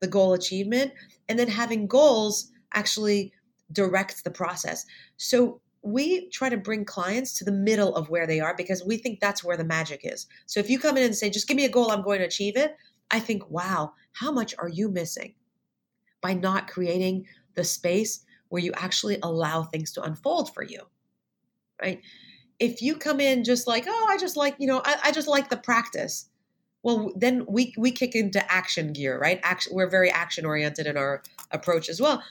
the 0.00 0.08
goal 0.08 0.32
achievement. 0.32 0.92
And 1.28 1.38
then 1.38 1.48
having 1.48 1.86
goals 1.86 2.50
actually 2.74 3.32
directs 3.72 4.22
the 4.22 4.30
process. 4.30 4.86
So 5.16 5.60
we 5.82 6.28
try 6.28 6.48
to 6.48 6.56
bring 6.56 6.84
clients 6.84 7.38
to 7.38 7.44
the 7.44 7.52
middle 7.52 7.94
of 7.96 8.10
where 8.10 8.26
they 8.26 8.40
are 8.40 8.54
because 8.54 8.84
we 8.84 8.96
think 8.96 9.20
that's 9.20 9.42
where 9.42 9.56
the 9.56 9.64
magic 9.64 10.00
is. 10.04 10.26
So 10.46 10.60
if 10.60 10.68
you 10.68 10.78
come 10.78 10.96
in 10.96 11.04
and 11.04 11.14
say, 11.14 11.30
just 11.30 11.48
give 11.48 11.56
me 11.56 11.64
a 11.64 11.70
goal, 11.70 11.90
I'm 11.90 12.02
going 12.02 12.18
to 12.18 12.26
achieve 12.26 12.56
it, 12.56 12.76
I 13.10 13.18
think, 13.18 13.48
wow, 13.50 13.94
how 14.12 14.30
much 14.30 14.54
are 14.58 14.68
you 14.68 14.90
missing 14.90 15.34
by 16.20 16.34
not 16.34 16.68
creating 16.68 17.26
the 17.54 17.64
space 17.64 18.24
where 18.50 18.62
you 18.62 18.72
actually 18.76 19.18
allow 19.22 19.62
things 19.62 19.92
to 19.92 20.02
unfold 20.02 20.52
for 20.54 20.62
you? 20.62 20.82
Right? 21.80 22.02
If 22.58 22.82
you 22.82 22.94
come 22.94 23.20
in 23.20 23.42
just 23.42 23.66
like, 23.66 23.86
oh, 23.88 24.06
I 24.10 24.18
just 24.18 24.36
like, 24.36 24.54
you 24.58 24.66
know, 24.66 24.82
I, 24.84 24.96
I 25.04 25.12
just 25.12 25.28
like 25.28 25.48
the 25.48 25.56
practice. 25.56 26.28
Well, 26.82 27.12
then 27.16 27.44
we 27.48 27.74
we 27.76 27.90
kick 27.90 28.14
into 28.14 28.52
action 28.52 28.92
gear, 28.92 29.18
right? 29.18 29.40
Action, 29.42 29.74
we're 29.74 29.88
very 29.88 30.10
action 30.10 30.46
oriented 30.46 30.86
in 30.86 30.96
our 30.96 31.22
approach 31.50 31.88
as 31.88 32.00
well. 32.00 32.22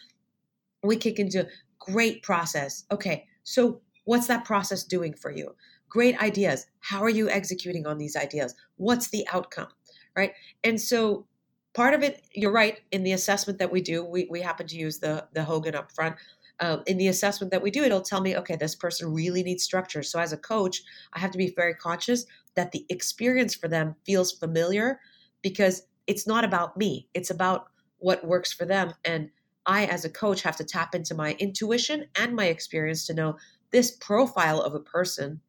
We 0.83 0.95
kick 0.95 1.19
into 1.19 1.47
great 1.79 2.23
process. 2.23 2.85
Okay, 2.91 3.25
so, 3.43 3.81
what's 4.05 4.27
that 4.27 4.45
process 4.45 4.83
doing 4.83 5.13
for 5.13 5.31
you? 5.31 5.55
Great 5.89 6.21
ideas. 6.21 6.67
How 6.81 7.01
are 7.01 7.09
you 7.09 7.29
executing 7.29 7.87
on 7.87 7.97
these 7.97 8.15
ideas? 8.15 8.53
What's 8.77 9.09
the 9.09 9.27
outcome? 9.33 9.69
Right. 10.15 10.33
And 10.63 10.79
so, 10.79 11.25
part 11.73 11.93
of 11.93 12.03
it, 12.03 12.23
you're 12.33 12.51
right, 12.51 12.79
in 12.91 13.03
the 13.03 13.13
assessment 13.13 13.59
that 13.59 13.71
we 13.71 13.81
do, 13.81 14.03
we, 14.03 14.27
we 14.29 14.41
happen 14.41 14.67
to 14.67 14.75
use 14.75 14.99
the, 14.99 15.27
the 15.33 15.43
Hogan 15.43 15.75
up 15.75 15.91
front. 15.91 16.15
Uh, 16.59 16.79
in 16.87 16.97
the 16.97 17.07
assessment 17.07 17.51
that 17.51 17.61
we 17.61 17.71
do, 17.71 17.83
it'll 17.83 18.01
tell 18.01 18.19
me, 18.19 18.35
okay, 18.35 18.57
this 18.57 18.75
person 18.75 19.13
really 19.13 19.43
needs 19.43 19.63
structure. 19.63 20.03
So, 20.03 20.19
as 20.19 20.33
a 20.33 20.37
coach, 20.37 20.81
I 21.13 21.19
have 21.19 21.31
to 21.31 21.37
be 21.37 21.53
very 21.55 21.73
conscious 21.73 22.25
that 22.55 22.71
the 22.71 22.85
experience 22.89 23.55
for 23.55 23.67
them 23.67 23.95
feels 24.05 24.31
familiar 24.31 24.99
because 25.41 25.83
it's 26.05 26.27
not 26.27 26.43
about 26.43 26.75
me, 26.75 27.07
it's 27.13 27.29
about 27.29 27.67
what 27.99 28.25
works 28.25 28.51
for 28.51 28.65
them. 28.65 28.93
And 29.05 29.29
I, 29.69 29.85
as 29.85 30.03
a 30.03 30.09
coach, 30.09 30.41
have 30.41 30.57
to 30.57 30.63
tap 30.63 30.95
into 30.95 31.13
my 31.13 31.35
intuition 31.37 32.07
and 32.15 32.35
my 32.35 32.45
experience 32.45 33.05
to 33.05 33.13
know 33.13 33.37
this 33.71 33.91
profile 33.91 34.61
of 34.61 34.73
a 34.73 34.79
person 34.79 35.41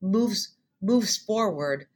moves 0.00 0.54
moves 0.80 1.18
forward 1.18 1.86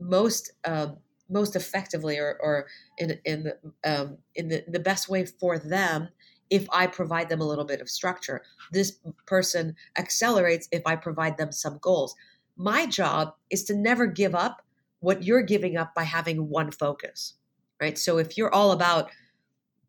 most 0.00 0.52
um, 0.64 0.98
most 1.28 1.56
effectively 1.56 2.18
or, 2.18 2.38
or 2.40 2.66
in 2.98 3.18
in 3.24 3.42
the, 3.42 3.58
um, 3.84 4.18
in 4.36 4.48
the, 4.48 4.64
the 4.68 4.78
best 4.78 5.08
way 5.08 5.26
for 5.26 5.58
them 5.58 6.08
if 6.50 6.68
I 6.70 6.86
provide 6.86 7.28
them 7.28 7.40
a 7.40 7.46
little 7.46 7.64
bit 7.64 7.80
of 7.80 7.90
structure. 7.90 8.42
This 8.70 8.98
person 9.26 9.74
accelerates 9.98 10.68
if 10.70 10.82
I 10.86 10.94
provide 10.94 11.36
them 11.36 11.50
some 11.50 11.78
goals. 11.82 12.14
My 12.56 12.86
job 12.86 13.34
is 13.50 13.64
to 13.64 13.74
never 13.74 14.06
give 14.06 14.36
up 14.36 14.62
what 15.00 15.24
you're 15.24 15.42
giving 15.42 15.76
up 15.76 15.94
by 15.96 16.04
having 16.04 16.48
one 16.48 16.70
focus, 16.70 17.34
right? 17.80 17.98
So 17.98 18.18
if 18.18 18.38
you're 18.38 18.54
all 18.54 18.70
about 18.70 19.10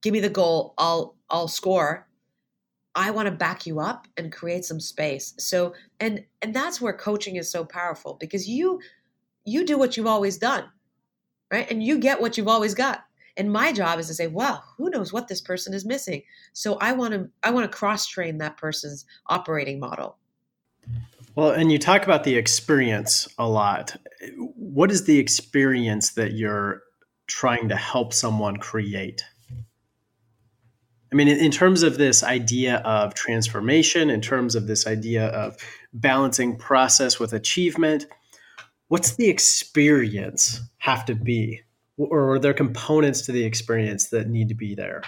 give 0.04 0.14
me 0.14 0.20
the 0.20 0.30
goal 0.30 0.74
i'll 0.78 1.16
i'll 1.30 1.48
score. 1.48 2.08
I 2.96 3.10
want 3.10 3.26
to 3.26 3.32
back 3.32 3.66
you 3.66 3.80
up 3.80 4.08
and 4.18 4.32
create 4.32 4.66
some 4.66 4.80
space. 4.80 5.34
So 5.40 5.74
and 6.00 6.24
and 6.44 6.54
that's 6.54 6.80
where 6.80 6.94
coaching 6.94 7.38
is 7.38 7.50
so 7.50 7.66
powerful 7.66 8.18
because 8.20 8.48
you 8.48 8.80
you 9.46 9.66
do 9.66 9.80
what 9.80 9.98
you've 9.98 10.06
always 10.06 10.38
done 10.38 10.66
right? 11.54 11.70
And 11.70 11.84
you 11.84 12.00
get 12.00 12.20
what 12.20 12.36
you've 12.36 12.48
always 12.48 12.74
got. 12.74 13.06
And 13.38 13.52
my 13.52 13.72
job 13.72 14.00
is 14.00 14.08
to 14.08 14.14
say 14.14 14.28
well, 14.28 14.64
who 14.78 14.90
knows 14.90 15.14
what 15.14 15.28
this 15.28 15.40
person 15.40 15.74
is 15.74 15.86
missing? 15.86 16.24
So 16.54 16.78
i 16.82 16.92
want 16.92 17.14
to 17.14 17.30
i 17.44 17.52
want 17.52 17.72
to 17.72 17.78
cross 17.78 18.08
train 18.08 18.40
that 18.40 18.58
person's 18.58 19.06
operating 19.28 19.80
model. 19.80 20.18
Well 21.36 21.52
and 21.52 21.72
you 21.72 21.80
talk 21.80 22.04
about 22.04 22.24
the 22.24 22.36
experience 22.36 23.28
a 23.38 23.48
lot. 23.48 23.96
What 24.38 24.92
is 24.92 25.06
the 25.06 25.20
experience 25.20 26.14
that 26.14 26.34
you're 26.34 26.84
trying 27.28 27.70
to 27.70 27.76
help 27.76 28.14
someone 28.14 28.58
create 28.58 29.24
I 31.14 31.16
mean, 31.16 31.28
in, 31.28 31.38
in, 31.38 31.52
terms 31.52 31.84
of 31.84 32.00
this 32.00 32.24
idea 32.24 32.78
of 32.78 33.14
transformation, 33.14 34.10
in 34.10 34.20
terms 34.20 34.56
of 34.56 34.66
this 34.66 34.88
idea 34.88 35.28
of 35.28 35.56
balancing 35.94 36.58
process 36.58 37.20
with 37.20 37.34
achievement, 37.34 38.08
what's 38.88 39.16
the 39.16 39.30
experience 39.30 40.60
have 40.80 41.06
to 41.06 41.14
be? 41.14 41.62
Or 41.98 42.34
are 42.34 42.40
there 42.40 42.56
components 42.56 43.22
to 43.28 43.32
the 43.32 43.44
experience 43.44 44.10
that 44.10 44.28
need 44.28 44.50
to 44.50 44.56
be 44.56 44.74
there? 44.74 45.04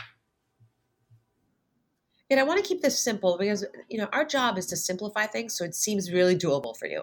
And 2.30 2.40
I 2.40 2.44
want 2.44 2.64
to 2.64 2.68
keep 2.68 2.84
this 2.84 3.00
simple 3.00 3.40
because 3.40 3.66
you 3.90 3.98
know 3.98 4.08
our 4.14 4.26
job 4.26 4.60
is 4.60 4.68
to 4.68 4.78
simplify 4.78 5.26
things 5.26 5.56
so 5.58 5.66
it 5.66 5.74
seems 5.74 6.12
really 6.12 6.36
doable 6.36 6.78
for 6.78 6.88
you, 6.88 7.02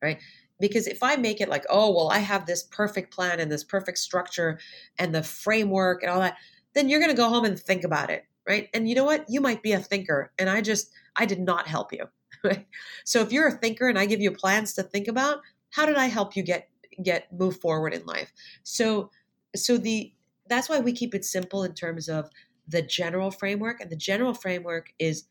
right? 0.00 0.20
Because 0.58 0.86
if 0.86 1.02
I 1.02 1.16
make 1.16 1.42
it 1.42 1.50
like, 1.50 1.66
oh 1.68 1.94
well, 1.94 2.10
I 2.10 2.20
have 2.20 2.46
this 2.46 2.62
perfect 2.62 3.12
plan 3.12 3.40
and 3.40 3.52
this 3.52 3.64
perfect 3.64 3.98
structure 3.98 4.58
and 4.98 5.14
the 5.14 5.22
framework 5.22 6.02
and 6.02 6.10
all 6.10 6.20
that, 6.20 6.38
then 6.72 6.88
you're 6.88 7.00
going 7.00 7.10
to 7.10 7.16
go 7.16 7.28
home 7.28 7.44
and 7.44 7.60
think 7.60 7.84
about 7.84 8.08
it 8.08 8.24
right? 8.48 8.68
And 8.72 8.88
you 8.88 8.94
know 8.94 9.04
what? 9.04 9.26
You 9.28 9.40
might 9.40 9.62
be 9.62 9.72
a 9.72 9.78
thinker, 9.78 10.32
and 10.38 10.48
I 10.48 10.62
just, 10.62 10.90
I 11.14 11.26
did 11.26 11.40
not 11.40 11.68
help 11.68 11.92
you. 11.92 12.06
So 13.04 13.20
if 13.20 13.32
you're 13.32 13.48
a 13.48 13.58
thinker 13.58 13.88
and 13.88 13.98
I 13.98 14.06
give 14.06 14.20
you 14.20 14.30
plans 14.30 14.74
to 14.74 14.82
think 14.82 15.08
about, 15.08 15.40
how 15.70 15.86
did 15.86 15.96
I 15.96 16.06
help 16.06 16.36
you 16.36 16.42
get 16.42 16.68
get 17.02 17.32
move 17.32 17.60
forward 17.60 17.92
in 17.94 18.04
life? 18.06 18.32
So 18.62 19.10
so 19.56 19.76
the 19.76 20.12
that's 20.48 20.68
why 20.68 20.78
we 20.78 20.92
keep 20.92 21.14
it 21.14 21.24
simple 21.24 21.64
in 21.64 21.74
terms 21.74 22.08
of 22.08 22.30
the 22.68 22.82
general 22.82 23.30
framework, 23.30 23.80
and 23.80 23.90
the 23.90 23.96
general 23.96 24.34
framework 24.34 24.92
is 24.98 25.24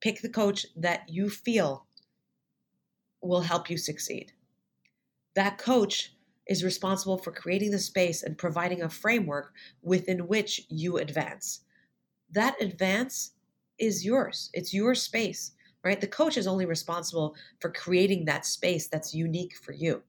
pick 0.00 0.22
the 0.22 0.28
coach 0.28 0.66
that 0.76 1.08
you 1.08 1.28
feel 1.28 1.86
will 3.20 3.42
help 3.42 3.68
you 3.68 3.76
succeed. 3.76 4.32
That 5.34 5.58
coach 5.58 6.14
is 6.46 6.64
responsible 6.64 7.18
for 7.18 7.32
creating 7.32 7.72
the 7.72 7.78
space 7.78 8.22
and 8.22 8.38
providing 8.38 8.82
a 8.82 8.88
framework 8.88 9.52
within 9.82 10.26
which 10.26 10.62
you 10.68 10.96
advance 10.96 11.60
that 12.32 12.60
advance 12.60 13.32
is 13.78 14.04
yours. 14.04 14.50
It's 14.52 14.74
your 14.74 14.94
space, 14.94 15.52
right? 15.84 16.00
The 16.00 16.06
coach 16.06 16.36
is 16.36 16.46
only 16.46 16.66
responsible 16.66 17.34
for 17.60 17.70
creating 17.70 18.24
that 18.24 18.46
space 18.46 18.88
that's 18.88 19.14
unique 19.14 19.56
for 19.56 19.72
you, 19.72 20.02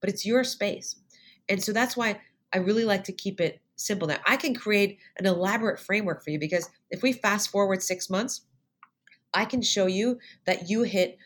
but 0.00 0.10
it's 0.10 0.26
your 0.26 0.44
space. 0.44 0.96
And 1.48 1.62
so 1.62 1.72
that's 1.72 1.96
why 1.96 2.20
I 2.52 2.58
really 2.58 2.84
like 2.84 3.04
to 3.04 3.12
keep 3.12 3.40
it 3.40 3.60
simple. 3.76 4.08
Now, 4.08 4.18
I 4.26 4.36
can 4.36 4.54
create 4.54 4.98
an 5.18 5.26
elaborate 5.26 5.80
framework 5.80 6.22
for 6.22 6.30
you 6.30 6.38
because 6.38 6.68
if 6.90 7.02
we 7.02 7.12
fast 7.12 7.50
forward 7.50 7.82
six 7.82 8.10
months, 8.10 8.42
I 9.34 9.44
can 9.44 9.62
show 9.62 9.86
you 9.86 10.18
that 10.44 10.68
you 10.68 10.82
hit 10.82 11.18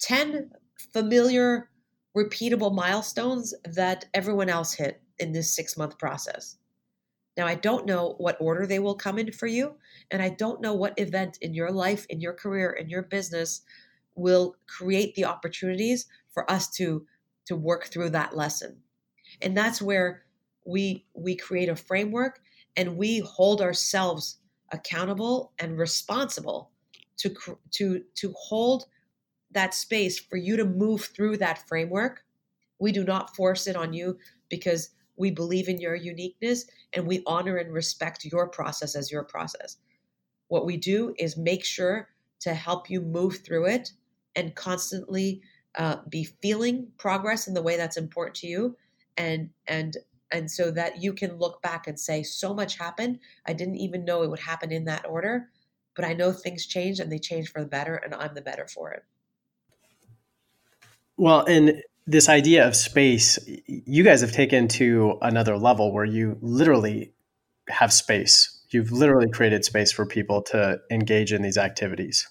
10 0.00 0.50
familiar, 0.92 1.68
repeatable 2.16 2.74
milestones 2.74 3.54
that 3.64 4.06
everyone 4.14 4.48
else 4.48 4.72
hit 4.72 5.02
in 5.18 5.32
this 5.32 5.54
six 5.54 5.76
month 5.76 5.98
process. 5.98 6.56
Now, 7.40 7.46
I 7.46 7.54
don't 7.54 7.86
know 7.86 8.16
what 8.18 8.36
order 8.38 8.66
they 8.66 8.80
will 8.80 8.94
come 8.94 9.18
in 9.18 9.32
for 9.32 9.46
you, 9.46 9.76
and 10.10 10.20
I 10.20 10.28
don't 10.28 10.60
know 10.60 10.74
what 10.74 10.98
event 10.98 11.38
in 11.40 11.54
your 11.54 11.72
life, 11.72 12.04
in 12.10 12.20
your 12.20 12.34
career, 12.34 12.70
in 12.70 12.90
your 12.90 13.00
business 13.00 13.62
will 14.14 14.56
create 14.66 15.14
the 15.14 15.24
opportunities 15.24 16.04
for 16.28 16.50
us 16.50 16.68
to 16.72 17.06
to 17.46 17.56
work 17.56 17.86
through 17.86 18.10
that 18.10 18.36
lesson. 18.36 18.82
And 19.40 19.56
that's 19.56 19.80
where 19.80 20.24
we 20.66 21.06
we 21.14 21.34
create 21.34 21.70
a 21.70 21.76
framework 21.76 22.42
and 22.76 22.98
we 22.98 23.20
hold 23.20 23.62
ourselves 23.62 24.36
accountable 24.70 25.54
and 25.58 25.78
responsible 25.78 26.72
to 27.16 27.34
to 27.70 28.04
to 28.16 28.34
hold 28.36 28.84
that 29.50 29.72
space 29.72 30.18
for 30.18 30.36
you 30.36 30.58
to 30.58 30.66
move 30.66 31.04
through 31.04 31.38
that 31.38 31.66
framework. 31.66 32.22
We 32.78 32.92
do 32.92 33.02
not 33.02 33.34
force 33.34 33.66
it 33.66 33.76
on 33.76 33.94
you 33.94 34.18
because 34.50 34.90
we 35.20 35.30
believe 35.30 35.68
in 35.68 35.78
your 35.78 35.94
uniqueness 35.94 36.64
and 36.94 37.06
we 37.06 37.22
honor 37.26 37.58
and 37.58 37.72
respect 37.72 38.24
your 38.24 38.48
process 38.48 38.96
as 38.96 39.10
your 39.10 39.22
process. 39.22 39.76
What 40.48 40.66
we 40.66 40.76
do 40.76 41.14
is 41.18 41.36
make 41.36 41.64
sure 41.64 42.08
to 42.40 42.54
help 42.54 42.90
you 42.90 43.00
move 43.00 43.38
through 43.44 43.66
it 43.66 43.92
and 44.34 44.54
constantly 44.54 45.42
uh, 45.76 45.98
be 46.08 46.24
feeling 46.24 46.88
progress 46.98 47.46
in 47.46 47.54
the 47.54 47.62
way 47.62 47.76
that's 47.76 47.96
important 47.96 48.34
to 48.36 48.46
you. 48.48 48.76
And 49.16 49.50
and 49.68 49.96
and 50.32 50.50
so 50.50 50.70
that 50.70 51.02
you 51.02 51.12
can 51.12 51.38
look 51.38 51.60
back 51.62 51.86
and 51.86 51.98
say 51.98 52.22
so 52.22 52.54
much 52.54 52.78
happened. 52.78 53.18
I 53.46 53.52
didn't 53.52 53.76
even 53.76 54.04
know 54.04 54.22
it 54.22 54.30
would 54.30 54.40
happen 54.40 54.72
in 54.72 54.84
that 54.86 55.06
order 55.06 55.50
but 55.96 56.04
i 56.04 56.12
know 56.12 56.32
things 56.32 56.66
change 56.66 57.00
and 57.00 57.10
they 57.10 57.18
change 57.18 57.50
for 57.50 57.60
the 57.60 57.68
better 57.68 57.96
and 57.96 58.14
i'm 58.14 58.34
the 58.34 58.40
better 58.40 58.66
for 58.66 58.92
it. 58.92 59.02
Well 61.16 61.44
and 61.46 61.82
this 62.10 62.28
idea 62.28 62.66
of 62.66 62.74
space, 62.74 63.38
you 63.66 64.02
guys 64.02 64.20
have 64.20 64.32
taken 64.32 64.66
to 64.66 65.16
another 65.22 65.56
level 65.56 65.92
where 65.92 66.04
you 66.04 66.36
literally 66.40 67.14
have 67.68 67.92
space. 67.92 68.64
You've 68.70 68.90
literally 68.90 69.30
created 69.30 69.64
space 69.64 69.92
for 69.92 70.04
people 70.04 70.42
to 70.42 70.80
engage 70.90 71.32
in 71.32 71.42
these 71.42 71.56
activities. 71.56 72.28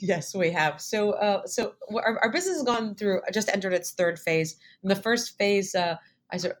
Yes, 0.00 0.34
we 0.34 0.50
have. 0.50 0.80
So, 0.80 1.10
uh, 1.10 1.46
so 1.46 1.74
our, 1.94 2.18
our, 2.22 2.32
business 2.32 2.56
has 2.56 2.62
gone 2.62 2.94
through, 2.94 3.20
just 3.34 3.50
entered 3.50 3.74
its 3.74 3.90
third 3.90 4.18
phase. 4.18 4.56
In 4.82 4.88
the 4.88 4.96
first 4.96 5.36
phase, 5.36 5.74
uh, 5.74 5.96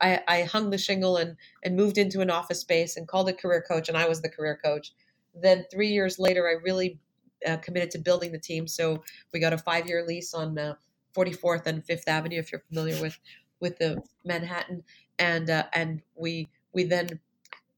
I, 0.02 0.20
I 0.28 0.42
hung 0.42 0.68
the 0.68 0.76
shingle 0.76 1.16
and, 1.16 1.36
and 1.64 1.74
moved 1.74 1.96
into 1.96 2.20
an 2.20 2.28
office 2.28 2.60
space 2.60 2.98
and 2.98 3.08
called 3.08 3.30
a 3.30 3.32
career 3.32 3.64
coach, 3.66 3.88
and 3.88 3.96
I 3.96 4.06
was 4.06 4.20
the 4.20 4.28
career 4.28 4.60
coach. 4.62 4.92
then 5.34 5.64
three 5.72 5.88
years 5.88 6.18
later, 6.18 6.46
I 6.46 6.62
really 6.62 6.98
uh, 7.46 7.56
committed 7.58 7.90
to 7.92 7.98
building 7.98 8.32
the 8.32 8.38
team. 8.38 8.66
So 8.66 9.02
we 9.32 9.40
got 9.40 9.52
a 9.52 9.58
five 9.58 9.86
year 9.86 10.04
lease 10.06 10.34
on 10.34 10.58
uh, 10.58 10.74
44th 11.14 11.66
and 11.66 11.84
Fifth 11.84 12.08
Avenue, 12.08 12.38
if 12.38 12.52
you're 12.52 12.62
familiar 12.68 13.00
with 13.00 13.18
with 13.60 13.78
the 13.78 14.02
Manhattan, 14.24 14.82
and 15.18 15.48
uh, 15.48 15.64
and 15.72 16.02
we 16.14 16.48
we 16.72 16.84
then 16.84 17.20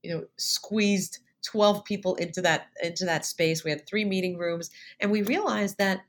you 0.02 0.14
know 0.14 0.24
squeezed 0.36 1.18
12 1.44 1.84
people 1.84 2.14
into 2.16 2.40
that 2.42 2.68
into 2.82 3.04
that 3.04 3.24
space. 3.24 3.64
We 3.64 3.70
had 3.70 3.86
three 3.86 4.04
meeting 4.04 4.38
rooms, 4.38 4.70
and 5.00 5.10
we 5.10 5.22
realized 5.22 5.78
that 5.78 6.02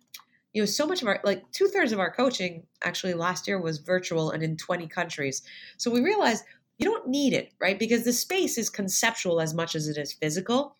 you 0.53 0.61
know 0.61 0.65
so 0.65 0.87
much 0.87 1.01
of 1.01 1.07
our 1.07 1.19
like 1.23 1.43
two 1.51 1.67
thirds 1.67 1.91
of 1.91 1.99
our 1.99 2.11
coaching 2.11 2.63
actually 2.83 3.13
last 3.13 3.47
year 3.47 3.59
was 3.59 3.79
virtual 3.79 4.31
and 4.31 4.41
in 4.41 4.57
20 4.57 4.87
countries. 4.87 5.41
So 5.77 5.91
we 5.91 6.01
realized 6.01 6.43
you 6.77 6.89
don't 6.89 7.07
need 7.07 7.33
it, 7.33 7.53
right? 7.59 7.79
Because 7.79 8.03
the 8.03 8.13
space 8.13 8.57
is 8.57 8.69
conceptual 8.69 9.39
as 9.39 9.53
much 9.53 9.75
as 9.75 9.87
it 9.87 9.97
is 9.97 10.13
physical. 10.13 10.75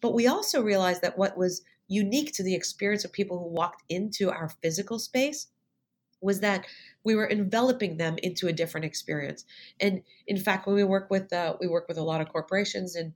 But 0.00 0.14
we 0.14 0.26
also 0.26 0.62
realized 0.62 1.02
that 1.02 1.16
what 1.16 1.38
was 1.38 1.62
unique 1.88 2.32
to 2.34 2.42
the 2.42 2.54
experience 2.54 3.04
of 3.04 3.12
people 3.12 3.38
who 3.38 3.48
walked 3.48 3.82
into 3.88 4.30
our 4.30 4.48
physical 4.62 4.98
space 4.98 5.48
was 6.20 6.40
that 6.40 6.64
we 7.04 7.14
were 7.14 7.28
enveloping 7.28 7.96
them 7.96 8.16
into 8.22 8.46
a 8.46 8.52
different 8.52 8.86
experience. 8.86 9.44
And 9.80 10.02
in 10.26 10.38
fact, 10.38 10.66
when 10.66 10.76
we 10.76 10.84
work 10.84 11.10
with 11.10 11.32
uh, 11.32 11.56
we 11.60 11.66
work 11.66 11.88
with 11.88 11.98
a 11.98 12.02
lot 12.02 12.20
of 12.20 12.28
corporations 12.28 12.96
in 12.96 13.12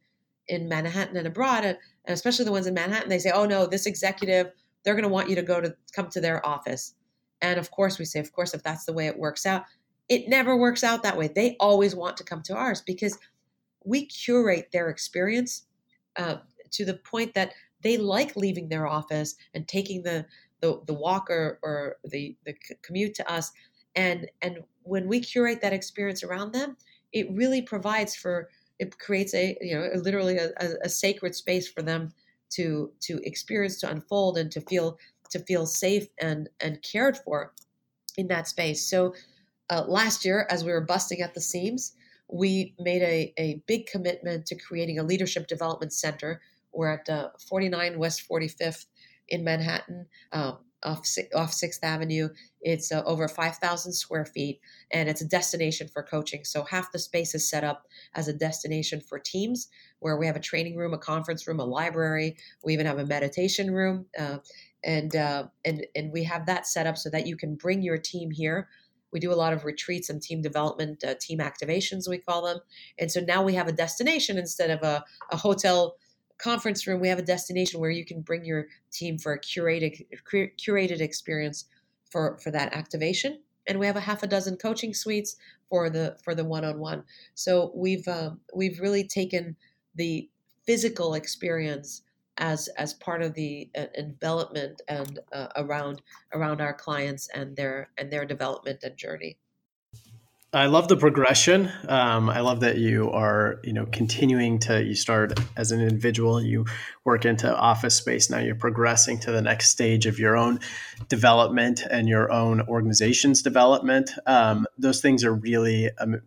in 0.48 0.68
Manhattan 0.68 1.16
and 1.16 1.26
abroad, 1.26 1.64
and, 1.64 1.78
especially 2.06 2.44
the 2.44 2.52
ones 2.52 2.66
in 2.66 2.74
Manhattan, 2.74 3.08
they 3.08 3.18
say, 3.18 3.30
"Oh 3.32 3.46
no, 3.46 3.66
this 3.66 3.86
executive, 3.86 4.52
they're 4.82 4.94
going 4.94 5.02
to 5.04 5.08
want 5.08 5.28
you 5.28 5.36
to 5.36 5.42
go 5.42 5.60
to 5.60 5.76
come 5.94 6.08
to 6.10 6.20
their 6.20 6.44
office." 6.46 6.94
And 7.40 7.58
of 7.58 7.70
course, 7.70 7.98
we 7.98 8.04
say, 8.04 8.20
"Of 8.20 8.32
course, 8.32 8.54
if 8.54 8.62
that's 8.62 8.84
the 8.84 8.92
way 8.92 9.06
it 9.06 9.18
works 9.18 9.46
out." 9.46 9.64
It 10.08 10.28
never 10.28 10.56
works 10.56 10.84
out 10.84 11.02
that 11.02 11.16
way. 11.16 11.28
They 11.28 11.56
always 11.58 11.94
want 11.96 12.16
to 12.18 12.24
come 12.24 12.42
to 12.42 12.54
ours 12.54 12.80
because 12.80 13.18
we 13.84 14.06
curate 14.06 14.70
their 14.72 14.88
experience 14.88 15.66
uh, 16.16 16.36
to 16.72 16.84
the 16.84 16.94
point 16.94 17.34
that 17.34 17.52
they 17.86 17.96
like 17.96 18.36
leaving 18.36 18.68
their 18.68 18.86
office 18.86 19.36
and 19.54 19.66
taking 19.68 20.02
the 20.02 20.26
the, 20.60 20.80
the 20.86 20.94
walk 20.94 21.28
or, 21.28 21.58
or 21.62 21.96
the, 22.04 22.34
the 22.46 22.54
commute 22.82 23.14
to 23.14 23.30
us. 23.30 23.52
And 23.94 24.28
and 24.42 24.64
when 24.82 25.06
we 25.06 25.20
curate 25.20 25.60
that 25.60 25.72
experience 25.72 26.22
around 26.22 26.52
them 26.52 26.76
it 27.12 27.30
really 27.32 27.62
provides 27.62 28.14
for 28.14 28.48
it 28.78 28.98
creates 28.98 29.32
a 29.34 29.56
you 29.60 29.74
know 29.74 29.88
literally 29.94 30.36
a, 30.36 30.50
a, 30.82 30.88
sacred 30.88 31.34
space 31.34 31.66
for 31.66 31.82
them 31.82 32.12
to 32.50 32.92
to 33.00 33.20
experience 33.24 33.80
to 33.80 33.90
unfold 33.90 34.36
and 34.36 34.50
to 34.52 34.60
feel 34.60 34.98
to 35.30 35.38
feel 35.40 35.64
safe 35.66 36.06
and 36.20 36.48
and 36.60 36.82
cared 36.82 37.16
for 37.18 37.52
in 38.18 38.28
that 38.28 38.48
space. 38.48 38.88
So 38.88 39.14
uh, 39.70 39.84
last 39.88 40.24
year 40.24 40.46
as 40.50 40.64
we 40.64 40.72
were 40.72 40.82
busting 40.94 41.20
at 41.22 41.34
the 41.34 41.40
seams 41.40 41.92
we 42.28 42.74
made 42.80 43.02
a, 43.02 43.32
a 43.38 43.62
big 43.66 43.86
commitment 43.86 44.46
to 44.46 44.56
creating 44.56 44.98
a 44.98 45.04
leadership 45.04 45.46
development 45.46 45.92
center 45.92 46.40
we're 46.76 46.92
at 46.92 47.08
uh, 47.08 47.30
49 47.48 47.98
west 47.98 48.24
45th 48.30 48.86
in 49.28 49.44
manhattan 49.44 50.06
um, 50.32 50.58
off 50.82 51.06
off 51.34 51.52
Sixth 51.52 51.82
Avenue. 51.82 52.28
It's 52.60 52.92
uh, 52.92 53.02
over 53.04 53.28
five 53.28 53.56
thousand 53.56 53.92
square 53.92 54.24
feet, 54.24 54.60
and 54.92 55.08
it's 55.08 55.20
a 55.20 55.28
destination 55.28 55.88
for 55.88 56.02
coaching. 56.02 56.44
So 56.44 56.64
half 56.64 56.92
the 56.92 56.98
space 56.98 57.34
is 57.34 57.48
set 57.48 57.64
up 57.64 57.86
as 58.14 58.28
a 58.28 58.32
destination 58.32 59.00
for 59.00 59.18
teams, 59.18 59.68
where 59.98 60.16
we 60.16 60.26
have 60.26 60.36
a 60.36 60.40
training 60.40 60.76
room, 60.76 60.94
a 60.94 60.98
conference 60.98 61.46
room, 61.46 61.60
a 61.60 61.64
library. 61.64 62.36
We 62.64 62.72
even 62.72 62.86
have 62.86 62.98
a 62.98 63.06
meditation 63.06 63.72
room, 63.72 64.06
uh, 64.18 64.38
and 64.84 65.14
uh, 65.16 65.48
and 65.64 65.86
and 65.94 66.12
we 66.12 66.24
have 66.24 66.46
that 66.46 66.66
set 66.66 66.86
up 66.86 66.96
so 66.96 67.10
that 67.10 67.26
you 67.26 67.36
can 67.36 67.56
bring 67.56 67.82
your 67.82 67.98
team 67.98 68.30
here. 68.30 68.68
We 69.12 69.20
do 69.20 69.32
a 69.32 69.34
lot 69.34 69.54
of 69.54 69.64
retreats 69.64 70.10
and 70.10 70.20
team 70.20 70.42
development, 70.42 71.02
uh, 71.02 71.14
team 71.20 71.38
activations, 71.38 72.08
we 72.08 72.18
call 72.18 72.42
them. 72.44 72.58
And 72.98 73.10
so 73.10 73.20
now 73.20 73.42
we 73.42 73.54
have 73.54 73.68
a 73.68 73.72
destination 73.72 74.36
instead 74.36 74.68
of 74.68 74.82
a, 74.82 75.04
a 75.30 75.36
hotel 75.36 75.96
conference 76.38 76.86
room, 76.86 77.00
we 77.00 77.08
have 77.08 77.18
a 77.18 77.22
destination 77.22 77.80
where 77.80 77.90
you 77.90 78.04
can 78.04 78.20
bring 78.20 78.44
your 78.44 78.66
team 78.90 79.18
for 79.18 79.32
a 79.32 79.40
curated 79.40 80.06
curated 80.32 81.00
experience 81.00 81.66
for 82.10 82.38
for 82.38 82.50
that 82.50 82.72
activation. 82.74 83.40
And 83.68 83.80
we 83.80 83.86
have 83.86 83.96
a 83.96 84.00
half 84.00 84.22
a 84.22 84.28
dozen 84.28 84.56
coaching 84.56 84.94
suites 84.94 85.36
for 85.68 85.90
the 85.90 86.16
for 86.22 86.34
the 86.34 86.44
one 86.44 86.64
on 86.64 86.78
one. 86.78 87.04
So 87.34 87.72
we've 87.74 88.06
um, 88.08 88.40
we've 88.54 88.80
really 88.80 89.04
taken 89.04 89.56
the 89.94 90.28
physical 90.64 91.14
experience 91.14 92.02
as 92.38 92.68
as 92.76 92.94
part 92.94 93.22
of 93.22 93.34
the 93.34 93.70
uh, 93.76 93.86
development 93.96 94.82
and 94.88 95.18
uh, 95.32 95.48
around 95.56 96.02
around 96.32 96.60
our 96.60 96.74
clients 96.74 97.28
and 97.34 97.56
their 97.56 97.90
and 97.98 98.12
their 98.12 98.24
development 98.24 98.80
and 98.82 98.96
journey. 98.96 99.38
I 100.52 100.66
love 100.66 100.88
the 100.88 100.96
progression. 100.96 101.70
Um, 101.88 102.30
I 102.30 102.40
love 102.40 102.60
that 102.60 102.78
you 102.78 103.10
are, 103.10 103.60
you 103.64 103.72
know, 103.72 103.84
continuing 103.86 104.58
to. 104.60 104.82
You 104.82 104.94
start 104.94 105.38
as 105.56 105.72
an 105.72 105.80
individual, 105.80 106.40
you 106.40 106.66
work 107.04 107.24
into 107.24 107.54
office 107.54 107.96
space. 107.96 108.30
Now 108.30 108.38
you're 108.38 108.54
progressing 108.54 109.18
to 109.20 109.32
the 109.32 109.42
next 109.42 109.70
stage 109.70 110.06
of 110.06 110.18
your 110.18 110.36
own 110.36 110.60
development 111.08 111.82
and 111.90 112.08
your 112.08 112.32
own 112.32 112.60
organization's 112.62 113.42
development. 113.42 114.12
Um, 114.26 114.66
those 114.78 115.00
things 115.00 115.24
are 115.24 115.34
really, 115.34 115.90
um, 115.98 116.22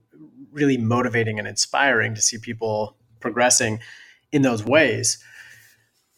really 0.52 0.78
motivating 0.78 1.40
and 1.40 1.48
inspiring 1.48 2.14
to 2.16 2.22
see 2.22 2.38
people 2.38 2.98
progressing 3.22 3.80
in 4.32 4.42
those 4.42 4.64
ways. 4.64 5.18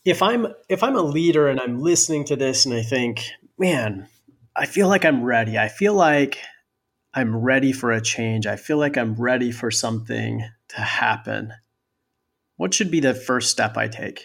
If 0.03 0.23
I'm 0.23 0.47
if 0.67 0.81
I'm 0.83 0.95
a 0.95 1.03
leader 1.03 1.47
and 1.47 1.61
I'm 1.61 1.79
listening 1.79 2.25
to 2.25 2.35
this 2.35 2.65
and 2.65 2.73
I 2.73 2.81
think, 2.81 3.23
man, 3.57 4.07
I 4.55 4.65
feel 4.65 4.87
like 4.87 5.05
I'm 5.05 5.23
ready. 5.23 5.57
I 5.57 5.67
feel 5.67 5.93
like 5.93 6.39
I'm 7.13 7.35
ready 7.35 7.73
for 7.73 7.91
a 7.91 8.01
change. 8.01 8.47
I 8.47 8.55
feel 8.55 8.77
like 8.77 8.97
I'm 8.97 9.15
ready 9.15 9.51
for 9.51 9.69
something 9.69 10.43
to 10.69 10.81
happen. 10.81 11.53
What 12.55 12.73
should 12.73 12.91
be 12.91 12.99
the 12.99 13.13
first 13.13 13.49
step 13.49 13.77
I 13.77 13.87
take? 13.87 14.23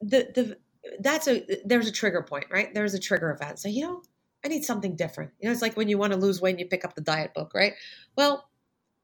The 0.00 0.28
the 0.34 0.56
that's 1.00 1.26
a 1.26 1.44
there's 1.64 1.88
a 1.88 1.92
trigger 1.92 2.22
point, 2.22 2.46
right? 2.50 2.72
There's 2.74 2.94
a 2.94 2.98
trigger 2.98 3.30
event. 3.30 3.58
So 3.58 3.68
you 3.68 3.86
know, 3.86 4.02
I 4.44 4.48
need 4.48 4.64
something 4.64 4.94
different. 4.94 5.32
You 5.40 5.48
know, 5.48 5.52
it's 5.52 5.62
like 5.62 5.76
when 5.76 5.88
you 5.88 5.98
want 5.98 6.12
to 6.12 6.18
lose 6.18 6.40
weight 6.40 6.52
and 6.52 6.60
you 6.60 6.66
pick 6.66 6.84
up 6.84 6.94
the 6.94 7.00
diet 7.00 7.34
book, 7.34 7.52
right? 7.54 7.72
Well, 8.16 8.48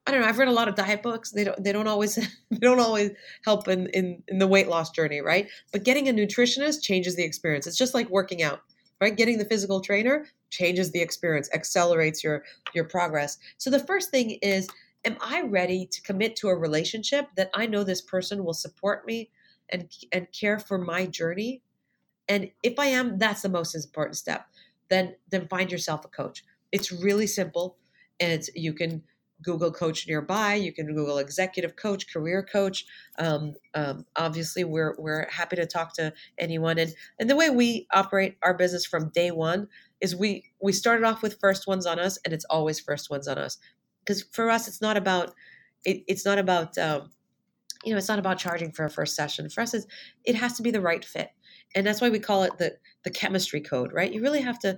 I 0.07 0.11
don't 0.11 0.21
know. 0.21 0.27
I've 0.27 0.37
read 0.37 0.47
a 0.47 0.53
lot 0.53 0.67
of 0.67 0.75
diet 0.75 1.01
books. 1.01 1.31
They 1.31 1.43
don't 1.43 1.61
they 1.63 1.71
don't 1.71 1.87
always 1.87 2.15
they 2.51 2.59
don't 2.59 2.79
always 2.79 3.11
help 3.43 3.67
in, 3.67 3.87
in 3.87 4.21
in 4.27 4.37
the 4.37 4.47
weight 4.47 4.67
loss 4.67 4.91
journey, 4.91 5.21
right? 5.21 5.49
But 5.71 5.83
getting 5.83 6.07
a 6.07 6.13
nutritionist 6.13 6.83
changes 6.83 7.15
the 7.15 7.23
experience. 7.23 7.65
It's 7.65 7.77
just 7.77 7.93
like 7.95 8.09
working 8.09 8.43
out 8.43 8.61
right? 9.01 9.15
Getting 9.15 9.37
the 9.37 9.45
physical 9.45 9.81
trainer 9.81 10.25
changes 10.49 10.91
the 10.91 11.01
experience 11.01 11.49
accelerates 11.53 12.23
your 12.23 12.43
your 12.73 12.85
progress. 12.85 13.37
So 13.57 13.69
the 13.69 13.79
first 13.79 14.11
thing 14.11 14.31
is 14.41 14.67
am 15.05 15.17
i 15.21 15.41
ready 15.41 15.85
to 15.85 16.01
commit 16.01 16.35
to 16.35 16.47
a 16.49 16.55
relationship 16.55 17.27
that 17.35 17.49
i 17.53 17.65
know 17.65 17.83
this 17.83 18.01
person 18.01 18.43
will 18.43 18.53
support 18.53 19.05
me 19.05 19.29
and 19.69 19.91
and 20.11 20.27
care 20.31 20.59
for 20.59 20.77
my 20.77 21.05
journey? 21.05 21.61
And 22.27 22.51
if 22.63 22.79
i 22.79 22.87
am 22.87 23.17
that's 23.17 23.41
the 23.41 23.49
most 23.49 23.75
important 23.75 24.17
step. 24.17 24.47
Then 24.89 25.15
then 25.29 25.47
find 25.47 25.71
yourself 25.71 26.05
a 26.05 26.09
coach. 26.09 26.43
It's 26.71 26.91
really 26.91 27.27
simple 27.27 27.77
and 28.19 28.31
it's 28.31 28.49
you 28.55 28.73
can 28.73 29.03
Google 29.45 29.71
Coach 29.71 30.07
nearby. 30.07 30.55
You 30.55 30.73
can 30.73 30.87
Google 30.87 31.19
Executive 31.19 31.75
Coach, 31.75 32.11
Career 32.11 32.43
Coach. 32.43 32.85
Um, 33.19 33.53
um, 33.75 34.05
obviously, 34.15 34.63
we're 34.63 34.95
we're 34.97 35.29
happy 35.29 35.55
to 35.55 35.65
talk 35.65 35.93
to 35.95 36.11
anyone. 36.37 36.79
And 36.79 36.93
and 37.19 37.29
the 37.29 37.35
way 37.35 37.49
we 37.49 37.87
operate 37.93 38.37
our 38.43 38.55
business 38.55 38.85
from 38.85 39.09
day 39.09 39.31
one 39.31 39.67
is 40.01 40.15
we 40.15 40.43
we 40.61 40.73
started 40.73 41.05
off 41.05 41.21
with 41.21 41.39
first 41.39 41.67
ones 41.67 41.85
on 41.85 41.99
us, 41.99 42.17
and 42.25 42.33
it's 42.33 42.45
always 42.45 42.79
first 42.79 43.09
ones 43.09 43.27
on 43.27 43.37
us. 43.37 43.57
Because 44.03 44.23
for 44.31 44.49
us, 44.49 44.67
it's 44.67 44.81
not 44.81 44.97
about 44.97 45.33
it, 45.85 46.03
it's 46.07 46.25
not 46.25 46.39
about 46.39 46.77
um, 46.77 47.11
you 47.83 47.91
know 47.91 47.97
it's 47.97 48.09
not 48.09 48.19
about 48.19 48.39
charging 48.39 48.71
for 48.71 48.85
a 48.85 48.89
first 48.89 49.15
session. 49.15 49.49
For 49.49 49.61
us, 49.61 49.73
it's, 49.73 49.85
it 50.25 50.35
has 50.35 50.53
to 50.57 50.63
be 50.63 50.71
the 50.71 50.81
right 50.81 51.05
fit, 51.05 51.29
and 51.75 51.85
that's 51.85 52.01
why 52.01 52.09
we 52.09 52.19
call 52.19 52.43
it 52.43 52.57
the 52.57 52.75
the 53.03 53.11
chemistry 53.11 53.61
code. 53.61 53.93
Right? 53.93 54.11
You 54.11 54.21
really 54.21 54.41
have 54.41 54.59
to 54.59 54.77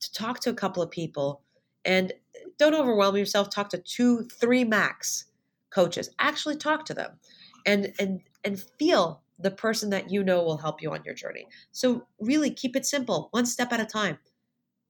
to 0.00 0.12
talk 0.12 0.40
to 0.40 0.50
a 0.50 0.54
couple 0.54 0.82
of 0.82 0.90
people 0.90 1.42
and 1.84 2.12
don't 2.60 2.74
overwhelm 2.74 3.16
yourself. 3.16 3.50
Talk 3.50 3.70
to 3.70 3.78
two, 3.78 4.24
three 4.24 4.64
max 4.64 5.24
coaches. 5.70 6.10
Actually 6.18 6.56
talk 6.56 6.84
to 6.84 6.94
them 6.94 7.18
and 7.66 7.92
and 7.98 8.20
and 8.44 8.60
feel 8.78 9.22
the 9.38 9.50
person 9.50 9.88
that 9.90 10.10
you 10.10 10.22
know 10.22 10.42
will 10.42 10.58
help 10.58 10.82
you 10.82 10.92
on 10.92 11.02
your 11.04 11.14
journey. 11.14 11.46
So 11.72 12.06
really 12.20 12.50
keep 12.50 12.76
it 12.76 12.84
simple, 12.84 13.28
one 13.30 13.46
step 13.46 13.72
at 13.72 13.80
a 13.80 13.86
time. 13.86 14.18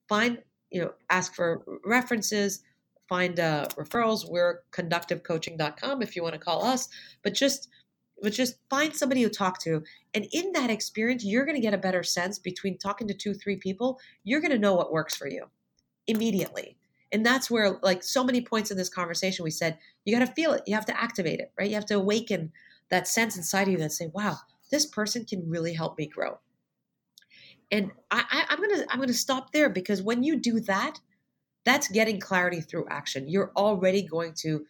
Find, 0.09 0.39
you 0.73 0.83
know, 0.83 0.93
ask 1.09 1.35
for 1.37 1.63
references, 1.85 2.63
find 3.09 3.39
uh, 3.39 3.69
referrals. 3.77 4.29
We're 4.29 4.63
conductivecoaching.com 4.73 6.03
if 6.03 6.17
you 6.17 6.25
want 6.25 6.35
to 6.35 6.41
call 6.41 6.65
us, 6.65 6.89
but 7.23 7.35
just 7.35 7.69
but 8.23 8.33
just 8.33 8.57
find 8.69 8.95
somebody 8.95 9.23
to 9.23 9.31
talk 9.31 9.61
to. 9.61 9.83
And 10.13 10.27
in 10.33 10.53
that 10.53 10.69
experience, 10.69 11.25
you're 11.25 11.47
going 11.47 11.55
to 11.55 11.63
get 11.63 11.73
a 11.73 11.79
better 11.79 12.03
sense 12.03 12.39
between 12.39 12.77
talking 12.77 13.09
to 13.09 13.15
two, 13.15 13.33
three 13.33 13.57
people. 13.57 13.99
You're 14.25 14.41
going 14.41 14.51
to 14.51 14.59
know 14.59 14.75
what 14.75 14.93
works 14.93 15.17
for 15.17 15.29
you 15.29 15.47
immediately. 16.07 16.77
And 17.13 17.27
that's 17.27 17.51
where, 17.51 17.79
like 17.83 18.03
so 18.03 18.23
many 18.23 18.41
points 18.41 18.71
in 18.71 18.77
this 18.77 18.89
conversation, 18.89 19.45
we 19.45 19.51
said, 19.51 19.79
you 20.05 20.17
got 20.17 20.25
to 20.25 20.33
feel 20.33 20.53
it. 20.53 20.63
You 20.67 20.75
have 20.75 20.87
to 20.87 21.01
activate 21.01 21.41
it, 21.41 21.53
right? 21.59 21.69
You 21.69 21.75
have 21.75 21.87
to 21.87 21.97
awaken 21.97 22.53
that 22.89 23.09
sense 23.09 23.37
inside 23.37 23.63
of 23.63 23.73
you 23.73 23.79
that 23.79 23.93
say, 23.93 24.11
wow, 24.15 24.37
this 24.71 24.87
person 24.87 25.25
can 25.25 25.49
really 25.49 25.73
help 25.73 25.99
me 25.99 26.07
grow. 26.07 26.39
And 27.73 27.91
I, 28.11 28.25
I, 28.31 28.45
I'm 28.49 28.61
gonna 28.61 28.85
I'm 28.89 28.99
gonna 28.99 29.13
stop 29.13 29.53
there 29.53 29.69
because 29.69 30.03
when 30.03 30.23
you 30.23 30.37
do 30.37 30.61
that, 30.61 30.99
that's 31.65 31.89
getting 31.89 32.19
clarity 32.19 32.61
through 32.61 32.87
action. 32.91 33.29
You're 33.29 33.53
already 33.57 34.03
going 34.03 34.35
to 34.39 34.67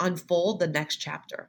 unfold 0.00 0.58
the 0.60 0.66
next 0.66 0.96
chapter. 0.96 1.48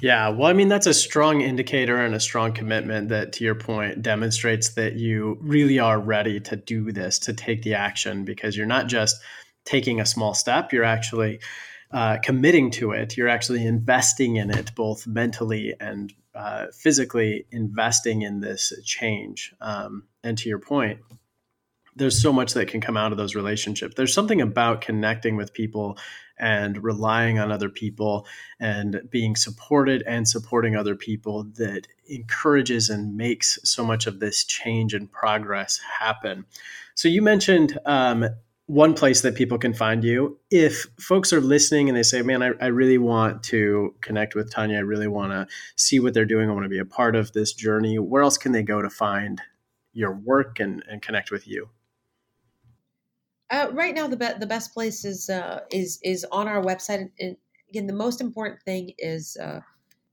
Yeah, 0.00 0.28
well, 0.28 0.48
I 0.48 0.52
mean, 0.52 0.68
that's 0.68 0.86
a 0.86 0.92
strong 0.92 1.40
indicator 1.40 1.96
and 1.96 2.14
a 2.14 2.20
strong 2.20 2.52
commitment 2.52 3.08
that, 3.08 3.32
to 3.34 3.44
your 3.44 3.54
point, 3.54 4.02
demonstrates 4.02 4.74
that 4.74 4.94
you 4.94 5.38
really 5.40 5.78
are 5.78 5.98
ready 5.98 6.40
to 6.40 6.56
do 6.56 6.92
this, 6.92 7.18
to 7.20 7.32
take 7.32 7.62
the 7.62 7.74
action, 7.74 8.24
because 8.24 8.56
you're 8.56 8.66
not 8.66 8.86
just 8.86 9.16
taking 9.64 10.00
a 10.00 10.06
small 10.06 10.34
step, 10.34 10.72
you're 10.72 10.84
actually 10.84 11.40
uh, 11.90 12.18
committing 12.22 12.70
to 12.72 12.90
it. 12.90 13.16
You're 13.16 13.28
actually 13.28 13.64
investing 13.64 14.36
in 14.36 14.50
it, 14.50 14.74
both 14.74 15.06
mentally 15.06 15.74
and 15.80 16.12
uh, 16.34 16.66
physically 16.72 17.46
investing 17.50 18.22
in 18.22 18.40
this 18.40 18.72
change. 18.84 19.54
Um, 19.60 20.04
and 20.22 20.36
to 20.38 20.48
your 20.48 20.58
point, 20.58 20.98
there's 21.96 22.20
so 22.20 22.32
much 22.32 22.54
that 22.54 22.68
can 22.68 22.80
come 22.80 22.96
out 22.96 23.12
of 23.12 23.18
those 23.18 23.34
relationships. 23.34 23.94
There's 23.96 24.14
something 24.14 24.40
about 24.40 24.80
connecting 24.80 25.36
with 25.36 25.52
people 25.52 25.98
and 26.38 26.82
relying 26.82 27.38
on 27.38 27.52
other 27.52 27.68
people 27.68 28.26
and 28.58 29.02
being 29.10 29.36
supported 29.36 30.02
and 30.06 30.26
supporting 30.26 30.74
other 30.74 30.96
people 30.96 31.44
that 31.56 31.86
encourages 32.08 32.90
and 32.90 33.16
makes 33.16 33.58
so 33.62 33.84
much 33.84 34.06
of 34.06 34.18
this 34.18 34.44
change 34.44 34.94
and 34.94 35.10
progress 35.10 35.78
happen. 36.00 36.44
So 36.96 37.08
you 37.08 37.22
mentioned 37.22 37.78
um, 37.86 38.26
one 38.66 38.94
place 38.94 39.20
that 39.20 39.34
people 39.34 39.58
can 39.58 39.74
find 39.74 40.02
you. 40.02 40.38
If 40.50 40.86
folks 40.98 41.32
are 41.32 41.40
listening 41.40 41.88
and 41.88 41.96
they 41.96 42.02
say, 42.02 42.22
man, 42.22 42.42
I, 42.42 42.52
I 42.60 42.66
really 42.66 42.98
want 42.98 43.42
to 43.44 43.94
connect 44.00 44.34
with 44.34 44.50
Tanya, 44.50 44.78
I 44.78 44.82
really 44.82 45.08
want 45.08 45.32
to 45.32 45.46
see 45.76 46.00
what 46.00 46.14
they're 46.14 46.24
doing, 46.24 46.50
I 46.50 46.52
want 46.52 46.64
to 46.64 46.70
be 46.70 46.78
a 46.78 46.84
part 46.84 47.14
of 47.14 47.32
this 47.32 47.52
journey, 47.52 47.98
where 47.98 48.22
else 48.22 48.38
can 48.38 48.52
they 48.52 48.62
go 48.62 48.82
to 48.82 48.90
find 48.90 49.40
your 49.92 50.12
work 50.12 50.58
and, 50.58 50.82
and 50.88 51.00
connect 51.00 51.30
with 51.30 51.46
you? 51.46 51.68
Uh, 53.50 53.68
right 53.72 53.94
now, 53.94 54.06
the 54.06 54.16
be- 54.16 54.38
the 54.38 54.46
best 54.46 54.72
place 54.72 55.04
is 55.04 55.28
uh, 55.28 55.60
is 55.70 55.98
is 56.02 56.24
on 56.32 56.48
our 56.48 56.62
website. 56.62 57.10
And 57.20 57.36
again, 57.68 57.86
the 57.86 57.92
most 57.92 58.20
important 58.20 58.62
thing 58.62 58.92
is 58.98 59.36
uh, 59.36 59.60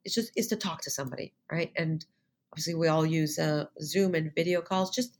is 0.04 0.14
just 0.14 0.32
is 0.36 0.48
to 0.48 0.56
talk 0.56 0.82
to 0.82 0.92
somebody, 0.92 1.34
right? 1.52 1.72
And 1.76 2.06
obviously, 2.52 2.76
we 2.76 2.88
all 2.88 3.06
use 3.06 3.40
uh, 3.40 3.66
Zoom 3.82 4.16
and 4.16 4.34
video 4.36 4.62
calls. 4.62 4.94
Just 4.94 5.18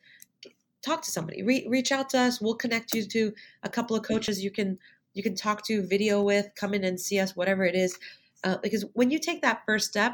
talk 0.82 1.02
to 1.04 1.12
somebody. 1.12 1.44
Re- 1.44 1.68
reach 1.70 1.92
out 1.92 2.10
to 2.10 2.20
us. 2.20 2.42
We'll 2.42 2.56
connect 2.56 2.94
you 2.94 3.06
to 3.06 3.34
a 3.64 3.70
couple 3.70 3.96
of 3.96 4.04
coaches 4.04 4.44
you 4.44 4.52
can 4.52 4.78
you 5.14 5.24
can 5.24 5.36
talk 5.36 5.66
to 5.66 5.82
video 5.82 6.22
with. 6.22 6.50
Come 6.56 6.74
in 6.74 6.84
and 6.84 7.00
see 7.00 7.20
us, 7.20 7.36
whatever 7.36 7.64
it 7.64 7.76
is. 7.76 7.98
Uh, 8.44 8.58
because 8.62 8.86
when 8.94 9.12
you 9.12 9.20
take 9.20 9.42
that 9.42 9.62
first 9.66 9.88
step, 9.88 10.14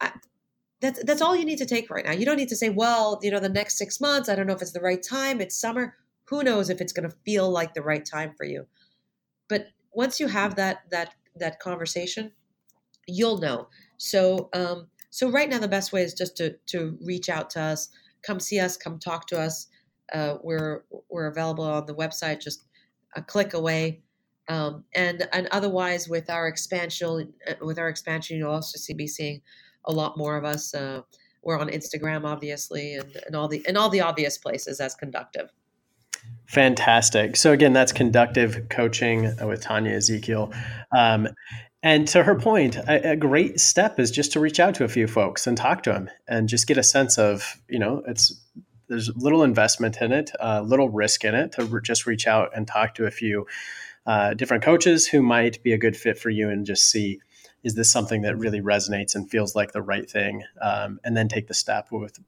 I, 0.00 0.12
that's 0.80 1.02
that's 1.04 1.22
all 1.22 1.34
you 1.34 1.44
need 1.44 1.58
to 1.58 1.66
take 1.66 1.90
right 1.90 2.04
now. 2.04 2.12
You 2.12 2.26
don't 2.26 2.36
need 2.36 2.50
to 2.50 2.56
say, 2.56 2.68
well, 2.68 3.18
you 3.22 3.30
know, 3.30 3.40
the 3.40 3.48
next 3.48 3.76
six 3.76 4.00
months. 4.00 4.28
I 4.28 4.34
don't 4.34 4.46
know 4.46 4.54
if 4.54 4.62
it's 4.62 4.72
the 4.72 4.80
right 4.80 5.02
time. 5.02 5.40
It's 5.40 5.58
summer 5.58 5.96
who 6.28 6.42
knows 6.42 6.70
if 6.70 6.80
it's 6.80 6.92
going 6.92 7.08
to 7.08 7.16
feel 7.24 7.50
like 7.50 7.74
the 7.74 7.82
right 7.82 8.04
time 8.04 8.34
for 8.36 8.44
you. 8.44 8.66
But 9.48 9.68
once 9.92 10.20
you 10.20 10.28
have 10.28 10.56
that 10.56 10.82
that 10.90 11.14
that 11.36 11.60
conversation 11.60 12.32
you'll 13.06 13.38
know. 13.38 13.68
So 13.96 14.48
um 14.52 14.88
so 15.10 15.30
right 15.30 15.48
now 15.48 15.58
the 15.58 15.68
best 15.68 15.92
way 15.92 16.02
is 16.02 16.14
just 16.14 16.36
to 16.38 16.56
to 16.66 16.98
reach 17.02 17.28
out 17.28 17.50
to 17.50 17.60
us 17.60 17.88
come 18.22 18.40
see 18.40 18.60
us 18.60 18.76
come 18.76 18.98
talk 18.98 19.26
to 19.28 19.40
us. 19.40 19.68
Uh, 20.12 20.36
we're 20.42 20.84
we're 21.10 21.26
available 21.26 21.64
on 21.64 21.86
the 21.86 21.94
website 21.94 22.40
just 22.40 22.64
a 23.16 23.22
click 23.22 23.54
away. 23.54 24.02
Um, 24.48 24.84
and 24.94 25.28
and 25.32 25.48
otherwise 25.50 26.08
with 26.08 26.30
our 26.30 26.46
expansion 26.46 27.32
uh, 27.48 27.54
with 27.60 27.78
our 27.78 27.88
expansion 27.88 28.38
you'll 28.38 28.52
also 28.52 28.78
see 28.78 28.94
be 28.94 29.08
seeing 29.08 29.40
a 29.84 29.92
lot 29.92 30.16
more 30.16 30.36
of 30.36 30.44
us. 30.44 30.74
Uh, 30.74 31.02
we're 31.42 31.58
on 31.58 31.68
instagram 31.68 32.24
obviously 32.24 32.94
and, 32.94 33.16
and 33.26 33.36
all 33.36 33.46
the 33.46 33.64
and 33.68 33.78
all 33.78 33.88
the 33.88 34.00
obvious 34.00 34.36
places 34.36 34.80
as 34.80 34.96
conductive 34.96 35.48
Fantastic. 36.46 37.36
So 37.36 37.52
again, 37.52 37.72
that's 37.72 37.92
conductive 37.92 38.68
coaching 38.68 39.34
with 39.44 39.62
Tanya 39.62 39.92
Ezekiel. 39.92 40.52
Um, 40.96 41.28
and 41.82 42.06
to 42.08 42.22
her 42.22 42.34
point, 42.34 42.76
a, 42.76 43.12
a, 43.12 43.16
great 43.16 43.60
step 43.60 44.00
is 44.00 44.10
just 44.10 44.32
to 44.32 44.40
reach 44.40 44.58
out 44.58 44.74
to 44.76 44.84
a 44.84 44.88
few 44.88 45.06
folks 45.06 45.46
and 45.46 45.56
talk 45.56 45.82
to 45.84 45.92
them 45.92 46.10
and 46.26 46.48
just 46.48 46.66
get 46.66 46.78
a 46.78 46.82
sense 46.82 47.18
of, 47.18 47.60
you 47.68 47.78
know, 47.78 48.02
it's 48.06 48.40
there's 48.88 49.10
little 49.16 49.42
investment 49.42 49.96
in 50.00 50.12
it, 50.12 50.30
uh, 50.40 50.62
little 50.62 50.88
risk 50.88 51.24
in 51.24 51.34
it 51.34 51.52
to 51.52 51.64
re- 51.64 51.80
just 51.82 52.06
reach 52.06 52.26
out 52.26 52.50
and 52.54 52.66
talk 52.66 52.94
to 52.94 53.06
a 53.06 53.10
few 53.10 53.46
uh, 54.06 54.34
different 54.34 54.62
coaches 54.62 55.06
who 55.06 55.22
might 55.22 55.62
be 55.62 55.72
a 55.72 55.78
good 55.78 55.96
fit 55.96 56.18
for 56.18 56.30
you 56.30 56.48
and 56.48 56.64
just 56.66 56.88
see 56.88 57.20
is 57.64 57.74
this 57.74 57.90
something 57.90 58.22
that 58.22 58.38
really 58.38 58.60
resonates 58.60 59.16
and 59.16 59.28
feels 59.28 59.56
like 59.56 59.72
the 59.72 59.82
right 59.82 60.08
thing, 60.08 60.44
um, 60.62 61.00
and 61.02 61.16
then 61.16 61.26
take 61.26 61.48
the 61.48 61.54
step 61.54 61.88
with 61.90 62.18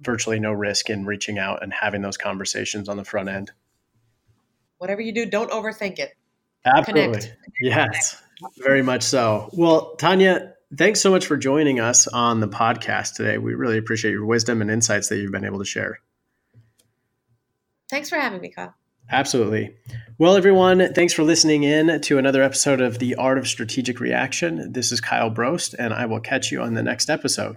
virtually 0.00 0.38
no 0.38 0.52
risk 0.52 0.90
in 0.90 1.06
reaching 1.06 1.38
out 1.38 1.62
and 1.62 1.72
having 1.72 2.02
those 2.02 2.16
conversations 2.16 2.88
on 2.88 2.96
the 2.96 3.04
front 3.04 3.28
end 3.28 3.52
whatever 4.78 5.00
you 5.00 5.12
do, 5.12 5.26
don't 5.26 5.50
overthink 5.50 5.98
it. 5.98 6.14
Absolutely. 6.64 7.20
Connect. 7.20 7.32
Yes, 7.62 8.22
very 8.58 8.82
much 8.82 9.02
so. 9.02 9.48
Well, 9.54 9.96
Tanya, 9.96 10.52
thanks 10.76 11.00
so 11.00 11.10
much 11.10 11.24
for 11.24 11.38
joining 11.38 11.80
us 11.80 12.06
on 12.06 12.40
the 12.40 12.48
podcast 12.48 13.14
today. 13.14 13.38
We 13.38 13.54
really 13.54 13.78
appreciate 13.78 14.10
your 14.10 14.26
wisdom 14.26 14.60
and 14.60 14.70
insights 14.70 15.08
that 15.08 15.16
you've 15.16 15.32
been 15.32 15.46
able 15.46 15.60
to 15.60 15.64
share. 15.64 16.00
Thanks 17.88 18.10
for 18.10 18.16
having 18.16 18.42
me, 18.42 18.50
Kyle. 18.50 18.74
Absolutely. 19.10 19.74
Well, 20.18 20.36
everyone, 20.36 20.92
thanks 20.92 21.14
for 21.14 21.22
listening 21.22 21.62
in 21.62 21.98
to 22.02 22.18
another 22.18 22.42
episode 22.42 22.82
of 22.82 22.98
The 22.98 23.14
Art 23.14 23.38
of 23.38 23.48
Strategic 23.48 23.98
Reaction. 23.98 24.72
This 24.72 24.92
is 24.92 25.00
Kyle 25.00 25.30
Brost, 25.30 25.74
and 25.78 25.94
I 25.94 26.04
will 26.04 26.20
catch 26.20 26.52
you 26.52 26.60
on 26.60 26.74
the 26.74 26.82
next 26.82 27.08
episode. 27.08 27.54